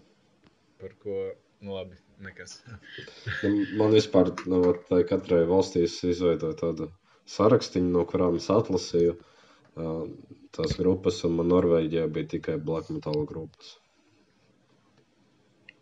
par 0.81 0.95
ko, 1.03 1.17
nu 1.63 1.77
labi, 1.77 1.99
nekas. 2.23 2.59
Nu, 3.41 3.53
Man 3.79 3.93
vispār, 3.95 4.33
nu, 4.51 4.63
vat, 4.65 4.83
tai 4.89 5.03
katrai 5.07 5.45
valstī 5.49 5.85
es 5.87 5.95
izveidoju 6.03 6.57
tādu 6.59 6.89
sarakstu, 7.29 7.79
no 7.85 8.03
kurām 8.09 8.35
es 8.37 8.49
atlasīju 8.51 9.15
uh, 9.15 9.30
tās 9.75 10.75
grupas, 10.79 11.21
un 11.27 11.37
man 11.39 11.47
Norvēģijā 11.51 12.07
bija 12.15 12.31
tikai 12.35 12.57
black 12.59 12.89
metal 12.91 13.25
grupas. 13.25 13.77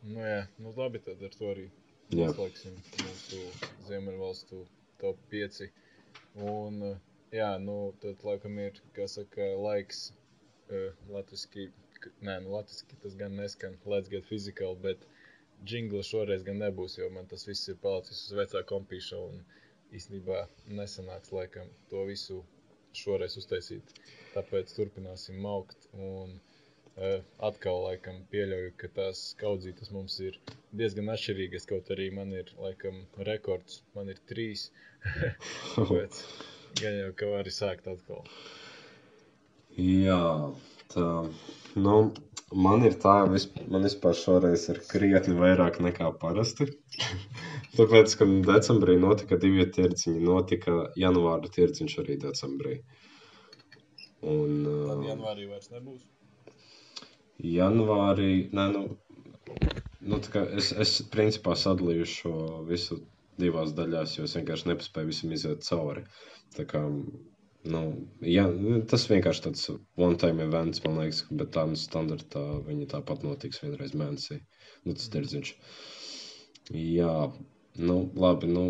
Nu 0.04 0.24
jā, 0.24 0.44
nu 0.64 0.74
labi, 0.78 1.02
tad 1.04 1.22
ar 1.26 1.34
to 1.36 1.50
arī 1.52 1.66
noslēgsim 2.14 2.78
mūsu 3.02 3.42
Ziemeļvalstu 3.90 4.62
top 5.02 5.20
5. 5.34 5.62
Un, 6.52 6.80
jā, 7.36 7.50
nu, 7.60 7.78
tad 8.04 8.24
laikam 8.24 8.58
ir, 8.64 8.80
kā 8.96 9.08
saka, 9.12 9.50
laiks 9.60 10.06
uh, 10.70 10.94
latviski, 11.12 11.68
nē, 12.22 12.40
nu, 12.46 12.54
latviski 12.56 13.00
tas 13.04 13.18
gan 13.20 13.36
neskan, 13.36 13.76
let's 13.86 14.12
get 14.14 14.26
physical, 14.30 14.78
bet 14.88 15.04
jingla 15.68 16.06
šoreiz 16.06 16.46
gan 16.48 16.62
nebūs, 16.64 16.98
jo 17.02 17.10
man 17.12 17.28
tas 17.28 17.44
viss 17.50 17.68
ir 17.68 17.82
palicis 17.84 18.22
uz 18.30 18.38
vecā 18.40 18.64
kompīša 18.70 19.20
un 19.26 19.42
īstenībā 19.98 20.46
nesanāks 20.80 21.34
laikam 21.36 21.68
to 21.92 22.06
visu 22.08 22.44
šoreiz 23.00 23.38
uztaisīt. 23.41 23.95
Tāpēc 24.36 24.72
turpināsim 24.76 25.39
maukt 25.43 25.88
un 25.93 26.36
uh, 26.36 27.20
atkal 27.50 27.84
laikam 27.88 28.22
pieļauju, 28.34 28.76
ka 28.82 28.91
tās 29.00 29.24
kaudzītas 29.41 29.93
mums 29.95 30.20
ir 30.24 30.39
diezgan 30.82 31.12
atšķirīgas, 31.16 31.68
kaut 31.70 31.91
arī 31.95 32.10
man 32.16 32.34
ir 32.36 32.52
laikam 32.62 33.04
rekords, 33.30 33.82
man 33.97 34.12
ir 34.14 34.22
trīs. 34.32 34.70
Tāpēc 35.76 36.24
gan 36.82 37.00
jau, 37.02 37.12
ka 37.18 37.32
vari 37.34 37.54
sākt 37.54 37.88
atkal. 37.91 38.26
Jā, 39.80 40.22
tā. 40.91 41.08
Nu, 41.80 41.95
man 42.52 42.84
ir 42.88 42.97
tā, 43.02 43.22
vis, 43.32 43.47
man 43.70 43.86
vispār 43.86 44.18
šoreiz 44.18 44.66
ir 44.74 44.82
krietni 44.89 45.38
vairāk 45.39 45.80
nekā 45.86 46.12
parasti. 46.22 46.68
Tāpēc, 47.78 48.13
kad 48.20 48.32
decembrī 48.47 48.95
notika 49.01 49.38
divi 49.41 49.65
tirdziņi, 49.76 50.22
notika 50.26 50.78
janvāra 50.97 51.51
tirdziņš 51.57 51.95
arī 52.03 52.15
decembrī. 52.24 52.80
Un, 54.26 54.55
Tad 54.65 54.97
uh, 54.97 55.05
janvārī 55.07 55.45
vairs 55.51 55.70
nebūs. 55.74 56.01
janvārī, 57.45 58.32
nē, 58.57 58.65
nu, 58.74 58.82
nu 60.11 60.20
tā 60.26 60.34
kā 60.34 60.43
es, 60.61 60.72
es 60.86 60.95
principā 61.13 61.53
sadalīju 61.61 62.07
šo 62.13 62.34
visu 62.72 62.97
divās 63.39 63.72
daļās, 63.78 64.17
jo 64.17 64.26
es 64.28 64.36
vienkārši 64.39 64.72
nepaspēju 64.72 65.11
visam 65.11 65.36
iziet 65.38 65.63
cauri. 65.67 66.03
Tā 66.57 66.65
kā, 66.74 66.82
nu, 67.76 67.84
jā, 68.26 68.47
tas 68.91 69.05
vienkārši 69.13 69.45
tāds 69.45 69.70
one-time 70.09 70.43
events, 70.49 70.82
man 70.88 70.99
liekas, 71.03 71.22
bet 71.32 71.53
tā 71.55 71.63
nu 71.70 71.80
standartā 71.80 72.43
viņi 72.67 72.89
tāpat 72.95 73.24
notiks 73.28 73.61
vienreiz 73.63 73.95
mēnesī. 74.03 74.41
Nu, 74.84 74.97
tas 74.97 75.07
tirdziņš. 75.13 75.53
Jā, 76.76 77.13
nu, 77.80 78.00
labi, 78.20 78.50
nu, 78.52 78.66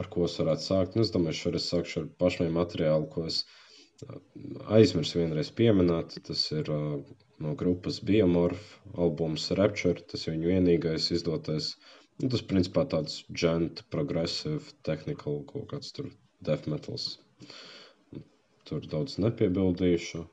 ar 0.00 0.08
ko 0.12 0.26
es 0.28 0.36
varētu 0.40 0.64
sākt? 0.64 0.96
Nu, 0.96 1.04
es 1.06 1.12
domāju, 1.14 1.38
šoreiz 1.42 1.68
sākšu 1.72 2.02
ar 2.02 2.10
pašiem 2.22 2.52
materiālu, 2.56 3.08
ko 3.14 3.26
es 3.30 3.42
ā, 4.06 4.18
aizmirsu 4.78 5.22
vienreiz 5.22 5.50
pieminēt. 5.60 6.18
Tas 6.28 6.44
ir 6.54 6.70
uh, 6.74 6.98
no 7.44 7.54
grupas 7.58 8.00
Biomorph 8.10 8.66
albums 9.06 9.48
Rapture. 9.58 10.04
Tas 10.12 10.26
ir 10.26 10.36
viņu 10.36 10.52
vienīgais 10.54 11.10
izdotais. 11.16 11.72
Nu, 12.18 12.30
tas 12.32 12.42
principā 12.50 12.84
tāds 12.90 13.20
gent, 13.42 13.84
progressive, 13.94 14.74
technical, 14.86 15.42
kaut 15.52 15.68
kāds 15.72 15.94
tur 15.94 16.10
death 16.44 16.66
metals. 16.70 17.12
Tur 18.68 18.86
daudz 18.90 19.18
nepiebildīšu. 19.22 20.24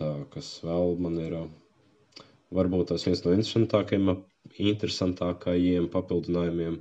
Tā, 0.00 0.08
kas 0.32 0.48
vēl 0.64 0.96
man 1.04 1.18
ir, 1.20 1.34
ā, 1.42 2.24
varbūt 2.54 2.92
tas 2.92 3.04
viens 3.06 3.20
no 3.24 3.34
interesantākajiem, 3.34 4.12
interesantākajiem 4.56 5.88
papildinājumiem 5.92 6.80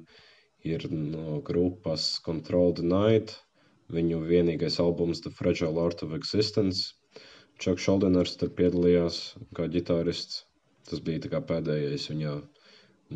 ir 0.67 0.87
no 0.91 1.39
grupas 1.49 2.17
Control 2.25 2.73
the 2.79 2.85
Night. 2.85 3.35
Viņu 3.93 4.19
vienīgais 4.27 4.79
albums 4.83 5.21
The 5.23 5.31
Fragile 5.31 5.79
Art 5.83 6.03
of 6.03 6.15
Existence. 6.17 6.93
Chuck 7.57 7.79
Šaldiners 7.81 8.35
tur 8.37 8.51
piedalījās 8.57 9.21
kā 9.57 9.67
ģitārists. 9.71 10.43
Tas 10.87 11.01
bija 11.03 11.23
tā 11.23 11.31
kā 11.33 11.41
pēdējais 11.43 12.09
viņa 12.11 12.33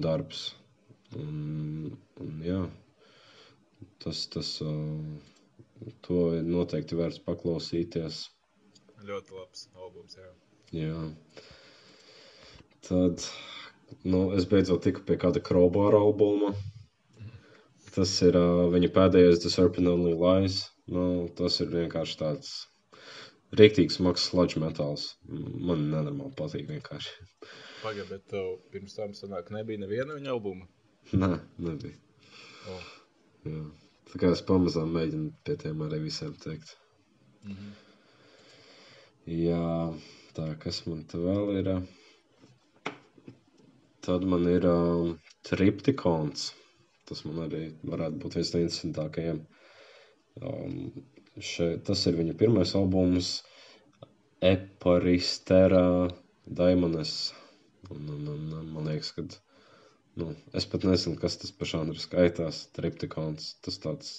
darbs. 0.05 0.51
Un, 1.19 1.91
un 2.23 2.37
jā, 2.45 2.61
tas, 4.03 4.23
tas, 4.31 4.53
to 6.07 6.21
ir 6.37 6.47
noteikti 6.47 6.97
vērts 6.99 7.19
paklausīties. 7.27 8.23
Ļoti 9.07 9.35
labs 9.35 9.67
albums, 9.75 10.15
jā. 10.19 10.29
Jā. 10.71 10.99
Tad, 12.87 13.25
nu, 14.03 14.25
es 14.37 14.47
beidzot 14.49 14.83
tiku 14.85 15.03
pie 15.07 15.17
kāda 15.21 15.41
Krobāra 15.43 16.01
albuma. 16.01 16.53
Tas 17.91 18.13
ir 18.23 18.37
uh, 18.39 18.67
viņa 18.71 18.89
pēdējais 18.95 19.41
The 19.43 19.51
Serpent 19.51 19.89
Only 19.91 20.13
Lies. 20.15 20.61
Nu, 20.91 21.27
tas 21.37 21.59
ir 21.63 21.71
vienkārši 21.73 22.17
tāds 22.21 22.53
rīktīgs 23.59 23.99
smags 23.99 24.29
sludge 24.29 24.61
metāls. 24.63 25.09
Man 25.27 25.89
nenormāli 25.91 26.35
patīk 26.39 26.69
vienkārši. 26.71 27.27
Pagaid, 27.81 28.07
bet 28.11 28.25
tev 28.31 28.57
pirms 28.71 28.95
tam 28.95 29.15
sanāk, 29.17 29.51
nebija 29.55 29.81
neviena 29.81 30.15
viņa 30.17 30.33
albuma. 30.33 30.67
Nē, 31.11 31.31
nebija. 31.65 31.97
O. 32.69 32.81
Jā. 33.49 33.63
Tā 34.11 34.19
kā 34.21 34.31
es 34.35 34.43
pamazām 34.45 34.91
mēģinu 34.95 35.31
pie 35.47 35.55
tiem 35.59 35.81
arī 35.85 36.01
visiem 36.03 36.35
teikt. 36.43 36.75
Mhm. 37.47 37.71
Jā, 39.31 39.65
tā 40.35 40.47
kas 40.61 40.81
man 40.87 41.03
te 41.09 41.19
vēl 41.21 41.51
ir? 41.59 41.69
Tad 44.01 44.23
man 44.25 44.47
ir 44.49 44.65
um, 44.65 45.11
triptikons. 45.45 46.47
Tas 47.05 47.21
man 47.27 47.43
arī 47.43 47.67
varētu 47.85 48.21
būt 48.23 48.37
viens 48.37 48.51
no 48.53 48.61
interesantākajiem. 48.63 49.41
Um, 50.41 50.77
še, 51.37 51.67
tas 51.85 52.01
ir 52.09 52.17
viņa 52.17 52.33
pirmais 52.39 52.73
albums, 52.79 53.29
Eparistera 54.41 55.83
Daimones. 56.61 57.13
Un, 57.91 58.09
un, 58.15 58.25
un, 58.33 58.49
man 58.73 58.89
liekas, 58.89 59.11
ka 59.13 59.27
nu, 60.17 60.31
es 60.57 60.65
pat 60.73 60.89
nezinu, 60.89 61.19
kas 61.21 61.37
tas 61.43 61.53
par 61.59 61.69
žanru 61.75 62.01
skaitās. 62.01 62.63
Triptikons. 62.77 63.53
Tas 63.61 63.77
tāds 63.85 64.11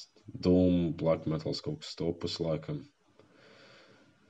dūmu, 0.47 0.93
black 1.03 1.27
metals 1.27 1.65
kaut 1.67 1.83
kas 1.83 1.97
stopus 1.97 2.39
laikam. 2.45 2.85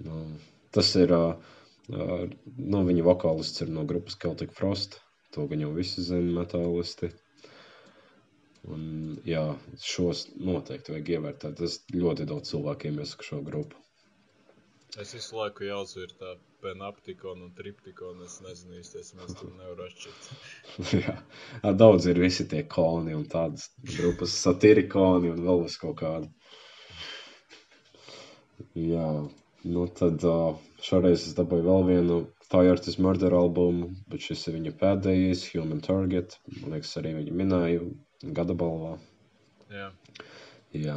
Nu, 0.01 0.25
tas 0.73 0.97
ir. 0.97 1.13
Uh, 1.13 1.57
uh, 1.93 2.29
nu, 2.57 2.87
viņa 2.89 3.09
vokālists 3.13 3.67
ir 3.67 3.77
no 3.77 3.85
grupas 3.85 4.17
Celtic 4.25 4.57
Frost. 4.57 5.03
To 5.35 5.47
gan 5.49 5.65
jau 5.65 5.73
visi 5.77 6.05
zina, 6.05 6.33
metālisti. 6.41 7.13
Un, 8.73 8.83
jā, 9.27 9.43
šos 9.83 10.27
noteikti 10.39 10.95
vajag 10.95 11.15
ievērtēt. 11.17 11.63
Es 11.67 11.81
ļoti 11.95 12.29
daudz 12.31 12.53
cilvēkiem 12.53 13.01
iesaku 13.03 13.29
šo 13.31 13.41
grupu. 13.47 13.79
Es 15.01 15.15
visu 15.17 15.39
laiku 15.39 15.65
ir 15.65 16.11
tā 16.21 16.35
penaptikona 16.63 17.47
un 17.47 17.55
triptikona. 17.57 18.27
Es 18.29 18.43
nezinu 18.45 18.77
īsti, 18.83 19.01
es 19.01 19.15
mēs 19.17 19.33
tur 19.39 19.49
nevaru 19.57 19.87
atšķirt. 19.87 20.29
jā, 21.01 21.15
daudz 21.81 22.07
ir 22.13 22.21
visi 22.21 22.45
tie 22.51 22.61
koni 22.77 23.17
un 23.17 23.25
tādas 23.33 23.71
grupas, 23.89 24.37
satirikoni 24.45 25.33
un 25.33 25.41
vēl 25.49 25.65
uz 25.65 25.79
kaut 25.81 25.97
kādu. 26.03 26.29
Jā, 28.79 29.09
nu 29.65 29.89
tad 29.97 30.23
šoreiz 30.85 31.25
es 31.25 31.35
dabūju 31.41 31.67
vēl 31.67 31.89
vienu 31.89 32.21
Fire 32.53 32.77
is 32.77 32.99
Murder 33.01 33.33
albumu, 33.33 33.91
bet 34.13 34.29
šis 34.29 34.47
ir 34.51 34.59
viņa 34.59 34.75
pēdējais, 34.81 35.47
Human 35.55 35.81
Target. 35.81 36.37
Man 36.61 36.77
liekas, 36.77 36.93
arī 37.01 37.15
viņa 37.17 37.37
minēja 37.43 37.87
gada 38.37 38.57
balvā. 38.61 38.99
Jā, 39.73 39.87
Jā, 40.73 40.97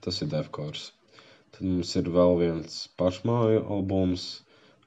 tas 0.00 0.18
ir 0.24 0.30
Defkors. 0.32 0.84
Tad 1.52 1.66
mums 1.66 1.90
ir 2.00 2.06
vēl 2.08 2.38
viens 2.40 2.76
pašmāju 3.00 3.66
albums. 3.74 4.22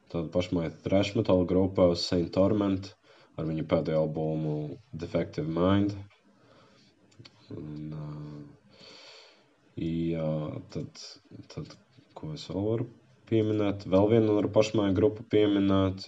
Tāda 0.10 0.32
pašmāja 0.34 0.72
thrash 0.86 1.12
metal 1.18 1.44
grupā 1.50 1.86
Saint 2.02 2.32
Torment 2.34 2.90
ar 3.38 3.46
viņu 3.46 3.68
pēdējo 3.70 4.00
albumu 4.08 4.56
Defective 5.04 5.54
Mind. 5.54 5.94
Un, 7.54 7.94
uh, 7.94 8.74
jā, 9.78 10.34
tad, 10.74 11.06
tad, 11.54 11.78
ko 12.18 12.34
es 12.34 12.50
vēl 12.50 12.70
varu 12.72 12.90
pieminēt? 13.30 13.86
Vēl 13.90 14.10
vienu 14.16 14.38
varu 14.38 14.52
pašmāju 14.56 14.96
grupu 14.98 15.26
pieminēt. 15.34 16.08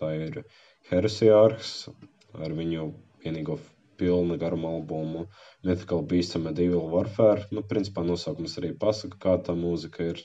Tā 0.00 0.12
ir 0.16 0.42
Heresiārks 0.90 1.72
ar 2.38 2.54
viņu 2.56 2.88
vienīgo 3.24 3.58
pilna 3.98 4.36
garuma 4.38 4.70
albumu 4.76 5.26
Mythical 5.66 6.02
Beasts 6.06 6.38
and 6.38 6.46
Medieval 6.46 6.88
Warfare. 6.92 7.46
Nu, 7.54 7.64
principā 7.66 8.04
nosaukums 8.06 8.58
arī 8.60 8.72
pasaka, 8.78 9.18
kā 9.24 9.36
tā 9.48 9.56
mūzika 9.58 10.10
ir. 10.14 10.22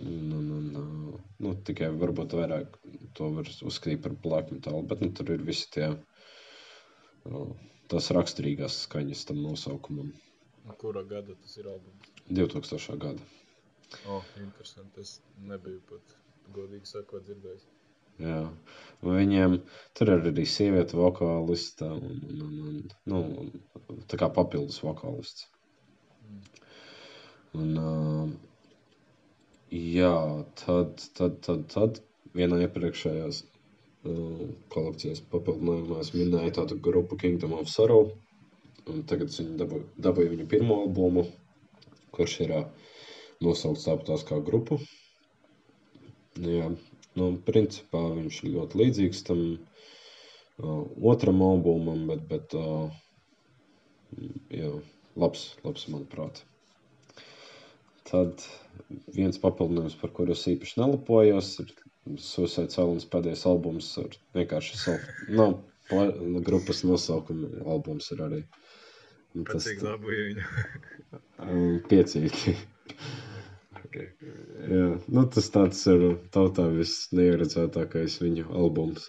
Un, 0.00 0.30
un, 0.36 0.48
un, 0.54 1.20
nu, 1.42 1.52
tikai 1.66 1.88
varbūt 1.98 2.34
vairāk 2.38 2.76
to 3.18 3.30
var 3.34 3.48
uzskatīt 3.66 4.02
par 4.04 4.14
black 4.22 4.52
metal, 4.54 4.82
bet 4.86 5.02
nu, 5.02 5.10
tur 5.14 5.32
ir 5.34 5.42
visi 5.46 5.66
tie 5.74 5.88
tās 7.90 8.10
raksturīgās 8.14 8.84
skaņas 8.86 9.26
tam 9.30 9.42
nosaukumam. 9.42 10.12
Kura 10.78 11.02
gada 11.02 11.34
tas 11.34 11.56
ir 11.58 11.66
albums? 11.66 12.12
2000. 12.30 12.98
gada. 13.02 13.39
Oh, 14.08 14.22
interesanti. 14.42 15.00
Es 15.06 15.18
nebiju 15.50 15.80
pat 15.90 16.16
godīgi 16.56 16.88
sakot 16.90 17.24
dzirdējis. 17.26 17.64
Jā. 18.20 18.40
Viņiem 19.06 19.54
tur 19.98 20.10
ir 20.14 20.26
arī 20.30 20.44
sieviete 20.54 20.98
vokāliste 20.98 21.86
un, 21.88 22.18
un, 22.28 22.40
un, 22.42 22.80
un 23.20 23.30
nu, 23.40 24.00
tā 24.12 24.18
kā 24.20 24.28
papildus 24.38 24.80
vokālists. 24.84 25.46
Un, 27.60 27.70
uh, 27.80 28.28
jā, 29.74 30.12
tad, 30.62 31.00
tad, 31.18 31.40
tad, 31.46 31.64
tad 31.74 32.02
vienā 32.38 32.60
iepriekšējās 32.66 33.40
uh, 33.42 34.44
kolekcijas 34.74 35.24
papildinājumā 35.32 36.02
es 36.04 36.12
minēju 36.14 36.54
tādu 36.60 36.78
grupu 36.88 37.18
Kingdom 37.24 37.56
of 37.58 37.72
Sorrow. 37.72 38.12
Un 38.90 39.02
tagad 39.10 39.32
viņi 39.34 39.58
dabūja, 39.64 39.88
dabūja 40.08 40.34
viņu 40.36 40.46
pirmo 40.52 40.78
albumu, 40.84 41.24
kurš 42.16 42.38
ir 42.46 42.54
uh, 42.60 42.68
nosaukts 43.44 43.88
tāpat 43.88 44.26
kā 44.28 44.40
grupu. 44.44 44.80
Jā, 46.40 46.70
Nu, 47.18 47.32
principā 47.46 48.00
viņš 48.14 48.36
ir 48.44 48.52
ļoti 48.54 48.78
līdzīgs 48.80 49.24
tam 49.26 49.40
uh, 49.50 50.84
otram 51.12 51.42
albumam, 51.42 52.04
bet, 52.10 52.22
bet 52.30 52.54
uh, 52.58 52.92
jā, 54.54 54.70
labs, 55.18 55.48
labs, 55.64 55.88
manuprāt. 55.90 56.44
Tad 58.10 58.44
viens 59.14 59.38
papildinājums, 59.42 59.98
par 59.98 60.14
kuru 60.14 60.34
es 60.36 60.46
īpaši 60.50 60.78
nelapojos, 60.80 61.50
ir 61.64 61.74
Suicide 62.18 62.72
Silence 62.74 63.10
pēdējais 63.10 63.44
albums 63.50 63.90
ar 64.00 64.14
vienkārši 64.38 64.78
savu, 64.78 65.18
nav 65.34 65.58
pla, 65.90 66.06
grupas 66.46 66.84
nosaukuma 66.86 67.50
albums 67.66 68.10
ir 68.14 68.22
arī. 68.26 68.40
Un 69.36 69.46
tas, 69.46 69.66
cik 69.66 69.82
dabūja 69.84 70.30
viņu? 70.30 70.46
piecīgi. 71.90 72.56
Okay. 73.90 74.06
Jā, 74.70 74.84
nu, 75.10 75.22
tas 75.34 75.48
tāds 75.50 75.80
ir 75.90 76.04
tautā 76.30 76.68
visneieredzētākais 76.70 78.20
viņu 78.22 78.44
albums. 78.54 79.08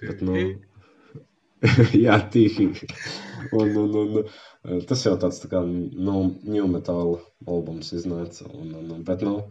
Bet, 0.00 0.22
nu, 0.24 0.36
jā, 2.06 2.14
tīhi. 2.32 2.70
Un, 3.58 3.74
un, 3.76 3.98
un, 4.00 4.80
tas 4.88 5.04
jau 5.04 5.12
tāds 5.20 5.42
tā 5.42 5.50
kā 5.52 5.60
nu, 5.66 6.14
new 6.48 6.70
metal 6.72 7.18
albums 7.44 7.92
iznāca. 7.98 8.48
Un, 8.48 8.72
un, 8.80 9.04
bet, 9.04 9.26
nu, 9.28 9.50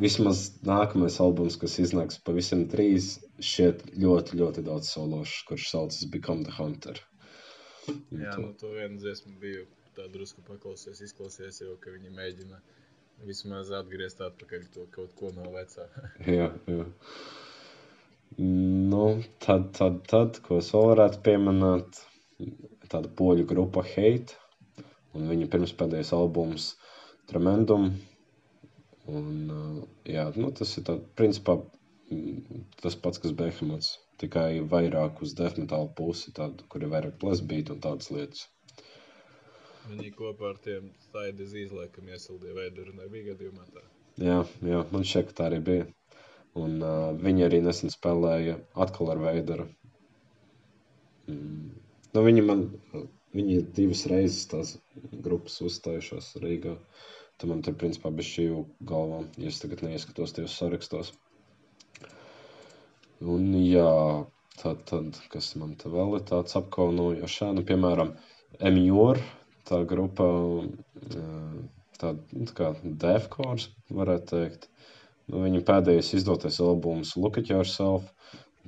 vismaz 0.00 0.46
nākamais 0.64 1.20
albums, 1.20 1.60
kas 1.60 1.76
iznāks 1.84 2.22
pavisam 2.24 2.64
drīz, 2.72 3.18
šķiet 3.36 3.84
ļoti, 4.00 4.40
ļoti 4.40 4.64
daudz 4.70 4.94
sološs, 4.96 5.44
kurš 5.50 5.68
saucas 5.74 6.08
Become 6.08 6.48
the 6.48 6.56
Hunter. 6.56 7.04
Un 7.92 8.24
jā, 8.24 8.32
to... 8.32 8.46
nu, 8.46 8.56
to 8.64 8.72
vienu 8.80 8.96
dziesmu 9.04 9.36
biju 9.44 9.68
tā 9.98 10.08
drusku 10.08 10.40
paklausies, 10.48 11.04
izklausies 11.04 11.60
jau, 11.60 11.76
ka 11.82 11.92
viņi 11.92 12.16
mēģina 12.16 12.56
uh, 12.56 12.77
Vismaz 13.26 13.70
atgriezt 13.74 14.20
atpakaļ 14.24 14.66
to 14.74 14.86
kaut 14.94 15.14
ko 15.18 15.32
no 15.36 15.50
vecā. 15.54 15.86
jā, 16.38 16.50
jā. 16.70 16.86
Nu, 18.38 19.04
tad, 19.42 19.72
tad, 19.78 20.02
tad, 20.10 20.38
ko 20.44 20.60
es 20.62 20.68
vēl 20.74 20.92
varētu 20.92 21.22
pieminēt, 21.26 22.02
tāda 22.92 23.10
poļu 23.18 23.48
grupa 23.50 23.82
Hate, 23.82 24.36
un 25.16 25.26
viņa 25.32 25.48
pirmspēdējais 25.54 26.12
albums 26.14 26.68
Tremendum. 27.30 27.90
Un, 29.08 29.32
jā, 30.06 30.28
nu, 30.36 30.52
tas 30.54 30.76
ir 30.78 30.86
tā, 30.86 30.98
principā 31.18 31.56
tas 32.82 32.96
pats, 32.96 33.20
kas 33.22 33.34
Behemoths, 33.36 33.90
tikai 34.22 34.60
vairāk 34.74 35.20
uz 35.24 35.34
death 35.40 35.58
metal 35.60 35.88
pusi, 35.98 36.32
tādu, 36.38 36.64
kur 36.72 36.84
ir 36.84 36.92
vairāk 36.94 37.18
plasbīt 37.22 37.72
un 37.74 37.82
tādas 37.84 38.12
lietas. 38.14 38.46
Viņi 39.88 40.10
kopā 40.16 40.52
ar 40.52 40.58
tiem 40.64 40.90
Staidis 41.06 41.54
izlaikam 41.56 42.08
iesildīja 42.12 42.56
veidu, 42.56 42.84
nebija 42.98 43.32
gadījumā 43.32 43.64
tā. 43.72 43.84
Jā, 44.20 44.38
jā, 44.66 44.82
man 44.92 45.06
ka 45.06 45.36
tā 45.40 45.46
arī 45.48 45.60
bija. 45.64 45.86
Un 46.58 46.80
uh, 46.82 47.12
viņi 47.22 47.44
arī 47.46 47.60
nesen 47.64 47.92
spēlēja 47.92 48.56
atkal 48.84 49.12
ar 49.12 49.20
veidu. 49.22 49.68
Mm. 51.30 51.70
Nu, 52.14 52.24
viņi 52.24 52.44
man, 52.44 52.64
viņi 53.36 53.60
divas 53.76 54.04
reizes 54.10 54.48
tās 54.50 54.74
grupas 55.24 55.60
uzstājušās 55.64 56.34
Rīgā. 56.42 56.74
Tad 57.38 57.52
man 57.52 57.62
tur 57.62 57.76
principā 57.78 58.10
bija 58.10 58.32
šī 58.32 58.46
galvā, 58.90 59.22
ja 59.38 59.52
es 59.52 59.60
tagad 59.62 59.84
neieskatos 59.86 60.34
tajos 60.34 60.56
sarakstos. 60.58 61.12
Un 63.22 63.52
jā, 63.62 63.90
tad, 64.58 64.82
tad 64.90 65.20
kas 65.30 65.52
man 65.60 65.76
te 65.78 65.90
vēl 65.92 66.18
ir 66.18 66.26
tāds 66.26 66.58
apkaunojošs, 66.58 67.44
nu, 67.54 67.64
piemēram, 67.68 68.16
Emjor 68.58 69.20
tā 69.68 69.82
grupa, 69.88 70.26
tā, 72.00 72.14
nu, 72.32 72.46
tā 72.48 72.56
kā 72.56 72.72
Defkors, 72.82 73.68
varētu 73.92 74.32
teikt. 74.32 74.68
Nu, 75.28 75.42
viņa 75.44 75.60
pēdējais 75.68 76.14
izdotais 76.16 76.56
albums 76.64 77.12
Look 77.20 77.36
at 77.40 77.50
Yourself, 77.52 78.08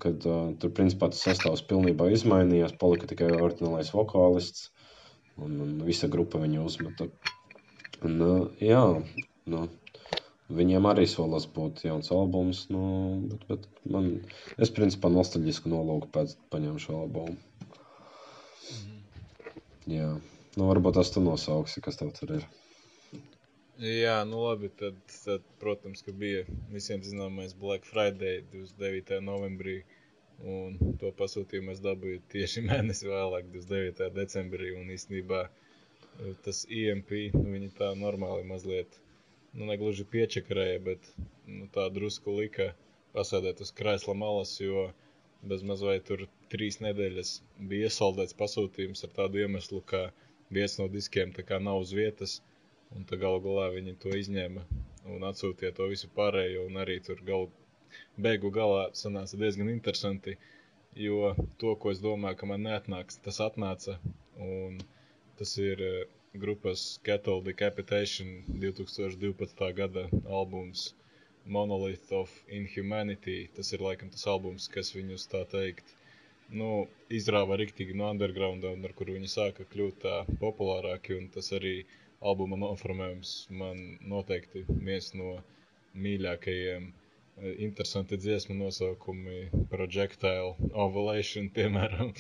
kad 0.01 0.25
uh, 0.29 0.53
tur 0.61 0.73
principā 0.77 1.09
tas 1.13 1.25
sastāvs 1.25 1.65
pilnībā 1.69 2.11
izmainījās, 2.13 2.77
palika 2.81 3.09
tikai 3.09 3.31
oriģinālais 3.37 3.93
vokālists, 3.97 4.69
un, 5.41 5.57
un 5.65 5.71
visa 5.89 6.09
grupa 6.13 6.41
viņu 6.43 6.65
uzmeta. 6.69 7.09
Un, 8.05 8.17
uh, 8.25 8.65
jā, 8.65 8.85
nu, 9.53 9.69
Viņiem 10.51 10.83
arī 10.91 11.05
solas 11.07 11.45
būt 11.47 11.85
jauns 11.87 12.09
albums, 12.11 12.65
nu, 12.75 12.81
bet, 13.31 13.45
bet 13.47 13.67
man, 13.95 14.09
es 14.59 14.73
principā 14.75 15.07
nostalģisku 15.15 15.71
nolūku 15.71 16.11
pēc 16.17 16.33
paņēmu 16.51 16.83
šo 16.83 16.97
albumu. 17.05 17.37
Mm 17.37 17.39
-hmm. 19.93 20.40
Nu, 20.57 20.67
varbūt 20.67 20.97
tas 20.99 21.13
tu 21.15 21.23
nosauksi, 21.23 21.83
kas 21.85 21.99
tev 22.01 22.11
tur 22.17 22.35
ir. 22.41 22.47
Jā, 23.81 24.17
nu 24.29 24.43
labi, 24.43 24.69
tad, 24.77 24.97
tad 25.25 25.45
protams, 25.63 26.03
ka 26.05 26.13
bija 26.13 26.43
visiem 26.73 27.05
zināmais 27.07 27.55
Black 27.57 27.87
Friday 27.89 28.43
29. 28.53 29.21
novembrī. 29.25 29.77
Un 30.41 30.77
to 31.01 31.13
pasūtījumu 31.17 31.73
es 31.73 31.81
dabūju 31.85 32.21
tieši 32.35 32.65
mēnesi 32.69 33.09
vēlāk, 33.09 33.47
29. 33.55 34.11
decembrī. 34.19 34.73
Un 34.77 34.91
īstenībā 34.97 35.45
e, 35.47 36.35
tas 36.45 36.65
IMP, 36.67 37.15
nu, 37.37 37.47
viņi 37.55 37.71
tā 37.79 37.93
normāli 38.03 38.45
mazliet, 38.51 38.99
nu, 39.55 39.69
negluži 39.71 40.05
piečakarēja, 40.13 40.81
bet 40.91 41.13
nu, 41.47 41.69
tā 41.77 41.87
drusku 41.95 42.35
lika 42.41 42.73
pasēdēt 43.15 43.63
uz 43.65 43.71
krēsla 43.81 44.17
malas, 44.19 44.57
jo 44.61 44.89
bez 45.47 45.63
mazliet 45.65 46.05
tur 46.11 46.27
trīs 46.53 46.83
nedēļas 46.85 47.37
bija 47.71 47.89
iesaldēts 47.89 48.37
pasūtījums 48.43 49.07
ar 49.07 49.15
tādu 49.23 49.41
iemeslu, 49.45 49.81
ka 49.93 50.11
viens 50.59 50.77
no 50.81 50.87
diskiem 50.97 51.33
nav 51.67 51.81
uz 51.85 51.93
vietas, 52.01 52.41
un 52.97 53.05
tā 53.11 53.17
galu 53.25 53.41
galā 53.47 53.67
viņi 53.77 53.97
to 54.05 54.15
izņēma 54.23 54.65
un 55.15 55.27
atsūtīja 55.31 55.73
to 55.77 55.87
visu 55.93 56.09
pārējo, 56.17 56.65
arī 56.85 56.97
tur 57.07 57.21
galu, 57.31 57.51
beigu 58.27 58.51
galā 58.59 58.83
sanāca 59.03 59.39
diezgan 59.43 59.71
interesanti, 59.75 60.37
jo 61.07 61.35
to, 61.63 61.75
ko 61.83 61.91
es 61.95 62.01
domāju, 62.05 62.37
ka 62.43 62.47
man 62.53 62.67
neatnāks, 62.67 63.21
tas 63.27 63.41
atnāca, 63.47 63.99
tas 65.41 65.57
ir 65.59 65.81
eh, 65.81 66.05
grupas 66.45 66.99
Cattle 67.03 67.43
Decapitation 67.43 68.35
2012. 68.65 69.73
gada 69.83 70.09
albums 70.41 70.95
Monolith 71.47 72.13
of 72.13 72.31
Inhumanity. 72.49 73.49
Tas 73.57 73.73
ir 73.73 73.81
laikam 73.87 74.11
tas 74.13 74.27
albums, 74.35 74.69
kas 74.69 74.93
viņus 74.95 75.25
tā 75.33 75.41
teikt 75.55 75.95
nu, 76.59 76.69
izrāva 77.19 77.57
riktīgi 77.61 77.95
no 77.99 78.09
undergrounda, 78.13 78.71
un 78.77 78.87
ar 78.89 78.95
kuru 78.99 79.15
viņi 79.17 79.29
sāka 79.33 79.67
kļūt 79.73 80.07
populārāki, 80.43 81.17
un 81.21 81.29
tas 81.35 81.51
arī 81.59 81.75
albuma 82.31 82.59
noformējums 82.63 83.35
man 83.61 83.83
noteikti 84.13 84.65
viens 84.89 85.13
no 85.21 85.35
mīļākajiem. 86.07 86.89
Eh, 87.41 87.53
interesanti 87.67 88.19
dziesmu 88.25 88.57
nosaukumi, 88.59 89.37
Projectile, 89.71 90.55
Ovulation, 90.87 91.49
piemēram. 91.59 92.11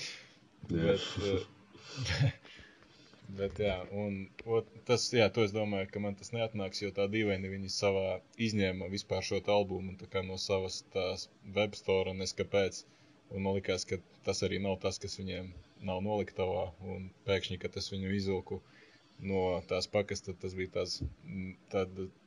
bet, 0.70 1.09
eh, 1.33 2.31
bet, 3.41 3.61
jā, 3.66 3.76
un 4.05 4.22
ot, 4.59 4.70
tas, 4.89 5.09
jā, 5.16 5.26
to 5.35 5.45
es 5.49 5.53
domāju, 5.57 5.91
ka 5.93 6.03
man 6.07 6.16
tas 6.22 6.33
neatnāks, 6.37 6.81
jo 6.87 6.93
tā 7.01 7.09
dīvaini 7.16 7.51
viņi 7.57 7.74
savā 7.76 8.07
izņēma 8.49 8.89
vispār 8.95 9.26
šo 9.26 9.43
albumu, 9.59 9.99
no 10.31 10.39
savas 10.47 10.81
tās 10.97 11.28
webstore, 11.59 12.14
un 12.14 12.24
es 12.28 12.33
kāpēc. 12.43 12.85
Uh, 12.87 12.97
Un 13.31 13.45
man 13.47 13.57
liekas, 13.59 13.87
ka 13.87 14.01
tas 14.26 14.43
arī 14.47 14.59
nav 14.62 14.78
tas, 14.83 14.99
kas 15.03 15.18
viņiem 15.20 15.51
nav 15.89 16.03
noliktavā. 16.07 16.64
Un 16.95 17.09
pēkšņi, 17.28 17.59
kad 17.62 17.76
es 17.81 17.91
viņu 17.93 18.14
izvilku 18.18 18.61
no 19.31 19.43
tās 19.70 19.87
pakas, 19.97 20.24
tad 20.26 20.41
tas 20.43 20.57
bija 20.59 20.72
tāds 20.74 21.01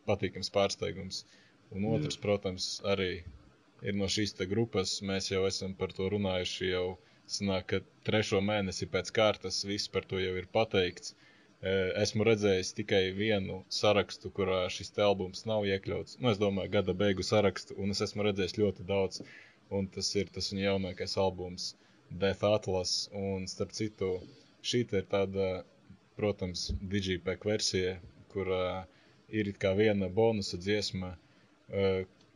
patīkams 0.09 0.51
pārsteigums. 0.57 1.23
Un 1.73 1.87
otrs, 1.89 2.17
Jā. 2.17 2.21
protams, 2.25 2.67
arī 2.93 3.11
ir 3.83 3.97
no 3.99 4.07
šīs 4.15 4.35
grupas. 4.53 4.99
Mēs 5.11 5.31
jau 5.31 5.43
esam 5.49 5.73
par 5.79 5.93
to 5.97 6.07
runājuši. 6.13 6.71
Jau 6.71 6.85
sanāk, 7.37 7.67
ka 7.71 7.81
trešo 8.07 8.41
mēnesi 8.41 8.87
pēc 8.95 9.11
kārtas 9.15 9.63
viss 9.67 9.91
par 9.91 10.07
to 10.09 10.21
jau 10.21 10.35
ir 10.39 10.49
pateikts. 10.57 11.15
Esmu 12.03 12.25
redzējis 12.27 12.73
tikai 12.75 13.03
vienu 13.15 13.61
sarakstu, 13.71 14.31
kurā 14.37 14.65
šis 14.75 14.91
albums 14.99 15.45
nav 15.47 15.63
iekļauts. 15.69 16.17
Nu, 16.19 16.33
es 16.33 16.41
domāju, 16.41 16.73
gada 16.73 16.95
beigu 17.03 17.23
sarakstu, 17.23 17.77
un 17.79 17.95
es 17.95 18.03
esmu 18.03 18.25
redzējis 18.27 18.57
ļoti 18.59 18.87
daudz. 18.89 19.21
Un 19.79 19.87
tas 19.95 20.09
ir 20.21 20.29
tas 20.35 20.51
viņa 20.53 20.63
jaunākais 20.67 21.15
albums, 21.25 21.67
Death 22.23 22.43
Atlas. 22.49 22.93
Un 23.25 23.47
starp 23.53 23.71
citu, 23.77 24.09
šī 24.71 24.81
ir 24.99 25.07
tāda, 25.13 25.47
protams, 26.19 26.67
Digipek 26.93 27.45
versija, 27.49 27.95
kurā 28.33 28.85
ir 29.41 29.49
kā 29.63 29.71
viena 29.79 30.09
bonusa 30.19 30.59
dziesma, 30.65 31.11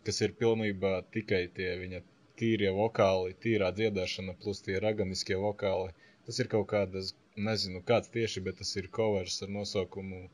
kas 0.07 0.21
ir 0.25 0.33
pilnībā 0.41 0.93
tikai 1.17 1.43
tie 1.59 1.75
viņa 1.83 2.01
tīrie 2.41 2.71
vokāli, 2.79 3.35
tīrā 3.45 3.69
dziedāšana, 3.79 4.35
plus 4.41 4.63
tie 4.65 4.79
raganiskie 4.87 5.37
vokāli. 5.43 5.93
Tas 6.25 6.39
ir 6.43 6.49
kaut 6.53 6.67
kādas, 6.73 7.13
nezinu, 7.49 7.83
kāds 7.91 8.11
tieši, 8.15 8.43
bet 8.47 8.59
tas 8.61 8.75
ir 8.81 8.89
covers 8.99 9.41
ar 9.45 9.53
nosaukumu 9.59 10.27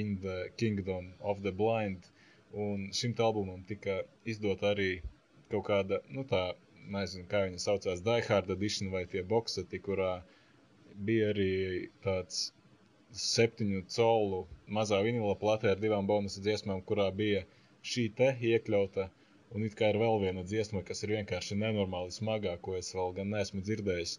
In 0.00 0.18
the 0.22 0.48
Kingdom 0.56 1.12
of 1.20 1.42
the 1.42 1.52
Blind. 1.52 2.06
Un 2.66 2.88
šim 2.98 3.12
albumam 3.26 3.64
tika 3.68 3.98
izdot 4.32 4.62
arī 4.70 5.02
kaut 5.52 5.66
kāda, 5.68 6.00
nu 6.16 6.24
tā, 6.28 6.42
nezinu, 6.96 7.26
kā 7.30 7.44
viņa 7.46 7.62
saucās, 7.62 8.02
Die 8.06 8.26
Hard 8.28 8.50
Edition 8.54 8.92
vai 8.94 9.04
tie 9.10 9.22
boxeti, 9.34 9.80
kurā 9.82 10.12
bija 11.08 11.32
arī 11.32 11.52
tāds 12.04 12.46
septiņu 13.14 13.84
colu 13.94 14.44
mazā 14.78 15.00
vinila 15.06 15.34
platē 15.38 15.72
ar 15.74 15.82
divām 15.82 16.06
bonusu 16.10 16.42
dziesmām, 16.44 16.82
kurā 16.88 17.10
bija 17.14 17.44
šī 17.92 18.08
te 18.20 18.32
iekļauta. 18.52 19.10
Un 19.54 19.62
it 19.66 19.76
kā 19.78 19.92
ir 19.92 20.00
vēl 20.02 20.16
viena 20.22 20.42
dziesma, 20.42 20.82
kas 20.86 21.04
ir 21.06 21.12
vienkārši 21.14 21.56
nenormāli 21.60 22.14
smagā, 22.14 22.56
ko 22.64 22.74
es 22.78 22.90
vēl 22.96 23.12
gan 23.18 23.30
neesmu 23.30 23.62
dzirdējis. 23.62 24.16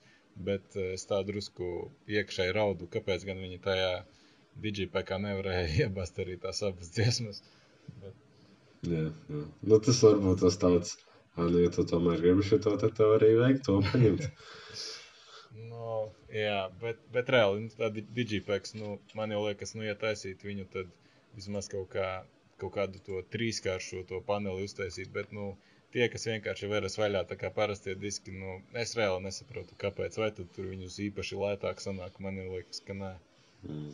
Bet 0.47 0.77
eh, 0.79 0.93
es 0.95 1.03
tā 1.09 1.19
drusku 1.27 1.89
iekšēji 2.11 2.53
raudu, 2.55 2.87
kāpēc 2.91 3.25
gan 3.27 3.41
viņi 3.43 3.59
tajā 3.65 3.91
digipekā 4.63 5.19
nevarēja 5.23 5.67
iebast 5.85 6.21
arī 6.23 6.37
tās 6.45 6.63
abas 6.63 6.93
dziesmas. 6.95 7.41
Bet... 8.03 8.23
Jā, 8.87 9.09
jā. 9.31 9.43
Nu, 9.65 9.81
tas 9.83 9.99
varbūt 10.05 10.43
tas 10.45 10.59
tāds, 10.61 10.95
nu, 11.39 11.63
ja 11.63 11.71
tu 11.73 11.87
tomēr 11.87 12.21
gribi 12.23 12.45
šo 12.47 12.61
to, 12.63 12.75
tad 12.81 12.95
tev 12.99 13.17
arī 13.17 13.33
vajag 13.39 13.63
to 13.67 13.79
paņemt. 13.89 14.29
no, 15.71 15.97
jā, 16.33 16.61
bet, 16.83 17.01
bet 17.15 17.33
reāli, 17.35 17.65
nu, 17.65 17.73
tā 17.79 17.91
digipeks, 17.95 18.77
nu, 18.79 18.97
man 19.17 19.35
jau 19.35 19.43
liekas, 19.47 19.75
nu, 19.77 19.83
ja 19.87 19.97
taisīt 19.99 20.47
viņu, 20.47 20.69
tad 20.75 20.93
vismaz 21.35 21.67
kaut 21.71 21.91
kā 21.95 22.09
kaut 22.61 22.75
kādu 22.77 23.01
to 23.07 23.21
trīskāršo 23.35 24.03
to 24.09 24.21
paneli 24.29 24.65
uztaisīt. 24.67 25.11
Bet, 25.15 25.31
nu, 25.35 25.51
tie, 25.95 26.07
kas 26.13 26.27
vienkārši 26.29 26.71
veras 26.71 26.97
vaļā, 26.99 27.25
tā 27.29 27.37
kā 27.41 27.51
parastie 27.59 27.95
diski, 27.99 28.35
nu, 28.41 28.59
es 28.83 28.95
reāli 28.99 29.25
nesaprotu, 29.27 29.77
kāpēc. 29.83 30.19
Vai 30.21 30.31
tad 30.39 30.51
tur 30.55 30.69
viņus 30.71 30.99
īpaši 31.09 31.39
lētāk 31.41 31.83
sanāk, 31.83 32.19
man 32.23 32.39
liekas, 32.55 32.81
ka 32.87 32.97
nē. 32.97 33.13
Mm. 33.67 33.93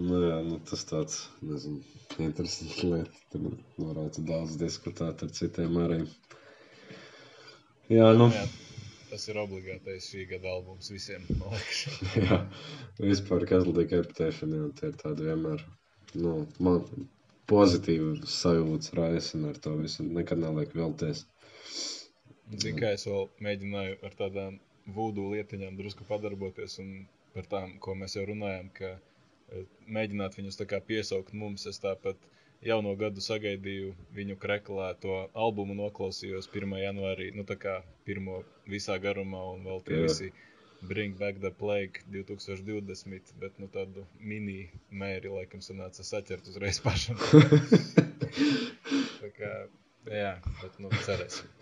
Nu, 0.00 0.18
jā, 0.24 0.38
nu, 0.46 0.56
tas 0.68 0.86
tāds, 0.88 1.18
nezinu, 1.44 1.82
interesants 2.24 2.78
lieta. 2.80 3.18
Tur 3.32 3.50
varētu 3.76 4.24
daudz 4.28 4.56
diskutēt 4.60 5.24
ar 5.26 5.32
citiem 5.36 5.76
arī. 5.82 5.98
Jā, 7.92 8.08
nu. 8.16 8.30
Jā, 8.32 8.46
tas 9.10 9.26
ir 9.28 9.40
obligātais 9.42 10.08
šī 10.08 10.24
gada 10.30 10.54
albums 10.54 10.88
visiem, 10.94 11.26
jā, 12.28 12.38
vispār 13.02 13.44
Kazlīka 13.50 14.00
Reputation, 14.00 14.54
jā, 14.56 14.70
tie 14.78 14.88
ir 14.92 14.96
tādi 15.02 15.28
vienmēr 15.28 15.66
nu, 16.14 16.34
man 16.62 16.80
pozitīvi 17.52 18.22
sajūtas 18.28 18.94
raisa 18.96 19.40
ar 19.50 19.60
to 19.60 19.76
visu. 19.82 20.08
Nekad 20.08 20.40
neliek 20.40 20.72
vēlties. 20.78 21.26
Zinu, 22.52 22.78
kā 22.80 22.94
es 22.96 23.04
vēl 23.08 23.28
mēģināju 23.44 23.98
ar 24.08 24.16
tādām 24.16 24.58
vūdu 24.96 25.28
lietiņām 25.34 25.76
drusku 25.78 26.08
padarboties 26.08 26.78
un 26.82 26.92
par 27.36 27.48
tām, 27.52 27.76
ko 27.84 27.94
mēs 27.98 28.16
jau 28.16 28.24
runājām, 28.28 28.72
ka 28.76 28.96
mēģināt 29.86 30.38
viņus 30.38 30.60
piesaukt 30.86 31.32
mums. 31.32 31.66
Es 31.66 31.80
tāpat 31.82 32.16
jauno 32.62 32.94
gadu 32.96 33.20
sagaidīju 33.24 33.92
viņu 34.14 34.38
kreklēto 34.42 35.18
albumu, 35.34 35.74
noklausījos 35.78 36.48
1. 36.52 36.78
janvārī, 36.84 37.32
nu 37.34 37.44
tā 37.44 37.56
kā 37.58 37.82
pirmo 38.06 38.42
visā 38.66 38.98
garumā 39.02 39.42
un 39.54 39.64
vēl 39.66 39.82
tie 39.86 39.98
Jā. 39.98 40.06
visi 40.06 40.32
Bring 40.82 41.18
Back 41.18 41.38
the 41.40 41.50
Plague 41.50 42.02
2020, 42.10 43.34
bet 43.38 43.58
nu, 43.62 43.68
tādu 43.70 44.06
mini 44.18 44.66
mēri 44.90 45.30
laikam 45.30 45.62
sanāca 45.62 46.02
saķert 46.02 46.48
uzreiz 46.50 46.80
pašam. 46.82 47.20
tā 49.22 49.30
kā, 49.36 49.52
jā, 50.10 50.32
bet 50.58 50.80
nu 50.82 50.90
cerēsim. 51.06 51.61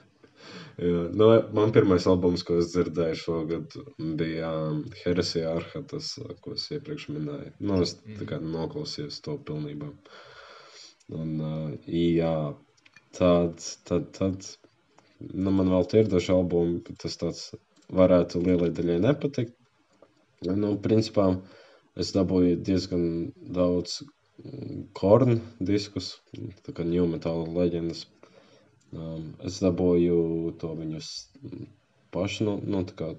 Jā, 0.80 1.00
nu, 1.20 1.26
man 1.56 1.72
pirmais 1.76 2.06
albums, 2.08 2.42
ko 2.46 2.56
es 2.62 2.70
dzirdēju 2.72 3.18
šogad, 3.20 3.74
bija 4.20 4.50
um, 4.70 4.82
Heresija 5.02 5.50
Arha, 5.58 5.82
tas, 5.92 6.14
ko 6.44 6.54
es 6.56 6.64
iepriekš 6.72 7.08
minēju. 7.12 7.52
Nu, 7.60 7.80
es 7.84 7.96
tā 8.06 8.28
kā 8.30 8.38
noklausījos 8.40 9.20
to 9.26 9.36
pilnībā. 9.48 9.90
Un, 11.12 11.34
uh, 11.44 11.90
jā, 11.90 12.34
tāds, 13.18 13.74
tad, 13.88 14.08
tad, 14.16 14.46
nu, 15.20 15.50
man 15.50 15.68
vēl 15.74 15.88
tie 15.90 16.04
ir 16.04 16.12
daži 16.12 16.32
albumi, 16.36 16.80
tas 17.02 17.18
tāds 17.20 17.50
varētu 17.92 18.40
lielai 18.46 18.70
daļai 18.74 19.00
nepatikt. 19.04 19.56
Nu, 20.46 20.72
principā 20.80 21.26
es 22.00 22.14
dabūju 22.16 22.60
diezgan 22.64 23.04
daudz 23.58 23.98
mm, 24.00 24.86
kornu 24.96 25.36
diskus, 25.60 26.14
tā 26.64 26.72
kā 26.76 26.86
new 26.88 27.04
metāla 27.10 27.44
leģendas. 27.58 28.06
Um, 28.90 29.34
es 29.46 29.60
dabūju 29.62 30.56
to 30.58 30.72
viņus 30.78 31.10
pašu, 32.14 32.46
nu, 32.48 32.56
nu 32.74 32.82
tā 32.88 32.96
kā 32.98 33.10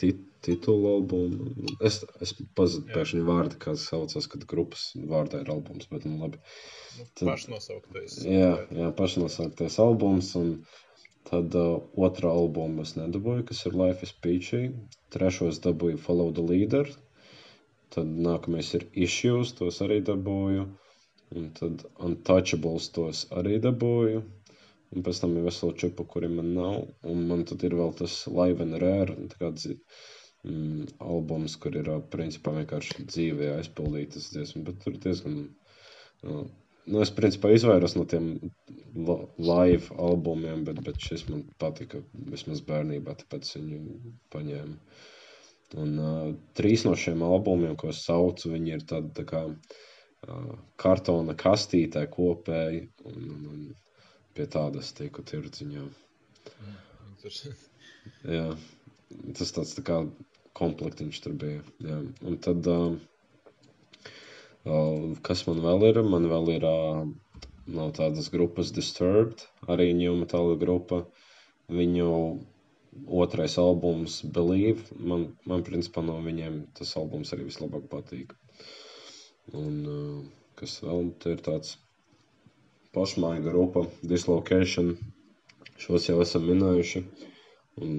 tit, 0.00 0.20
titulu 0.44 0.90
albumu. 0.96 1.48
Es, 1.80 2.02
es 2.24 2.34
pazinu 2.58 2.90
pēkšņi 2.92 3.24
vārdu, 3.28 3.58
kā 3.62 3.76
saucās, 3.80 4.28
kad 4.28 4.44
grupas 4.50 4.90
vārdā 5.14 5.40
ir 5.44 5.52
albums, 5.54 5.88
bet 5.92 6.04
nu 6.08 6.18
labi. 6.20 6.42
Tad, 7.14 7.24
pašnosauktais. 7.30 8.18
Jā, 8.28 8.52
jā, 8.76 8.92
pašnosauktais 8.98 9.78
albums. 9.82 10.34
Un, 10.40 10.56
Tad 11.30 11.54
uh, 11.54 11.78
otru 12.06 12.28
albumu 12.28 12.82
es 12.82 12.96
nedabūju, 12.98 13.44
kas 13.48 13.60
ir 13.68 13.76
Life 13.78 14.02
is 14.06 14.10
Peachy. 14.24 14.62
Trešo 15.14 15.46
es 15.52 15.60
dabūju 15.62 16.00
Follow 16.02 16.32
the 16.34 16.42
Leader. 16.42 16.90
Tad 17.94 18.10
nākamais 18.26 18.72
ir 18.78 18.88
Issues, 19.06 19.52
tos 19.60 19.78
arī 19.86 20.00
dabūju. 20.08 20.64
Un 21.38 21.46
tad 21.58 21.84
Untouchables 22.08 22.90
tos 22.96 23.22
arī 23.40 23.60
dabūju. 23.66 24.24
Un 24.92 25.04
pēc 25.06 25.22
tam 25.22 25.36
ir 25.38 25.46
vesela 25.46 25.76
čupa, 25.82 26.04
kuriem 26.14 26.38
man 26.40 26.50
nav. 26.56 26.80
Un 27.08 27.26
man 27.30 27.46
tad 27.48 27.64
ir 27.64 27.76
vēl 27.78 27.94
tas 27.98 28.22
Live 28.28 28.64
and 28.64 28.78
Rare, 28.82 29.16
kāds 29.40 29.68
mm, 29.72 30.98
albums, 31.00 31.56
kur 31.60 31.76
ir 31.80 31.88
principā 32.12 32.54
vienkārši 32.58 33.06
dzīvē 33.08 33.54
aizpildītas 33.58 34.32
dziesmas, 34.34 34.66
bet 34.68 34.82
tur 34.84 34.98
diezgan 35.06 35.38
uh, 35.46 36.44
Nu, 36.82 36.98
es 37.04 37.12
principā 37.14 37.52
izvairos 37.54 37.94
no 37.94 38.02
tiem 38.10 38.32
live 39.38 39.94
albumiem, 40.02 40.64
bet, 40.66 40.80
bet 40.82 40.98
šis 40.98 41.28
man 41.28 41.44
patika 41.62 42.00
vismaz 42.32 42.62
bērnībā, 42.66 43.14
tāpēc 43.20 43.50
viņu 43.54 43.82
paņēmu. 44.34 44.74
Un 45.82 45.92
uh, 46.02 46.32
trīs 46.58 46.82
no 46.84 46.96
šiem 46.98 47.22
albumiem, 47.24 47.76
ko 47.78 47.92
es 47.92 48.02
saucu, 48.04 48.50
viņi 48.52 48.74
ir 48.74 48.82
tādi 48.90 49.12
tā 49.20 49.24
kā 49.30 49.44
uh, 49.46 50.50
kartona 50.82 51.36
kastītē 51.38 52.02
kopēji, 52.12 52.82
un, 53.12 53.30
un, 53.36 53.46
un 53.52 53.62
pie 54.36 54.48
tādas 54.50 54.92
tiku 54.96 55.24
tirdziņā. 55.28 55.86
Jā, 58.36 58.46
tas 59.38 59.54
tāds 59.54 59.76
tā 59.78 59.86
kā 59.86 60.02
komplektiņš 60.58 61.22
tur 61.24 61.38
bija. 61.38 61.62
Jā. 61.84 62.00
Un 62.26 62.38
tad 62.42 62.66
uh, 62.70 62.96
Kas 65.26 65.40
man 65.48 65.58
vēl 65.62 65.88
ir? 65.88 65.96
Man 66.06 66.28
vēl 66.30 66.48
ir 66.54 66.64
no 67.76 67.86
tādas 67.94 68.28
grupas 68.30 68.70
Disturbed, 68.74 69.42
arī 69.66 69.88
New 69.98 70.14
Metal 70.20 70.54
grupa. 70.60 71.00
Viņu 71.66 72.10
otrais 73.22 73.56
albums 73.58 74.20
Believe, 74.36 74.84
man, 74.98 75.32
man 75.50 75.64
principā 75.66 76.04
no 76.06 76.20
viņiem 76.22 76.60
tas 76.78 76.94
albums 77.00 77.34
arī 77.34 77.48
vislabāk 77.48 77.88
patīk. 77.90 78.36
Un 79.50 79.82
kas 80.60 80.78
vēl, 80.84 81.10
te 81.18 81.34
ir 81.34 81.42
tāds 81.42 81.74
pašmāja 82.96 83.44
grupa 83.46 83.86
Dislocation, 84.14 84.92
šos 85.86 86.10
jau 86.10 86.18
esam 86.24 86.46
minējuši. 86.50 87.04
Un 87.82 87.96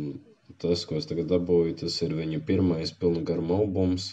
tas, 0.61 0.85
ko 0.89 0.99
es 1.01 1.09
tagad 1.09 1.31
dabūju, 1.33 1.79
tas 1.83 1.97
ir 2.05 2.13
viņa 2.19 2.43
pirmais 2.47 2.93
pilna 3.01 3.25
garuma 3.31 3.59
albums, 3.63 4.11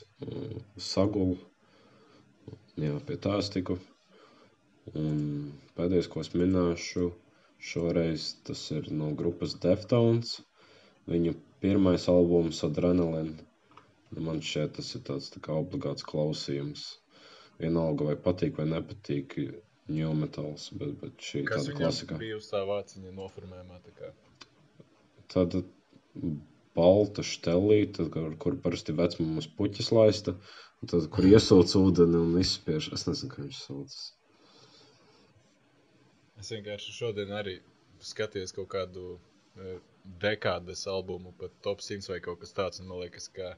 Sagula 0.91 1.37
Jā, 2.81 2.95
pie 3.09 3.17
tā 3.25 3.33
es 3.43 3.49
tiku. 3.53 3.75
Un 4.97 5.17
pēdējais, 5.77 6.07
ko 6.13 6.23
es 6.25 6.31
minēšu, 6.33 7.09
Šoreiz 7.71 8.29
tas 8.49 8.61
ir 8.73 8.87
no 9.01 9.11
grupas 9.21 9.53
Deftones. 9.65 10.31
Viņu 11.13 11.35
pirmais 11.65 12.07
albums 12.13 12.63
Adrenaline. 12.69 13.35
Nu, 14.15 14.23
Man 14.29 14.41
šķiet, 14.51 14.73
tas 14.79 14.95
ir 14.97 15.03
tāds 15.11 15.29
tā 15.35 15.43
kā 15.45 15.59
obligāts 15.65 16.07
klausījums. 16.13 16.87
Vienalga, 17.61 18.07
vai 18.09 18.17
patīk 18.29 18.57
vai 18.63 18.67
nepatīk 18.71 19.37
new 19.91 20.13
metals, 20.17 20.69
bet, 20.81 20.95
bet 21.03 21.27
šī 21.27 21.43
ir 21.43 21.51
Kas 21.51 21.67
tāda 21.67 21.77
klasika. 21.79 22.19
bija 22.21 22.39
uz 22.39 22.49
tā 22.53 22.63
vāciņa 22.69 23.13
noformējumā? 23.17 23.81
tā 23.87 23.95
kā? 23.99 24.13
Tāda 25.35 25.63
balta 26.77 27.25
štelīte, 27.27 28.07
kur, 28.15 28.35
kur 28.43 28.57
parasti 28.65 28.95
vecmāmas 28.97 29.49
puķis 29.59 29.91
laista, 29.95 30.35
un 30.81 30.91
tad, 30.93 31.09
kur 31.15 31.27
iesauc 31.29 31.75
ūdeni 31.81 32.19
un 32.21 32.39
izspiež. 32.41 32.93
Es 32.97 33.07
nezinu, 33.09 33.33
kā 33.35 33.45
viņš 33.45 33.61
saucas. 33.67 34.01
Es 36.41 36.51
vienkārši 36.55 36.95
šodien 36.97 37.33
arī 37.37 37.59
skatījos 38.01 38.55
kaut 38.57 38.71
kādu 38.73 39.19
e, 39.61 39.75
dekādas 40.23 40.87
albumu, 40.89 41.35
pat 41.41 41.53
top 41.67 41.83
100 41.85 42.09
vai 42.15 42.21
kaut 42.25 42.41
kas 42.41 42.55
tāds. 42.57 42.81
un 42.81 42.89
Man 42.89 43.03
liekas, 43.03 43.29
ka 43.35 43.53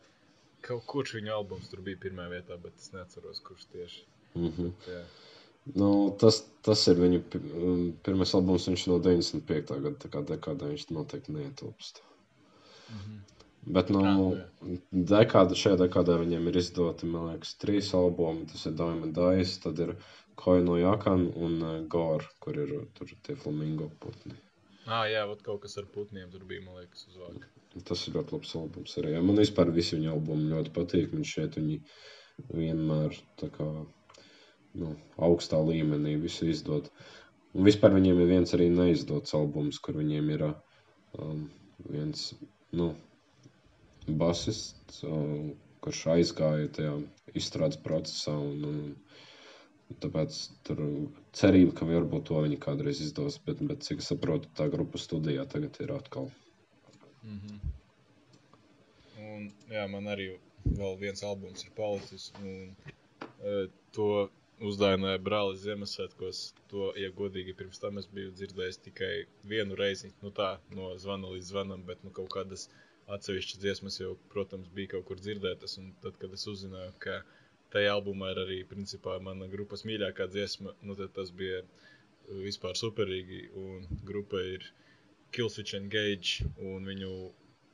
kaut 0.66 0.86
kurš 0.90 1.14
viņa 1.18 1.36
albums 1.36 1.70
tur 1.70 1.84
bija 1.86 2.00
pirmā 2.02 2.26
vietā, 2.32 2.58
bet 2.58 2.74
es 2.80 2.90
neatceros, 2.94 3.42
kurš 3.46 3.68
tieši. 3.74 4.02
Mm 4.34 4.50
-hmm. 4.56 4.72
Jā. 4.88 5.04
Nu, 5.78 5.90
tas, 6.20 6.42
tas 6.66 6.86
ir 6.90 7.00
viņa 7.00 7.20
um, 7.40 7.84
pirmais 8.06 8.34
albums, 8.38 8.68
viņš 8.70 8.86
no 8.90 8.98
95. 9.02 9.76
gada, 9.84 9.96
tā 10.02 10.10
kā 10.12 10.24
dekādā 10.32 10.72
viņš 10.72 10.88
noteikti 10.94 11.36
neietilpst. 11.36 12.02
Mhm. 12.92 13.20
Bet 13.62 13.92
no 13.94 14.00
Ah, 14.02 14.46
dekāda, 14.90 15.54
šajā 15.54 15.78
dekādā 15.84 16.16
viņiem 16.18 16.48
ir 16.50 16.56
izdoti, 16.58 17.06
man 17.06 17.28
liekas, 17.30 17.54
trīs 17.62 17.92
albumi. 17.94 18.48
Tas 18.50 18.66
ir 18.66 18.74
Diamond 18.78 19.20
Eyes, 19.22 19.54
tad 19.62 19.78
ir 19.84 19.94
Koino 20.34 20.74
Jakan 20.80 21.28
un 21.36 21.60
uh, 21.62 21.76
Gore, 21.86 22.26
kur 22.42 22.58
ir 22.58 22.72
tur 22.98 23.12
tie 23.22 23.36
flamingo 23.38 23.86
putni. 24.02 24.34
Ah, 24.86 25.06
jā, 25.06 25.22
vat 25.30 25.44
kaut 25.46 25.62
kas 25.62 25.78
ar 25.78 25.86
putniem 25.94 26.30
tur 26.32 26.42
bija, 26.48 26.64
man 26.66 26.80
liekas, 26.80 27.06
uz 27.06 27.20
vāka. 27.22 27.46
Tas 27.86 28.02
ir 28.08 28.16
ļoti 28.16 28.34
labs 28.34 28.54
albums 28.58 28.96
arī. 28.98 29.14
Man 29.22 29.38
vispār 29.38 29.70
visi 29.70 29.94
viņa 29.94 30.10
albumi 30.10 30.50
ļoti 30.50 30.74
patīk. 30.74 31.12
Viņš 31.14 31.34
šeit 31.36 31.58
viņi 31.60 31.78
vienmēr 32.50 33.14
tā 33.40 33.48
kā, 33.54 33.68
nu, 34.78 34.94
augstā 35.28 35.60
līmenī 35.62 36.16
visu 36.22 36.48
izdod. 36.52 36.90
Un 37.52 37.66
vispār 37.68 37.92
viņiem 37.96 38.20
ir 38.22 38.30
viens 38.30 38.54
arī 38.56 38.68
neizdots 38.72 39.34
albums, 39.36 39.80
kur 39.82 39.98
viņiem 40.00 40.30
ir 40.36 40.46
um, 40.48 41.42
viens 41.90 42.30
nu, 42.72 42.92
basists, 44.08 45.02
um, 45.04 45.52
kurš 45.84 46.06
aizgāja 46.14 46.70
tajā 46.78 46.94
izstrādes 47.38 47.80
procesā. 47.84 48.36
Un, 48.38 48.64
un, 48.70 48.82
Tāpēc 50.00 50.36
tur 50.64 50.78
cerība, 51.36 51.74
ka 51.76 51.84
varbūt 51.84 52.30
to 52.30 52.38
viņi 52.40 52.56
kādreiz 52.62 53.02
izdos, 53.04 53.34
bet, 53.44 53.58
bet 53.68 53.82
cik 53.84 54.00
es 54.00 54.06
saprotu, 54.08 54.48
tā 54.56 54.64
grupa 54.72 54.96
studijā 54.96 55.44
tagad 55.52 55.76
ir 55.84 55.92
atkal. 55.92 56.30
Mhm. 57.22 57.58
Un, 59.20 59.50
jā, 59.68 59.84
man 59.92 60.08
arī 60.14 60.30
vēl 60.64 60.96
viens 61.02 61.22
albums 61.28 61.66
ir 61.66 61.74
palicis. 61.76 62.30
Un, 62.40 62.72
uh, 63.42 63.66
to 63.92 64.08
uzdāvināja 64.68 65.20
brālis 65.26 65.62
Ziemassvētkos. 65.64 66.40
To, 66.70 66.90
ja 66.98 67.10
godīgi, 67.18 67.54
pirms 67.58 67.80
tam 67.82 67.98
es 68.00 68.08
biju 68.16 68.32
dzirdējis 68.38 68.80
tikai 68.86 69.12
vienu 69.52 69.76
reizi. 69.78 70.12
Nu, 70.22 70.30
tā, 70.34 70.54
no 70.76 70.92
zvana 71.02 71.30
līdz 71.34 71.50
zvanam, 71.52 71.84
bet 71.88 72.02
nu, 72.06 72.12
kaut 72.14 72.30
kādas 72.34 72.68
atsevišķas 73.12 73.62
dziesmas 73.62 73.98
jau, 74.00 74.14
protams, 74.34 74.70
bija 74.76 74.94
kaut 74.94 75.08
kur 75.10 75.20
dzirdētas. 75.20 75.78
Un 75.82 75.92
tad, 76.04 76.18
kad 76.22 76.34
es 76.38 76.46
uzzināju, 76.52 76.94
ka 77.02 77.20
tajā 77.74 77.92
albumā 77.96 78.32
ir 78.34 78.42
arī 78.44 78.60
principā, 78.68 79.18
mana 79.28 79.50
grupas 79.52 79.86
mīļākā 79.88 80.28
dziesma, 80.32 80.76
nu, 80.86 80.96
tas 81.18 81.34
bija 81.42 81.62
vispār 82.46 82.78
superīgi. 82.78 83.44
Un 83.58 84.02
grupa 84.08 84.40
ir 84.54 84.68
Killswitch 85.34 85.78
Engage 85.78 86.46
un 86.60 86.86
viņu, 86.88 87.14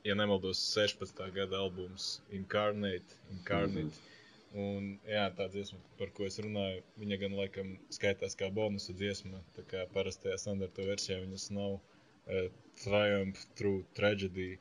ja 0.07 0.15
nemaldos, 0.17 0.61
16. 0.73 1.25
gada 1.35 1.59
albums 1.59 2.15
Incarnate. 2.31 3.19
Incarnate. 3.35 3.91
Mm 3.91 3.97
-hmm. 3.97 4.18
Un, 4.57 4.95
jā, 5.05 5.27
tā 5.37 5.45
dziesma, 5.53 5.77
par 5.99 6.09
ko 6.17 6.25
es 6.25 6.39
runāju, 6.41 6.81
viņa 6.97 7.17
gan 7.21 7.35
laikam 7.37 7.75
skaitās 7.93 8.33
kā 8.39 8.49
bonusa 8.53 8.95
dziesma. 8.97 9.43
Tā 9.53 9.65
kā 9.69 9.83
parastajā 9.93 10.39
standarta 10.41 10.85
versijā 10.87 11.19
viņas 11.21 11.49
nav 11.53 11.75
uh, 11.77 12.47
Triumph 12.81 13.43
Through 13.59 13.85
Tragedy. 13.99 14.55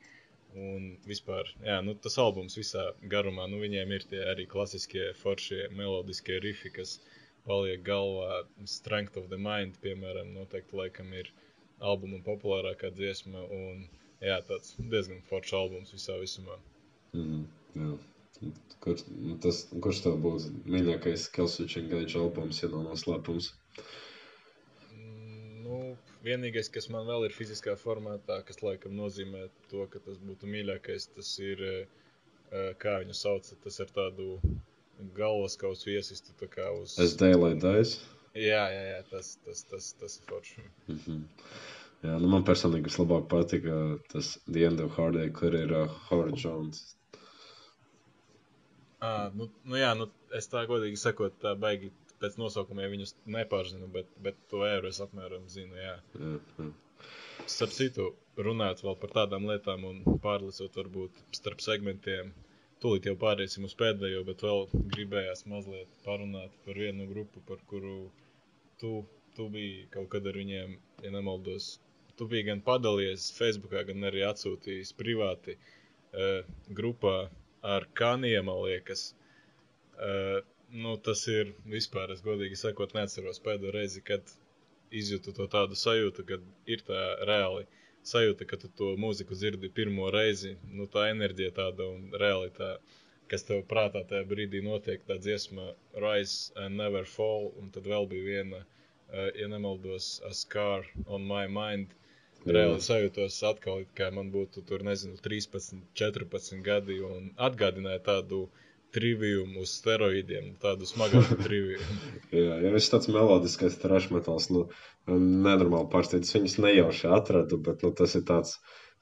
Un 0.58 0.90
vispār, 1.04 1.48
jā, 1.64 1.78
nu, 1.84 1.94
tas 2.04 2.16
albums 2.20 2.56
visā 2.56 2.84
garumā, 3.12 3.46
nu, 3.52 3.60
viņiem 3.60 3.90
ir 3.94 4.04
tie 4.10 4.22
arī 4.32 4.46
klasiskie, 4.48 5.10
foršie, 5.22 5.66
melodiskie 5.76 6.38
rifi, 6.40 6.72
kas 6.72 6.98
paliek 7.46 7.84
galvā. 7.84 8.42
Strength 8.64 9.16
of 9.20 9.28
the 9.32 9.40
Mind, 9.40 9.80
piemēram, 9.84 10.34
noteikti 10.36 10.76
laikam 10.76 11.12
ir 11.16 11.32
albuma 11.80 12.20
populārākā 12.28 12.92
dziesma. 12.96 13.44
Un, 13.60 13.86
jā, 14.24 14.40
tāds 14.50 14.76
diezgan 14.78 15.24
foršs 15.30 15.56
albums 15.62 15.96
visā 15.96 16.20
visumā. 16.20 16.60
Mm, 17.16 17.44
jā. 17.76 17.92
Kur, 18.78 19.00
nu, 19.10 19.36
tas, 19.42 19.64
kurš 19.84 20.02
tev 20.04 20.18
būs 20.22 20.48
mīļākais 20.70 21.26
Kelsvich 21.34 21.78
Engage 21.80 22.18
albums, 22.20 22.60
ja 22.62 22.68
nav 22.70 22.84
noslēpums? 22.86 23.48
Nu, 25.64 25.80
vienīgais, 26.26 26.70
kas 26.74 26.86
man 26.94 27.08
vēl 27.08 27.26
ir 27.26 27.34
fiziskā 27.34 27.74
formātā, 27.80 28.38
kas 28.46 28.62
laikam 28.62 28.94
nozīmē 28.98 29.48
to, 29.72 29.82
ka 29.90 30.02
tas 30.04 30.20
būtu 30.22 30.50
mīļākais, 30.52 31.08
tas 31.16 31.32
ir, 31.42 31.64
eh, 31.64 32.70
kā 32.84 33.00
viņu 33.02 33.16
sauc, 33.18 33.50
tas 33.64 33.80
ir 33.82 33.90
tādu 33.96 34.38
galvaskausu 35.18 35.90
iesistu 35.96 36.36
tā 36.38 36.48
kā 36.52 36.70
uz... 36.78 36.94
Es 37.02 37.16
Daylight 37.18 37.62
Dice. 37.64 38.06
Jā, 38.38 38.62
jā, 38.70 38.84
jā, 38.92 39.02
tas, 39.10 39.32
tas, 39.44 39.64
tas, 39.70 39.90
tas 39.98 40.18
ir 40.20 40.30
forši. 40.30 40.62
Mm 40.86 40.98
-hmm. 41.04 41.22
Jā, 42.06 42.18
nu 42.22 42.28
man 42.30 42.44
personīgi 42.46 42.86
vislabāk 42.86 43.26
patika 43.28 43.98
tas 44.12 44.38
The 44.46 44.64
End 44.66 44.80
of 44.80 44.94
Hardday, 44.94 45.32
kur 45.34 45.54
ir 45.54 45.72
uh, 45.74 45.88
Howard 46.10 46.38
Jones. 46.38 46.94
À, 49.00 49.30
nu, 49.34 49.46
nu 49.70 49.78
jā, 49.78 49.92
nu, 49.98 50.08
es 50.34 50.50
tā 50.50 50.64
godīgi 50.66 50.98
sakot, 50.98 51.36
tā 51.42 51.52
baigi 51.58 51.92
pēc 52.22 52.38
nosaukumiem 52.40 52.90
viņus 52.96 53.14
nepārzinu, 53.30 53.86
bet, 53.94 54.08
bet 54.24 54.38
to 54.50 54.64
eiro 54.66 54.90
es 54.90 54.98
apmēram 55.04 55.44
zinu, 55.52 55.76
jā. 55.78 55.94
Jā, 56.18 56.34
jā. 56.58 56.70
Starp 57.48 57.72
citu, 57.76 58.08
runāt 58.48 58.82
vēl 58.84 58.96
par 59.02 59.12
tādām 59.14 59.46
lietām 59.48 59.86
un 59.86 60.00
pārlicot 60.24 60.74
varbūt 60.80 61.22
starp 61.38 61.62
segmentiem. 61.64 62.32
Tūlīt 62.82 63.06
jau 63.08 63.14
pāriesim 63.18 63.64
uz 63.66 63.74
pēdējo, 63.78 64.24
bet 64.26 64.42
vēl 64.46 64.66
gribējās 64.94 65.44
mazliet 65.50 65.94
parunāt 66.04 66.54
par 66.66 66.78
vienu 66.78 67.06
grupu, 67.10 67.42
par 67.46 67.62
kuru 67.70 67.96
tu, 68.82 68.92
tu 69.38 69.48
biji 69.54 69.88
kaut 69.94 70.10
kad 70.12 70.26
ar 70.30 70.38
viņiem, 70.38 70.76
ja 71.06 71.14
nemaldos. 71.14 71.76
Tu 72.18 72.26
biji 72.30 72.48
gan 72.50 72.62
padalījies 72.66 73.30
Facebookā, 73.38 73.84
gan 73.88 74.10
arī 74.10 74.22
atsūtījis 74.26 74.94
privāti 74.98 75.54
uh, 75.58 76.46
grupā 76.80 77.16
ar 77.62 77.86
kaniem, 77.98 78.44
man 78.46 78.62
liekas. 78.64 79.12
Uh, 79.98 80.38
nu, 80.70 80.96
tas 81.02 81.24
ir 81.32 81.54
vispār, 81.66 82.12
es 82.14 82.22
godīgi 82.22 82.58
sakot, 82.60 82.94
neatceros 82.94 83.40
pēdējo 83.44 83.72
reizi, 83.74 84.02
kad 84.04 84.30
izjūtu 85.00 85.34
to 85.36 85.46
tādu 85.52 85.76
sajūtu, 85.78 86.24
kad 86.28 86.44
ir 86.70 86.84
tā 86.86 87.00
reāli 87.28 87.66
sajūta, 88.08 88.46
ka 88.48 88.56
tu 88.62 88.70
to 88.80 88.92
mūziku 89.00 89.36
dzirdi 89.36 89.70
pirmo 89.74 90.10
reizi. 90.14 90.54
Nu, 90.70 90.86
tā 90.86 91.08
enerģija 91.12 91.54
tāda 91.58 91.88
un 91.94 92.08
reāli 92.22 92.52
tā, 92.56 92.70
kas 93.32 93.44
tev 93.48 93.64
prātā 93.72 94.04
tajā 94.08 94.24
brīdī 94.30 94.62
notiek, 94.64 95.02
tā 95.08 95.18
dziesma 95.20 95.72
Rise 96.04 96.52
and 96.56 96.80
Never 96.80 97.04
Fall, 97.04 97.50
un 97.60 97.72
tad 97.74 97.88
vēl 97.90 98.08
bija 98.12 98.28
viena, 98.28 98.62
uh, 98.64 99.28
ja 99.36 99.48
nemaldos, 99.50 100.18
A 100.28 100.32
Scar 100.36 100.86
on 101.06 101.26
My 101.28 101.46
Mind. 101.58 101.96
Reāli 102.56 102.80
sajūtos 102.84 103.36
atkal, 103.48 103.82
kā 103.98 104.08
man 104.14 104.30
būtu 104.34 104.62
tur, 104.68 104.84
nezinu, 104.86 105.18
13, 105.24 105.82
14 106.00 106.62
gadi 106.64 106.98
un 107.04 107.30
atgādināja 107.48 108.00
tādu 108.06 108.46
trivijumu 108.96 109.64
uz 109.66 109.74
steroīdiem, 109.78 110.54
tādu 110.62 110.88
smagāku 110.88 111.38
trivijumu. 111.46 111.98
Jā, 112.32 112.60
ja 112.64 112.72
viņš 112.74 112.90
tāds 112.94 113.10
melodiskais 113.12 113.76
trash 113.82 114.08
metals, 114.14 114.48
nu, 114.54 114.66
nenormāli 115.08 115.90
pārsteidz. 115.92 116.32
Viņus 116.36 116.58
nejauši 116.64 117.10
atradu, 117.18 117.60
bet 117.68 117.84
nu, 117.84 117.92
tas 118.00 118.16
ir 118.18 118.24
tāds 118.28 118.56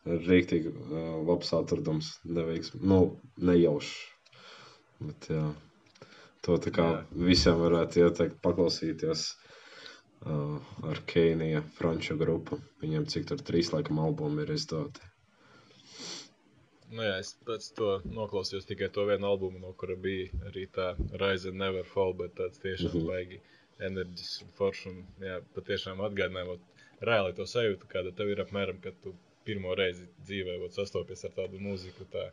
rīktīgi 0.07 0.72
uh, 0.72 1.07
labs 1.26 1.53
atradums. 1.57 2.12
Neveiks, 2.26 2.74
nu, 2.82 3.01
nejauši. 3.42 3.97
Bet, 5.07 5.30
jā, 5.30 5.47
to 6.47 6.57
tā 6.62 6.72
kā 6.72 6.86
Jā. 6.88 7.01
visiem 7.30 7.59
varētu 7.61 8.07
ieteikt 8.07 8.38
paklausīties. 8.44 9.26
Uh, 10.25 10.57
ar 10.91 10.99
Kēnija 11.07 11.61
franču 11.77 12.17
grupu. 12.19 12.57
Viņiem 12.83 13.05
cik 13.12 13.27
tur 13.29 13.43
trīs 13.47 13.69
laikam 13.75 13.99
albumi 14.03 14.43
ir 14.47 14.55
izdoti. 14.57 15.01
Nu, 16.91 17.03
jā, 17.03 17.19
es 17.21 17.35
pēc 17.47 17.67
to 17.77 17.89
noklausījos 18.14 18.67
tikai 18.69 18.89
to 18.95 19.05
vienu 19.09 19.27
albumu, 19.29 19.59
no 19.62 19.73
kura 19.79 19.97
bija 19.99 20.31
arī 20.51 20.64
tā 20.73 20.93
Rise 21.21 21.51
and 21.51 21.59
Never 21.59 21.85
Fall, 21.85 22.14
bet 22.14 22.35
tāds 22.39 22.62
tiešām 22.62 22.95
Mhm. 22.95 23.07
baigi 23.11 23.41
enerģisks 23.89 24.43
un 24.47 24.53
foršs 24.59 24.87
un, 24.91 25.01
jā, 25.21 25.41
patiešām 25.55 26.01
atgādināja, 26.07 26.59
reāli 27.03 27.35
to 27.37 27.43
sajūtu, 27.43 27.91
kāda 27.93 28.14
tev 28.17 28.31
ir 28.33 28.43
apmēram, 28.45 28.81
kad 28.81 28.95
tu 29.03 29.14
pirmo 29.45 29.75
reizi 29.77 30.07
dzīvē 30.27 30.59
vot, 30.62 30.73
sastopies 30.73 31.25
ar 31.25 31.31
tādu 31.37 31.59
mūziku, 31.61 32.07
tā 32.14 32.31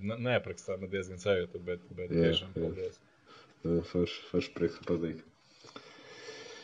ne- 0.00 0.18
neaprakstāma 0.28 0.90
diezgan 0.90 1.18
sajūta, 1.22 1.58
bet, 1.64 1.80
bet 1.96 2.10
Jā, 2.10 2.28
tiešām 2.28 2.52
jā. 2.54 2.60
paldies. 2.60 2.98
Forši, 3.62 4.20
forši 4.30 4.52
prieks, 4.58 4.78
patīk. 4.86 5.22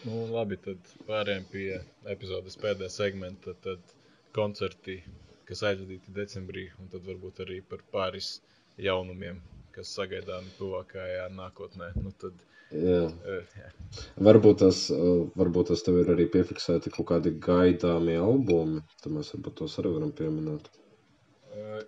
Nu, 0.07 0.19
labi, 0.31 0.57
tad 0.63 0.91
pārējām 1.09 1.47
pie 1.51 1.81
epizodes 2.13 2.59
pēdējā 2.63 2.91
segmenta. 2.95 3.55
Tad 3.65 3.95
koncerti, 4.37 4.99
kas 5.49 5.65
aizvadīti 5.71 6.15
decembrī, 6.15 6.69
un 6.79 6.91
tad 6.93 7.07
varbūt 7.09 7.43
arī 7.45 7.59
par 7.73 7.83
pāris 7.95 8.37
jaunumiem, 8.79 9.41
kas 9.75 9.91
sagaidām 9.99 10.47
tuvākajā 10.59 11.27
nākotnē. 11.35 11.91
Nu, 12.05 12.13
tad, 12.23 12.39
Jā. 12.71 13.01
uh, 13.09 13.59
jā. 13.59 13.69
Varbūt 14.29 14.59
tas, 14.63 14.85
uh, 14.95 15.25
varbūt 15.41 15.73
tas 15.73 15.83
tev 15.87 16.03
ir 16.03 16.13
arī 16.15 16.29
piefiksēti 16.35 16.93
kaut 16.95 17.09
kādi 17.11 17.33
gaidāmie 17.49 18.19
albumi. 18.21 18.83
Tad 19.03 19.15
mēs 19.17 19.33
varbūt 19.35 19.59
tos 19.63 19.79
arī 19.83 19.95
varam 19.97 20.13
pieminēt. 20.19 20.69
Uh, 21.49 21.81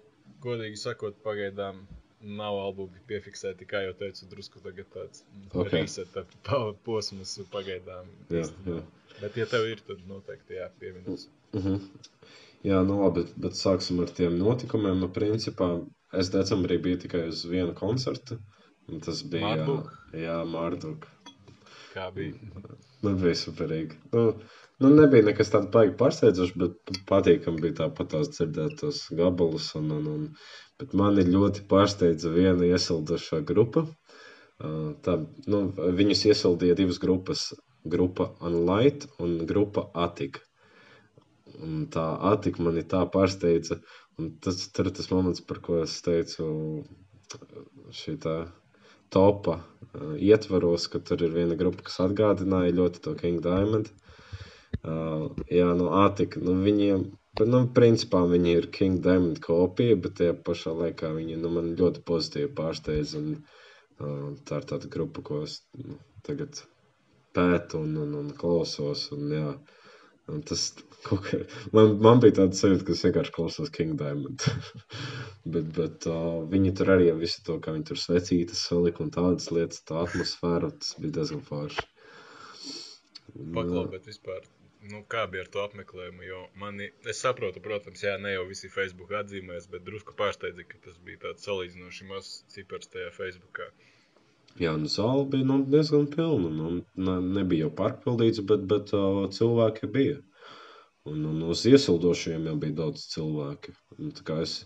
godīgi 0.43 0.81
sakot, 0.81 1.21
pagaidām 1.27 1.85
nav 2.21 2.59
albumi 2.61 3.01
piefiksēti, 3.09 3.67
kā 3.69 3.83
jau 3.87 3.95
teicu, 3.97 4.29
drusku 4.31 4.61
tāds 4.93 5.23
Ok. 5.55 5.73
reseta 5.73 6.25
pa- 6.45 6.73
posms 6.85 7.39
pagaidām. 7.53 8.07
Jā, 8.31 8.45
jā. 8.45 8.51
nav. 8.67 8.83
Bet, 9.21 9.37
ja 9.37 9.47
tev 9.47 9.67
ir, 9.69 9.81
tad 9.87 9.99
noteikti 10.09 10.59
jāpieminās. 10.61 11.29
Uh 11.55 11.65
-huh. 11.65 11.81
Jā, 12.65 12.83
nu 12.87 13.01
labi, 13.03 13.25
bet 13.41 13.53
sāksim 13.53 14.01
ar 14.03 14.09
tiem 14.09 14.39
notikumiem. 14.39 15.01
Nu, 15.01 15.09
principā 15.09 15.87
es 16.13 16.31
decembrī 16.31 16.77
biju 16.83 16.99
tikai 16.99 17.29
uz 17.29 17.45
vienu 17.45 17.75
koncertu. 17.75 18.39
un 18.89 19.01
Tas 19.01 19.23
bija 19.23 19.47
Marduk? 19.47 19.91
Jā, 20.13 20.45
Mārduka. 20.45 21.07
Kā 21.95 22.11
bija? 22.15 22.35
Nu, 23.03 23.15
bija 23.17 23.35
superīgi. 23.35 23.97
Nu, 24.13 24.35
nu, 24.81 24.89
nebija 24.97 25.23
nekas 25.23 25.51
tāds 25.51 25.71
baigi 25.71 25.95
pārsteidzošs, 25.97 26.57
bet 26.57 26.73
patīkami 27.07 27.61
bija 27.61 27.73
tāpat 27.85 28.11
tās 28.15 28.29
dzirdēt 28.29 28.79
tos 28.81 29.09
gabalus. 29.11 29.75
Un, 29.79 29.91
un, 29.91 30.07
un, 30.07 30.35
bet 30.81 30.95
mani 30.97 31.25
ļoti 31.29 31.65
pārsteidza 31.71 32.33
viena 32.35 32.69
iesildošā 32.69 33.43
grupa. 33.47 33.85
Tā, 35.07 35.17
nu, 35.53 35.61
viņus 36.01 36.27
iesildīja 36.33 36.77
divas 36.81 37.01
grupas. 37.03 37.51
Grupa 37.93 38.27
Unlight 38.45 39.07
un 39.25 39.39
grupa 39.49 39.87
Atika. 40.07 40.43
Un 41.61 41.87
tā 41.93 42.05
Atika 42.33 42.65
mani 42.67 42.85
tā 42.89 43.05
pārsteidza. 43.15 43.81
Un 44.21 44.35
tas 44.45 44.61
ir 44.69 44.91
tas 44.97 45.09
moments, 45.13 45.41
par 45.41 45.63
ko 45.65 45.79
es 45.85 45.95
teicu, 46.05 46.49
šī 48.01 48.19
tā 48.21 48.35
topa 49.15 49.61
ietvaros, 50.21 50.87
ka 50.93 51.01
tur 51.01 51.25
ir 51.27 51.33
viena 51.35 51.57
grupa, 51.59 51.87
kas 51.89 52.01
atgādināja 52.05 52.77
ļoti 52.77 53.03
to 53.07 53.15
King 53.23 53.41
Diamond. 53.45 53.89
Uh, 54.81 55.33
jā, 55.51 55.67
no 55.77 55.91
Atika. 56.05 56.41
Nu, 56.45 56.55
viņiem, 56.65 57.09
bet, 57.39 57.47
nu, 57.53 57.63
principā 57.77 58.23
viņi 58.31 58.55
ir 58.59 58.69
King 58.77 59.01
Diamond 59.05 59.41
kopija, 59.45 59.99
bet 60.05 60.19
tie 60.21 60.31
pašā 60.49 60.75
laikā 60.83 61.13
viņi 61.17 61.39
nu, 61.43 61.53
man 61.57 61.73
ļoti 61.81 62.05
pozitīvi 62.11 62.53
pārsteidz. 62.59 63.17
Un, 63.21 63.33
uh, 64.01 64.31
tā 64.49 64.61
ir 64.63 64.69
tāda 64.73 64.91
grupa, 64.97 65.25
ko 65.27 65.43
es 65.47 65.61
nu, 65.79 65.99
tagad 66.27 66.63
pētu 67.37 67.85
un, 67.85 67.97
un, 68.05 68.17
un 68.23 68.33
klausos. 68.41 69.07
Un, 69.17 69.29
jā, 69.35 69.53
un 70.31 70.43
tas 70.47 70.67
kā, 71.07 71.43
man, 71.77 71.97
man 72.03 72.23
bija 72.23 72.41
tāds 72.43 72.61
sajūta, 72.63 72.87
ka 72.89 72.95
es 72.97 73.05
vienkārši 73.07 73.35
klausos 73.37 73.73
King 73.75 73.97
Diamond. 74.01 74.47
bet 75.55 75.71
bet 75.77 76.09
uh, 76.11 76.43
viņi 76.51 76.75
tur 76.81 76.95
arī 76.97 77.11
ar 77.13 77.21
visu 77.21 77.45
to, 77.47 77.59
kā 77.63 77.75
viņi 77.77 77.89
tur 77.93 78.01
svecītas 78.03 78.67
salika 78.71 79.05
un 79.05 79.13
tādas 79.15 79.51
lietas, 79.55 79.85
tā 79.89 80.03
atmosfēra, 80.05 80.73
tas 80.83 80.97
bija 81.01 81.21
diezgan 81.21 81.45
forši. 81.47 81.87
Un, 83.37 83.53
Paklau, 83.55 83.87
bet 83.93 84.09
vispār, 84.11 84.43
nu, 84.89 85.03
kā 85.13 85.27
bija 85.33 85.45
ar 85.45 85.51
to 85.55 85.63
apmeklējumu? 85.67 86.25
Jo 86.27 86.41
mani, 86.63 86.89
es 87.13 87.21
saprotu, 87.25 87.63
protams, 87.65 88.03
jā, 88.07 88.17
ne 88.23 88.35
jau 88.35 88.47
visi 88.49 88.73
Facebook 88.73 89.13
atzīmēs, 89.21 89.69
bet 89.73 89.85
drusku 89.87 90.17
pārsteidza, 90.19 90.67
ka 90.69 90.81
tas 90.87 90.99
bija 91.07 91.25
tāds 91.27 91.47
salīdzinoši 91.49 92.09
mazs 92.11 92.41
cipars 92.55 92.93
tajā 92.95 93.11
Facebookā. 93.17 93.69
Jā, 94.59 94.73
nu 94.81 94.91
zāle 94.91 95.27
bija 95.33 95.47
nu, 95.47 95.61
diezgan 95.75 96.09
pilna. 96.15 96.51
Nu, 96.55 96.71
ne, 97.09 97.17
nebija 97.39 97.69
jau 97.69 97.75
pārpildīts, 97.83 98.43
bet, 98.51 98.67
bet 98.73 98.95
uh, 98.97 99.23
cilvēki 99.37 99.91
bija. 99.95 100.19
Un, 101.09 101.23
un 101.25 101.45
uz 101.53 101.63
iesildošiem 101.69 102.49
jau 102.51 102.57
bija 102.65 102.77
daudz 102.83 103.07
cilvēku. 103.13 103.73
Es, 104.43 104.57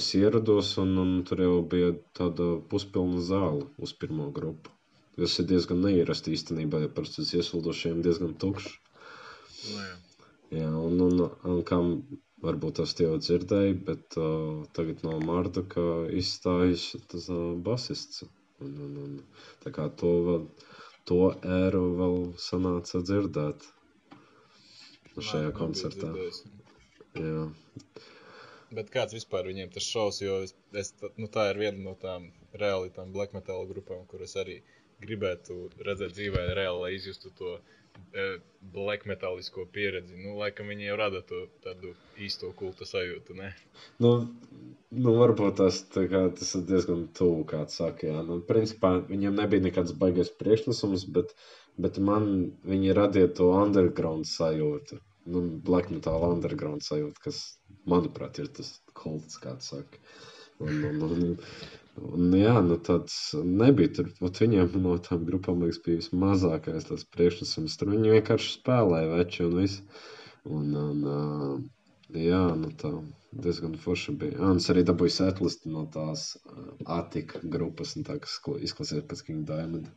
es 0.00 0.12
ierados, 0.16 0.70
un, 0.80 0.94
un 1.02 1.10
tur 1.28 1.42
jau 1.44 1.58
bija 1.74 1.90
tāda 2.18 2.46
puspilna 2.70 3.20
zāle 3.26 3.66
uz 3.76 3.92
pirmo 4.04 4.30
grupu. 4.38 4.72
Tas 5.18 5.34
ir 5.42 5.50
diezgan 5.50 5.82
neierasti 5.84 6.32
īstenībā, 6.32 6.80
ja 6.86 6.88
parasti 6.96 7.20
uz 7.26 7.34
iesildošiem 7.36 8.00
diezgan 8.06 8.32
tukšs. 8.44 8.78
Nu, 9.70 9.78
jā. 9.86 9.96
Jā, 10.52 10.68
un, 10.68 11.00
un, 11.06 11.24
un 11.48 11.62
kam 11.68 11.92
varbūt 12.44 12.80
tas 12.80 12.92
jau 13.00 13.14
dzirdēja, 13.16 13.76
bet 13.88 14.18
uh, 14.20 14.64
tagad 14.76 15.00
no 15.06 15.16
Marta 15.24 15.64
izstājas 16.22 16.88
tas 17.12 17.28
uh, 17.32 17.52
basists. 17.68 18.24
Un, 18.62 18.74
un, 18.86 18.96
un, 19.04 19.14
tā 19.64 19.72
kā 19.74 19.88
to, 19.98 20.10
vēl, 20.28 20.42
to 21.10 21.20
ēru 21.60 21.84
vēl 21.98 22.18
sanāca 22.38 23.00
dzirdēt 23.02 23.64
Nā, 25.16 25.22
šajā 25.22 25.48
nebiju 25.48 25.58
koncertā. 25.58 26.12
Jā, 27.18 27.46
Bet 28.76 28.88
kāds 28.92 29.12
vispār 29.16 29.48
viņiem 29.50 29.72
tas 29.72 29.84
šovs, 29.84 30.20
jo 30.24 30.38
es, 30.46 30.54
es, 30.82 30.92
nu, 31.20 31.26
tā 31.32 31.50
ir 31.50 31.58
viena 31.60 31.82
no 31.86 31.92
tām 32.04 32.30
reāli 32.62 32.92
tām 32.96 33.10
black 33.16 33.34
metal 33.36 33.66
grupām, 33.68 34.06
kuras 34.08 34.32
arī 34.42 34.54
gribētu 35.04 35.56
redzēt 35.88 36.14
dzīvē, 36.16 36.44
reāli, 36.56 36.80
lai 36.84 36.92
izjustu 36.96 37.32
to 37.40 37.50
e, 37.58 37.60
black 38.60 39.06
metalisko 39.06 39.64
pieredzi. 39.72 40.16
Nu, 40.20 40.36
laikam 40.38 40.68
viņi 40.70 40.86
jau 40.86 40.96
rada 41.00 41.22
to 41.28 41.46
tādu 41.64 41.94
īsto 42.20 42.52
kulta 42.56 42.86
sajūtu, 42.88 43.36
ne? 43.38 43.52
nu, 44.04 44.12
nu, 44.90 45.14
varbūt 45.18 45.58
tas, 45.60 45.80
kā, 45.94 46.22
tas 46.38 46.54
ir 46.58 46.66
diezgan 46.68 47.06
tuvu, 47.18 47.46
kā 47.48 47.64
tu 47.68 47.76
saki. 47.78 48.10
Jā. 48.12 48.22
Nu, 48.28 48.40
principā 48.48 48.94
viņiem 49.08 49.40
nebija 49.40 49.66
nekāds 49.68 49.96
baigais 49.98 50.32
priekšnesums, 50.42 51.06
bet, 51.16 51.34
bet 51.80 51.98
man 52.10 52.28
viņi 52.68 52.96
radīja 52.98 53.32
to 53.40 53.50
underground 53.56 54.28
sajūtu. 54.30 55.00
Nu, 55.32 55.44
black 55.66 55.90
metal 55.94 56.24
underground 56.32 56.82
sajūta, 56.82 57.22
kas, 57.28 57.42
manuprāt, 57.88 58.40
ir 58.42 58.50
tas 58.56 58.74
kults, 58.98 59.38
kā 59.42 59.54
tu 59.58 59.68
saki. 59.70 60.02
Un, 60.62 60.82
un, 60.86 61.04
un, 61.06 61.36
un, 62.00 62.32
jā, 62.38 62.54
nu 62.64 62.78
tāds 62.88 63.16
nebija 63.44 63.92
tur. 63.98 64.10
Ot 64.24 64.40
viņiem 64.42 64.76
no 64.84 64.96
tām 65.02 65.26
grupām 65.28 65.62
liekas, 65.64 65.80
bija 65.84 66.00
vismazākais 66.00 66.88
tas 66.88 67.04
priekšnesums. 67.16 67.76
Tur 67.80 67.92
viņi 67.92 68.14
vienkārši 68.16 68.54
spēlēja 68.58 69.10
veči 69.16 69.44
un 69.48 69.58
viss. 69.60 69.82
Un, 70.48 70.72
un, 70.74 71.02
ā, 71.06 71.18
jā, 72.18 72.42
nu 72.58 72.72
tā 72.80 72.92
diezgan 73.32 73.76
forši 73.80 74.16
bija. 74.20 74.52
Es 74.56 74.70
arī 74.72 74.82
dabūju 74.88 75.14
setlistu 75.14 75.70
no 75.72 75.84
tās 75.92 76.32
Atika 76.86 77.40
grupas, 77.44 77.94
un 77.96 78.08
tā, 78.08 78.18
kas 78.24 78.38
kla- 78.44 78.58
izklausījās 78.66 79.06
pēc 79.12 79.26
King 79.28 79.44
Diamond. 79.48 79.90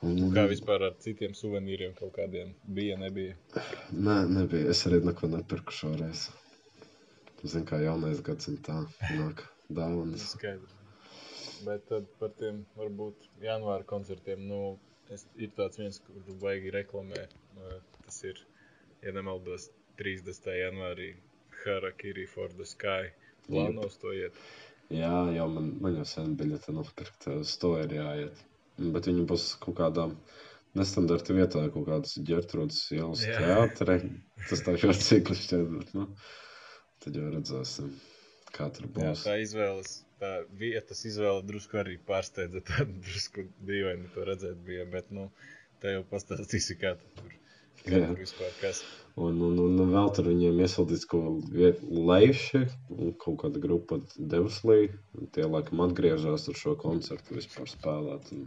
Un, 0.00 0.30
Kā 0.32 0.46
vispār 0.48 0.86
ar 0.86 0.94
citiem 1.04 1.34
suvenīriem 1.36 1.90
kaut 1.98 2.14
kādiem 2.16 2.54
bija, 2.64 2.96
nebija. 3.00 3.34
Nē, 3.92 4.22
nebija. 4.32 4.70
Es 4.72 4.86
arī 4.88 5.02
neko 5.04 5.28
nepirku 5.28 5.74
šoreiz. 5.76 6.30
Zinu, 7.42 7.64
kā 7.68 7.80
jaunais 7.80 8.20
gads 8.24 8.50
un 8.50 8.60
tā 8.66 8.76
nāk 9.16 9.42
dāvanas. 9.72 10.26
Skaidrs. 10.34 10.76
Bet 11.64 11.84
tad 11.88 12.06
par 12.20 12.32
tiem 12.40 12.62
varbūt 12.76 13.26
janvāra 13.44 13.84
koncertiem, 13.88 14.46
nu, 14.48 14.60
es, 15.12 15.26
ir 15.36 15.52
tāds 15.56 15.80
viens, 15.80 16.00
kur 16.04 16.38
baigi 16.42 16.72
reklamē. 16.74 17.26
Tas 18.04 18.22
ir, 18.28 18.40
ja 19.04 19.12
nemaldos, 19.16 19.68
30. 20.00 20.48
janvārī 20.56 21.10
Harakiri 21.62 22.26
for 22.28 22.48
the 22.56 22.66
Sky. 22.68 23.12
Plānos 23.48 23.98
to 24.00 24.12
iet. 24.16 24.36
Jā, 24.90 25.12
jau 25.36 25.46
man, 25.52 25.74
man 25.82 25.98
jau 26.00 26.06
sen 26.08 26.32
biļete 26.38 26.72
nopirkta. 26.74 27.40
Uz 27.44 27.52
to 27.62 27.74
ir 27.82 27.92
jāiet. 27.94 28.44
Bet 28.80 29.08
viņi 29.10 29.26
būs 29.28 29.50
kaut 29.62 29.76
kādā 29.80 30.06
nestandarta 30.78 31.36
vietā, 31.36 31.66
kaut 31.74 31.88
kādas 31.88 32.16
ģērtrūdas 32.26 32.80
ielas 32.96 33.24
teātrē. 33.26 33.98
Tas 34.48 34.64
tā 34.66 34.76
kā 34.80 34.94
cikli 34.96 35.36
šķiet, 35.36 35.66
bet, 35.76 35.92
nu, 35.98 36.06
tad 37.04 37.16
jau 37.18 37.26
redzēsim, 37.32 37.90
kā 38.54 38.68
tur 38.76 38.86
Jā, 38.88 38.92
būs. 38.96 39.24
tā 39.26 39.36
izvēles, 39.42 39.92
tā 40.20 40.32
vietas 40.60 41.04
izvēle 41.08 41.44
drusku 41.48 41.80
arī 41.82 41.98
pārsteidza. 42.10 42.62
Tā 42.70 42.86
drusku 43.06 43.46
dīvaini 43.68 44.10
to 44.14 44.26
redzēt 44.28 44.62
bija, 44.66 44.86
bet, 44.94 45.12
nu, 45.14 45.28
te 45.82 45.96
jau 45.96 46.06
pastāstīsi, 46.10 46.78
kā 46.80 46.94
tu 47.00 47.12
tur, 47.18 47.36
kā 47.84 47.96
Jā. 47.96 48.08
tur 48.10 48.20
vispār 48.20 48.56
kas. 48.60 48.82
Un, 49.20 49.40
un, 49.42 49.58
un 49.58 49.90
vēl 49.90 50.10
tur 50.16 50.28
viņiem 50.30 50.60
iesildīts 50.64 51.08
kaut 51.10 51.44
kāda 51.50 52.64
un 52.94 53.14
kaut 53.24 53.38
kāda 53.42 53.62
grupa 53.62 53.98
Devslī. 54.16 54.90
Tie 55.34 55.46
laikam 55.48 55.82
atgriežas 55.84 56.48
ar 56.52 56.58
šo 56.62 56.76
koncertu 56.80 57.36
vispār 57.36 57.68
spēlēt. 57.68 58.30
Un, 58.36 58.46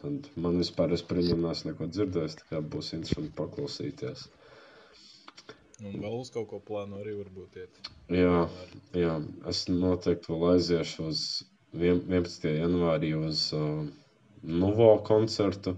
tad 0.00 0.28
man 0.36 0.60
vispār 0.60 0.92
es 0.94 1.02
par 1.06 1.20
viņiem 1.22 1.46
neesmu 1.46 1.72
neko 1.72 1.88
dzirdējis, 1.90 2.38
tā 2.42 2.48
kā 2.50 2.60
būs 2.74 2.92
interesanti 2.98 3.32
paklausīties. 3.40 4.26
Un 5.84 5.96
vēl 6.00 6.14
uz 6.22 6.30
kaut 6.32 6.46
ko 6.50 6.58
plāno 6.64 7.00
arī 7.02 7.12
varbūt 7.18 7.56
iet. 7.60 7.88
Jā, 8.16 8.44
jā, 8.96 9.14
es 9.50 9.64
noteikti 9.68 10.30
vēl 10.32 10.44
aiziešu 10.54 11.08
uz 11.10 11.24
vien- 11.76 12.00
11. 12.08 12.54
janvārī 12.62 13.10
uz 13.18 13.50
uh, 13.56 13.82
Nuvo 14.44 14.88
koncertu. 15.08 15.74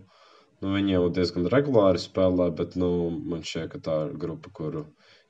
Nu, 0.62 0.70
viņi 0.74 0.94
jau 0.94 1.08
diezgan 1.16 1.48
regulāri 1.52 2.00
spēlē, 2.02 2.46
bet 2.60 2.76
nu, 2.80 2.90
man 3.32 3.42
šķiet, 3.46 3.66
ka 3.74 3.80
tā 3.88 3.96
ir 4.06 4.14
grupa, 4.22 4.52
kuru, 4.58 4.84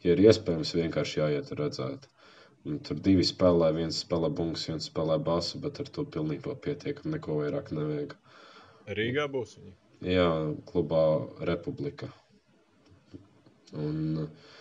ja 0.05 0.13
ir 0.15 0.23
iespējams, 0.27 0.75
vienkārši 0.79 1.21
jāiet 1.23 1.51
redzēt. 1.61 2.07
Un 2.67 2.79
tur 2.87 3.01
divi 3.03 3.25
spēlē, 3.27 3.73
viens 3.77 3.99
spēlē 4.05 4.31
bungas, 4.39 4.67
viens 4.69 4.89
spēlē 4.91 5.17
basu, 5.31 5.61
bet 5.63 5.81
ar 5.83 5.91
to 5.97 6.05
pilnībā 6.17 6.55
pietiek, 6.63 7.01
neko 7.05 7.41
vairāk 7.41 7.73
nevajag. 7.75 8.15
Rīgā 9.01 9.27
būs 9.33 9.57
viņi. 9.59 9.75
Jā, 10.15 10.29
klubā 10.69 11.03
Republika. 11.51 12.13
Un 13.75 14.27
uh, 14.27 14.53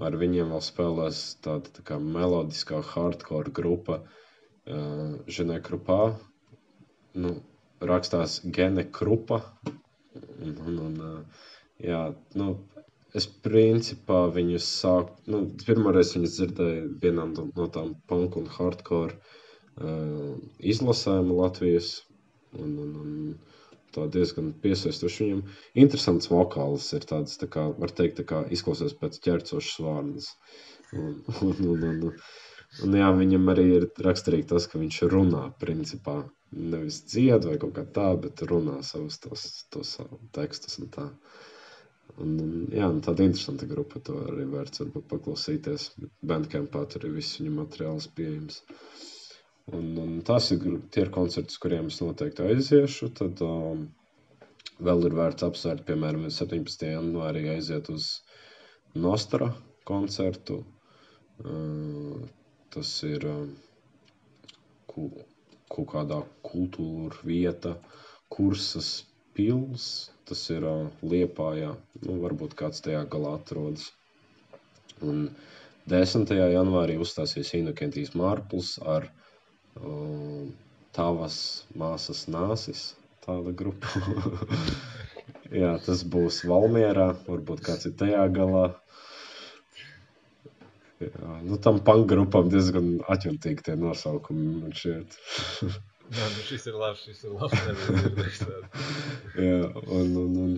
ar 0.00 0.16
viņiem 0.16 0.52
vēl 0.54 0.62
spēlēs 0.64 1.20
tāda 1.44 1.72
tā 1.76 1.82
kā 1.88 1.98
melodiskā 2.00 2.80
hardcore 2.92 3.52
grupa 3.58 3.98
uh, 4.02 5.18
Ženē 5.28 5.58
Krupā. 5.66 5.98
Nu, 7.14 7.34
rakstās 7.80 8.38
Gene 8.56 8.86
Krupa. 8.98 9.42
Un, 10.42 10.54
un, 10.66 10.78
un, 10.86 10.96
uh, 11.00 11.44
jā, 11.82 12.00
nu, 12.40 12.48
es 13.16 13.26
principā 13.44 14.22
viņus 14.32 14.68
sāku, 14.80 15.16
nu, 15.32 15.42
pirmoreiz 15.66 16.14
viņus 16.16 16.38
dzirdēju 16.38 16.86
vienā 17.02 17.28
no, 17.34 17.46
no 17.56 17.68
tām 17.76 17.92
punk 18.08 18.38
un 18.40 18.48
hardcore 18.56 19.18
uh, 19.18 20.32
izlasēm 20.72 21.32
Latvijas. 21.36 21.98
Un, 22.52 22.72
un, 22.84 22.96
un, 23.02 23.12
tā 23.94 24.06
diezgan 24.16 24.52
piesaistoši 24.64 25.24
viņam. 25.24 25.42
Interesants 25.84 26.30
vokāls 26.32 26.88
ir 26.96 27.06
tāds, 27.08 27.38
tā 27.40 27.48
kā, 27.52 27.66
var 27.82 27.94
teikt, 27.98 28.20
tā 28.20 28.26
kā 28.28 28.42
izklausās 28.56 28.94
pēc 29.00 29.18
ķercošas 29.26 29.82
vārdas. 29.86 30.30
Un, 30.92 31.14
un, 31.40 31.54
un, 31.74 31.84
un, 31.88 32.12
un, 32.84 32.96
jā, 33.00 33.08
viņam 33.16 33.52
arī 33.54 33.66
ir 33.78 33.88
raksturīgi 34.06 34.50
tas, 34.52 34.68
ka 34.68 34.80
viņš 34.82 35.02
runā, 35.12 35.46
principā, 35.62 36.18
nevis 36.52 37.02
dzied 37.08 37.48
vai 37.48 37.56
kaut 37.60 37.72
kā 37.78 37.86
tā, 37.98 38.10
bet 38.20 38.44
runā 38.48 38.80
savus 38.86 39.18
tos, 39.22 39.46
tos 39.72 39.96
tekstus 40.36 40.78
un 40.82 40.92
tā. 40.96 41.08
Un, 42.20 42.32
un, 42.44 42.52
jā, 42.74 42.88
un 42.92 43.00
tāda 43.04 43.24
interesanta 43.24 43.66
grupa, 43.70 44.02
to 44.04 44.18
arī 44.28 44.44
vērts 44.50 44.82
varbūt 44.82 45.08
paklausīties. 45.14 45.88
Bandcampā 46.28 46.84
tur 46.92 47.08
ir 47.08 47.14
viss 47.16 47.38
viņa 47.40 47.54
materiāls 47.56 48.10
pieejams. 48.18 48.60
Un, 49.70 49.84
un 50.02 50.14
tas 50.26 50.48
ir 50.50 50.62
tie 50.90 51.04
ir 51.06 51.10
koncerti, 51.14 51.54
kuriem 51.62 51.86
es 51.92 52.00
noteikti 52.02 52.42
aiziešu. 52.50 53.08
Tad 53.18 53.42
um, 53.46 53.84
vēl 54.88 55.06
ir 55.06 55.14
vērts 55.18 55.46
apsvērt, 55.46 55.84
piemēram, 55.86 56.24
17. 56.34 56.88
janvārī 56.96 57.44
aiziet 57.52 57.90
uz 57.94 58.08
Nostra 59.04 59.52
koncertu. 59.90 60.56
Uh, 61.44 62.24
tas 62.74 62.90
ir 63.06 63.28
um, 63.30 63.46
ku, 64.90 65.06
kaut 65.70 65.88
kādā 65.94 66.18
kultūra 66.50 67.22
vieta, 67.30 67.76
kursas 68.34 68.90
pils. 69.38 69.86
Tas 70.26 70.42
ir 70.56 70.66
uh, 70.66 70.90
Liepājā. 71.06 71.70
Nu, 72.02 72.18
varbūt 72.26 72.58
kāds 72.58 72.82
tajā 72.82 73.06
galā 73.14 73.36
atrodas. 73.38 73.86
Un 75.06 75.28
10. 75.90 76.26
janvārī 76.58 76.98
uzstāsies 77.06 77.54
Inokentijas 77.62 78.12
Mārpls 78.18 78.76
ar 78.98 79.06
Tavas 80.92 81.36
māsas 81.78 82.26
nāsis, 82.28 82.82
tāda 83.24 83.54
grupa. 83.56 83.88
Jā, 85.62 85.74
tas 85.84 86.02
būs 86.08 86.42
Valmierā, 86.48 87.12
varbūt 87.28 87.62
kāds 87.64 87.88
ir 87.88 87.94
tajā 88.00 88.26
galā. 88.32 88.66
Jā, 91.02 91.38
nu, 91.44 91.58
tam 91.64 91.80
pankgrupam 91.84 92.50
diezgan 92.52 92.92
atjūtīgi 93.10 93.66
tie 93.66 93.74
nosaukumi 93.80 94.60
man 94.60 94.76
šķiet. 94.76 95.16
Jā, 96.12 96.28
nu 96.36 96.44
šis 96.44 96.68
ir 96.68 96.76
labs, 96.76 97.02
šis 97.08 97.24
ir 97.24 97.34
labs. 97.40 98.44
Jā, 99.46 99.58
un, 99.82 100.14
un, 100.24 100.38
un, 100.44 100.54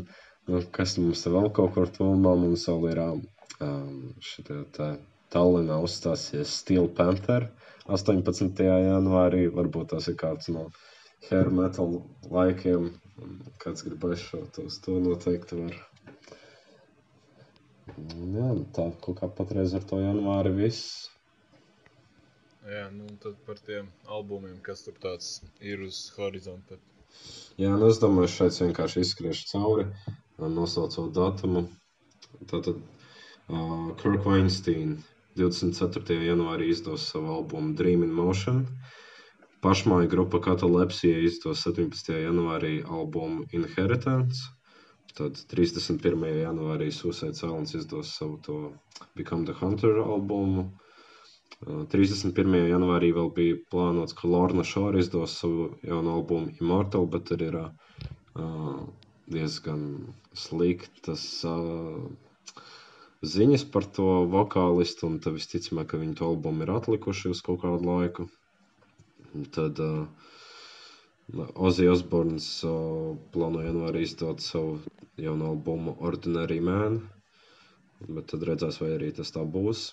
un 0.50 0.68
kas 0.74 0.96
mums 0.98 1.22
te 1.24 1.30
vēl 1.34 1.50
kaut 1.54 1.74
kur 1.78 1.90
tuvumā, 1.94 2.34
mums 2.42 2.66
vēl 2.70 2.88
ir 2.90 3.02
um, 3.06 3.92
šitie 4.18 4.64
te 4.74 4.90
Tallinā 5.32 5.78
uzstāsies 5.84 6.52
Steel 6.60 6.88
Panther. 6.98 7.48
18. 7.86 8.60
janvārī. 8.64 9.46
Varbūt 9.52 9.92
tas 9.94 10.08
ir 10.08 10.18
kāds 10.20 10.50
no 10.52 10.68
hair 11.28 11.50
metal 11.52 11.98
laikiem. 12.32 12.92
Kāds 13.62 13.84
gribēs 13.86 14.22
šo 14.28 14.44
tos, 14.54 14.80
to 14.84 14.98
noteikti 15.00 15.60
var. 15.60 15.76
Jā, 17.94 18.48
nu 18.56 18.64
tā 18.74 18.88
kaut 19.04 19.20
kā 19.20 19.28
patreiz 19.38 19.74
ar 19.76 19.84
to 19.86 20.00
janvāri 20.00 20.54
viss. 20.56 21.10
Jā, 22.64 22.88
nu 22.90 23.06
tad 23.20 23.36
par 23.46 23.60
tiem 23.60 23.90
albumiem, 24.08 24.56
kas 24.64 24.82
tur 24.86 24.96
tāds 25.00 25.36
ir 25.60 25.84
uz 25.84 25.98
horizonta. 26.16 26.78
Jā, 27.60 27.74
nu 27.76 27.90
es 27.92 28.00
domāju, 28.02 28.32
šeit 28.32 28.56
vienkārši 28.62 29.04
izskriešu 29.04 29.50
cauri, 29.52 29.84
nosaucot 30.40 31.12
datumu. 31.14 31.66
Tātad 32.50 32.80
uh, 32.80 33.92
Kirk 34.00 34.24
Weinstein 34.26 34.96
24. 35.36 36.18
janvārī 36.28 36.68
izdos 36.70 37.08
savu 37.10 37.32
albumu 37.36 37.74
Dream 37.78 38.02
in 38.06 38.12
Motion. 38.14 38.60
Pašmāja 39.64 40.06
grupa 40.12 40.38
Katalepsija 40.44 41.18
izdos 41.26 41.64
17. 41.66 42.12
janvārī 42.22 42.74
albumu 42.98 43.46
Inheritance. 43.58 44.44
Tad 45.18 45.38
31. 45.54 46.22
janvārī 46.44 46.90
Suicide 46.94 47.34
Silence 47.38 47.74
izdos 47.78 48.12
savu 48.18 48.38
to 48.46 48.58
Become 49.16 49.44
the 49.50 49.54
Hunter 49.62 49.98
albumu. 50.04 50.68
31. 51.66 52.54
janvārī 52.70 53.10
vēl 53.18 53.30
bija 53.36 53.58
plānots, 53.74 54.14
ka 54.20 54.28
Lorna 54.28 54.64
Shore 54.70 55.00
izdos 55.02 55.34
savu 55.40 55.68
jaunu 55.86 56.14
albumu 56.18 56.54
Immortal, 56.60 57.06
bet 57.14 57.26
tur 57.30 57.42
ir 57.46 57.58
uh, 57.62 58.80
diezgan 59.38 59.84
sliktas 60.46 61.24
uh, 61.48 62.04
ziņas 63.32 63.62
par 63.74 63.84
to 63.96 64.04
vokālistu, 64.32 65.06
un 65.08 65.18
tad 65.24 65.34
visticamāk, 65.38 65.88
ka 65.92 66.00
viņu 66.00 66.16
to 66.20 66.28
albumu 66.28 66.64
ir 66.66 66.72
atlikuši 66.76 67.30
uz 67.34 67.40
kaut 67.46 67.60
kādu 67.64 67.88
laiku. 67.88 68.26
Un 69.34 69.46
tad 69.56 69.80
uh, 69.82 70.06
Ozzy 71.68 71.88
Osbourns 71.90 72.46
uh, 72.68 73.14
plāno 73.34 73.64
janvārī 73.64 74.04
izdot 74.06 74.44
savu 74.44 74.78
jaunu 75.26 75.50
albumu 75.52 75.96
Ordinary 76.10 76.60
Man, 76.70 77.00
bet 78.08 78.30
tad 78.32 78.46
redzēs, 78.50 78.80
vai 78.82 78.92
arī 78.96 79.12
tas 79.20 79.32
tā 79.34 79.44
būs. 79.56 79.86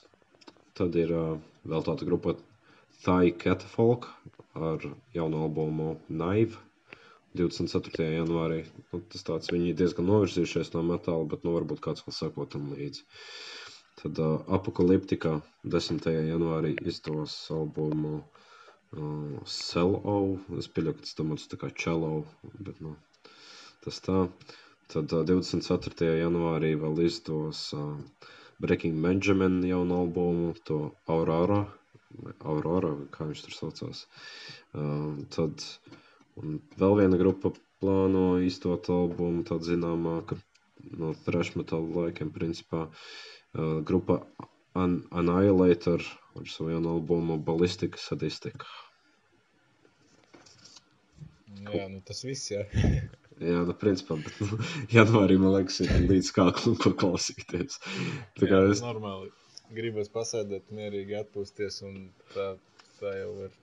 Tad 0.78 0.96
ir 1.04 1.14
uh, 1.18 1.38
vēl 1.68 1.88
tāda 1.88 2.08
grupa 2.10 2.36
Thai 3.06 3.32
Catfolk 3.44 4.10
ar 4.56 4.84
jaunu 5.16 5.46
albumu 5.48 5.96
Naive 6.10 6.60
24. 7.40 8.08
janvārī. 8.18 8.62
Nu, 8.92 9.00
tas 9.14 9.24
tāds 9.28 9.52
viņi 9.54 9.76
diezgan 9.80 10.08
novirzījušies 10.12 10.74
no 10.76 10.82
metāla, 10.88 11.28
bet 11.34 11.46
nu, 11.48 11.54
varbūt 11.56 11.80
kāds 11.86 12.04
vēl 12.08 12.16
sako 12.18 12.48
tam 12.56 12.66
līdzi. 12.76 13.06
Tad 14.02 14.20
uh, 14.24 14.42
Apokaliptika 14.58 15.38
10. 15.76 16.10
janvārī 16.32 16.74
izdos 16.92 17.36
albumu 17.56 18.18
uh, 18.20 19.38
Selo. 19.48 20.18
Es 20.60 20.68
pieļauju, 20.76 20.98
ka 21.00 21.06
tas 21.08 21.18
domāts 21.22 21.48
tā 21.52 21.60
kā 21.62 21.72
Cello, 21.84 22.12
bet 22.68 22.84
nu, 22.84 22.96
tas 23.86 24.02
tā. 24.08 24.26
Tad 24.92 25.16
uh, 25.16 25.24
24. 25.32 26.12
janvārī 26.20 26.74
vēl 26.84 27.00
izdos 27.08 27.70
uh, 27.78 27.94
Breaking 28.62 29.00
Benjamin 29.02 29.62
jaunu 29.66 30.02
albumu, 30.04 30.52
to 30.68 30.82
Aurora, 31.10 31.64
Aurora, 32.44 32.92
kā 33.16 33.26
viņš 33.32 33.46
tur 33.48 33.56
saucās. 33.62 34.04
Uh, 34.76 35.16
tad 35.34 35.64
Un 36.42 36.62
vēl 36.82 36.98
viena 37.02 37.20
grupa 37.22 37.54
plāno 37.82 38.26
izdot 38.46 38.90
albumu, 38.94 39.44
tāda 39.48 39.72
zināmāka 39.72 40.38
no 40.98 41.14
thrash 41.26 41.56
metal 41.58 41.86
laikiem, 41.96 42.32
principā. 42.34 42.88
Uh, 43.52 43.82
grupa 43.86 44.22
An 44.74 45.02
Annihilator 45.12 46.04
ar 46.40 46.48
savu 46.48 46.72
jaunu 46.72 46.96
albumu 46.96 47.36
Ballistika 47.44 48.00
Sadistika. 48.00 48.70
Jā, 51.62 51.88
nu 51.92 52.00
tas 52.08 52.24
viss, 52.26 52.54
jā. 52.54 52.64
Jā, 53.42 53.64
nu, 53.66 53.74
principā, 53.74 54.20
bet 54.22 54.38
nu, 54.38 54.60
janvārī, 54.96 55.40
man 55.42 55.56
liekas, 55.56 55.80
ir 55.82 56.04
līdz 56.12 56.28
kāklam 56.36 56.76
paklausīties. 56.78 57.80
Tā 58.38 58.46
kā 58.46 58.60
jā, 58.60 58.76
es, 58.76 58.84
normāli. 58.86 59.32
Gribas 59.74 60.12
pasēdēt, 60.14 60.68
mierīgi 60.78 61.18
atpūsties, 61.24 61.80
un 61.88 61.96
tā, 62.36 62.52
tā 63.00 63.16
jau 63.18 63.32
var 63.40 63.56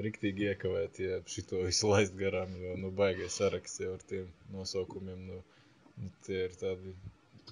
riktīgi 0.00 0.48
iekavēt, 0.52 1.00
ja 1.02 1.18
šito 1.28 1.62
visu 1.66 1.90
laist 1.90 2.14
garām, 2.16 2.54
jo, 2.60 2.76
nu, 2.80 2.92
baigais 2.96 3.36
saraksts 3.40 3.82
jau 3.82 3.96
ar 3.96 4.04
tiem 4.08 4.30
nosaukumiem, 4.54 5.26
nu, 5.28 5.40
nu 6.00 6.12
tie 6.26 6.46
ir 6.46 6.54
tādi, 6.60 6.94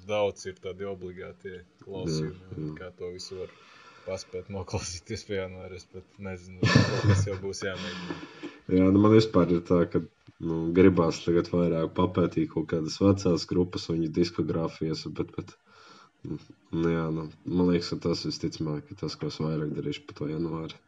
daudz 0.08 0.46
ir 0.48 0.60
tādi 0.62 0.88
obligātie 0.88 1.60
klausījumi, 1.84 2.54
un 2.56 2.72
kā 2.78 2.88
to 2.96 3.12
visu 3.12 3.42
var 3.42 3.52
paspēt 4.06 4.48
noklausīties 4.52 5.26
pie 5.28 5.40
janvāra, 5.42 5.76
es 5.76 5.86
pat 5.92 6.20
nezinu, 6.22 6.64
kas 7.10 7.26
jau 7.28 7.36
būs 7.42 7.64
jāmēģina. 7.66 8.18
jā, 8.78 8.88
nu, 8.88 8.96
man 8.96 9.16
vispār 9.18 9.52
ir 9.58 9.64
tā, 9.68 9.82
ka 9.92 10.00
nu, 10.40 10.62
gribās 10.76 11.20
tagad 11.26 11.50
vairāk 11.52 11.92
papētīt 11.98 12.54
kaut 12.54 12.70
kādas 12.72 12.96
vecās 13.02 13.44
grupas 13.50 13.90
un 13.90 14.00
viņu 14.00 14.14
diskogrāfijas, 14.16 15.04
bet, 15.18 15.36
bet 15.36 15.52
nu, 16.24 16.40
jā, 16.88 17.04
nu, 17.12 17.28
man 17.44 17.74
liekas, 17.74 17.92
ka 17.92 18.08
tas 18.08 18.24
visticamāk 18.24 18.88
ir 18.88 19.02
tas, 19.04 19.20
ko 19.20 19.28
es 19.28 19.42
vairāk 19.44 19.76
darīšu 19.76 20.08
pa 20.08 20.16
to 20.16 20.32
janvāri 20.32 20.80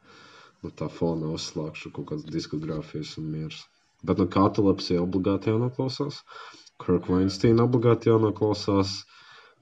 nu, 0.62 0.72
tā 0.80 0.88
fonā 0.98 1.30
uzslēgšu 1.36 1.92
kaut 1.96 2.10
kādas 2.12 2.28
diskogrāfijas 2.34 3.16
un 3.22 3.30
mieras. 3.34 3.62
Bet 4.02 4.18
no 4.18 4.26
nu, 4.26 4.32
Katalepsija 4.34 5.02
obligāti 5.02 5.52
jānoklausās, 5.52 6.22
Kirk 6.82 7.08
Weinstein 7.10 7.62
obligāti 7.62 8.10
jānoklausās, 8.10 9.00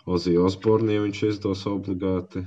Ozzy 0.09 0.37
Osbourne, 0.41 0.95
ja 0.97 1.05
viņš 1.05 1.23
izdos 1.29 1.67
obligāti, 1.69 2.47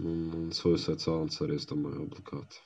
un, 0.00 0.20
un 0.38 0.52
Suicide 0.56 1.02
Silence 1.04 1.42
arī, 1.44 1.58
es 1.60 1.68
domāju, 1.68 2.06
obligāti. 2.06 2.62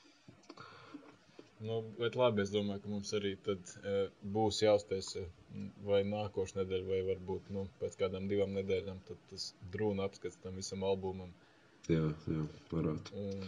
Nu, 1.67 1.81
bet 1.97 2.15
labi, 2.15 2.43
es 2.45 2.51
domāju, 2.53 2.83
ka 2.83 2.91
mums 2.91 3.11
arī 3.17 3.33
tad 3.45 3.71
uh, 3.81 4.01
būs 4.35 4.61
jāuztais 4.61 5.15
vai 5.87 6.03
nākošais 6.05 6.59
nedēļa, 6.59 6.85
vai 6.91 6.99
varbūt 7.07 7.49
nu, 7.55 7.65
pēc 7.81 7.97
kādām 8.03 8.27
divām 8.29 8.53
nedēļām 8.59 8.99
tas 9.09 9.49
drūna 9.73 10.05
apskats 10.05 10.37
tam 10.43 10.59
visam 10.61 10.85
albumam. 10.85 11.33
Jā, 11.89 12.11
jā 12.29 12.43
varētu. 12.71 13.23
Un, 13.23 13.47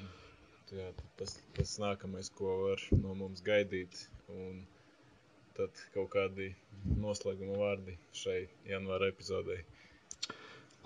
jā, 0.76 0.90
tas, 1.20 1.38
tas 1.58 1.76
nākamais, 1.82 2.30
ko 2.38 2.56
var 2.66 2.84
no 3.04 3.16
mums 3.22 3.42
gaidīt. 3.46 4.06
Un 4.30 4.62
tad 5.58 5.82
kaut 5.96 6.12
kādi 6.14 6.52
noslēguma 7.04 7.58
vārdi 7.60 7.98
šai 8.16 8.40
janvāra 8.70 9.10
epizodei. 9.14 9.60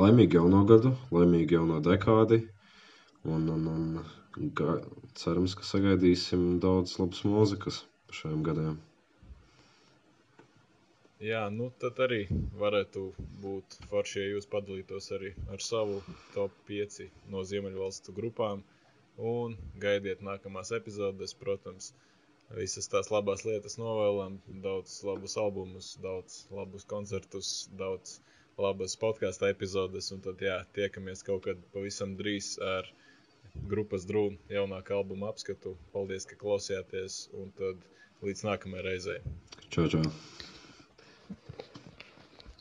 Laimīgi 0.02 0.40
jauno 0.40 0.64
gadu, 0.70 0.96
laimīgi 1.14 1.60
jauno 1.60 1.82
dekādi. 1.86 2.40
Un, 3.24 3.46
un, 3.54 3.68
un 3.72 4.50
ga, 4.58 4.80
cerams, 5.20 5.54
ka 5.60 5.68
sagaidīsim 5.68 6.58
daudz 6.64 6.98
labas 7.00 7.22
mūzikas 7.28 7.84
šajiem 8.18 8.42
gadiem. 8.48 8.82
Jā, 11.24 11.46
nu 11.56 11.70
tad 11.80 12.02
arī 12.04 12.26
varētu 12.60 13.02
būt 13.44 13.78
forši, 13.92 14.18
ja 14.20 14.32
jūs 14.34 14.50
padalītos 14.52 15.06
arī 15.16 15.30
ar 15.56 15.62
savu 15.64 16.02
top 16.34 16.58
5 16.68 17.06
no 17.32 17.46
Ziemeļvalstu 17.48 18.16
grupām. 18.18 18.66
Un 19.18 19.58
gaidiet 19.78 20.22
nākamās 20.26 20.72
epizodes, 20.74 21.34
protams, 21.38 21.92
visas 22.58 22.88
tās 22.90 23.12
labās 23.14 23.46
lietas 23.46 23.78
novēlam, 23.78 24.40
daudz 24.64 25.04
labus 25.06 25.38
albumus, 25.38 25.94
daudz 26.02 26.46
labus 26.52 26.86
koncertus, 26.86 27.52
daudz 27.78 28.20
labas 28.58 28.96
podkāstu 28.98 29.50
epizodes. 29.50 30.12
Un 30.16 30.22
tad 30.26 30.42
jā, 30.42 30.60
tiekamies 30.74 31.24
kaut 31.24 31.46
kad 31.48 31.62
pavisam 31.74 32.18
drīz 32.18 32.56
ar 32.62 32.90
grupas 33.70 34.08
drūmu 34.10 34.38
jaunāku 34.50 34.98
albumu 34.98 35.30
apskatu. 35.30 35.78
Paldies, 35.94 36.26
ka 36.26 36.40
klausījāties, 36.40 37.28
un 37.38 37.54
tad 37.60 37.86
līdz 38.26 38.48
nākamajai 38.50 38.88
reizei. 38.90 39.20
Čau, 39.70 39.88
čau! 39.94 40.06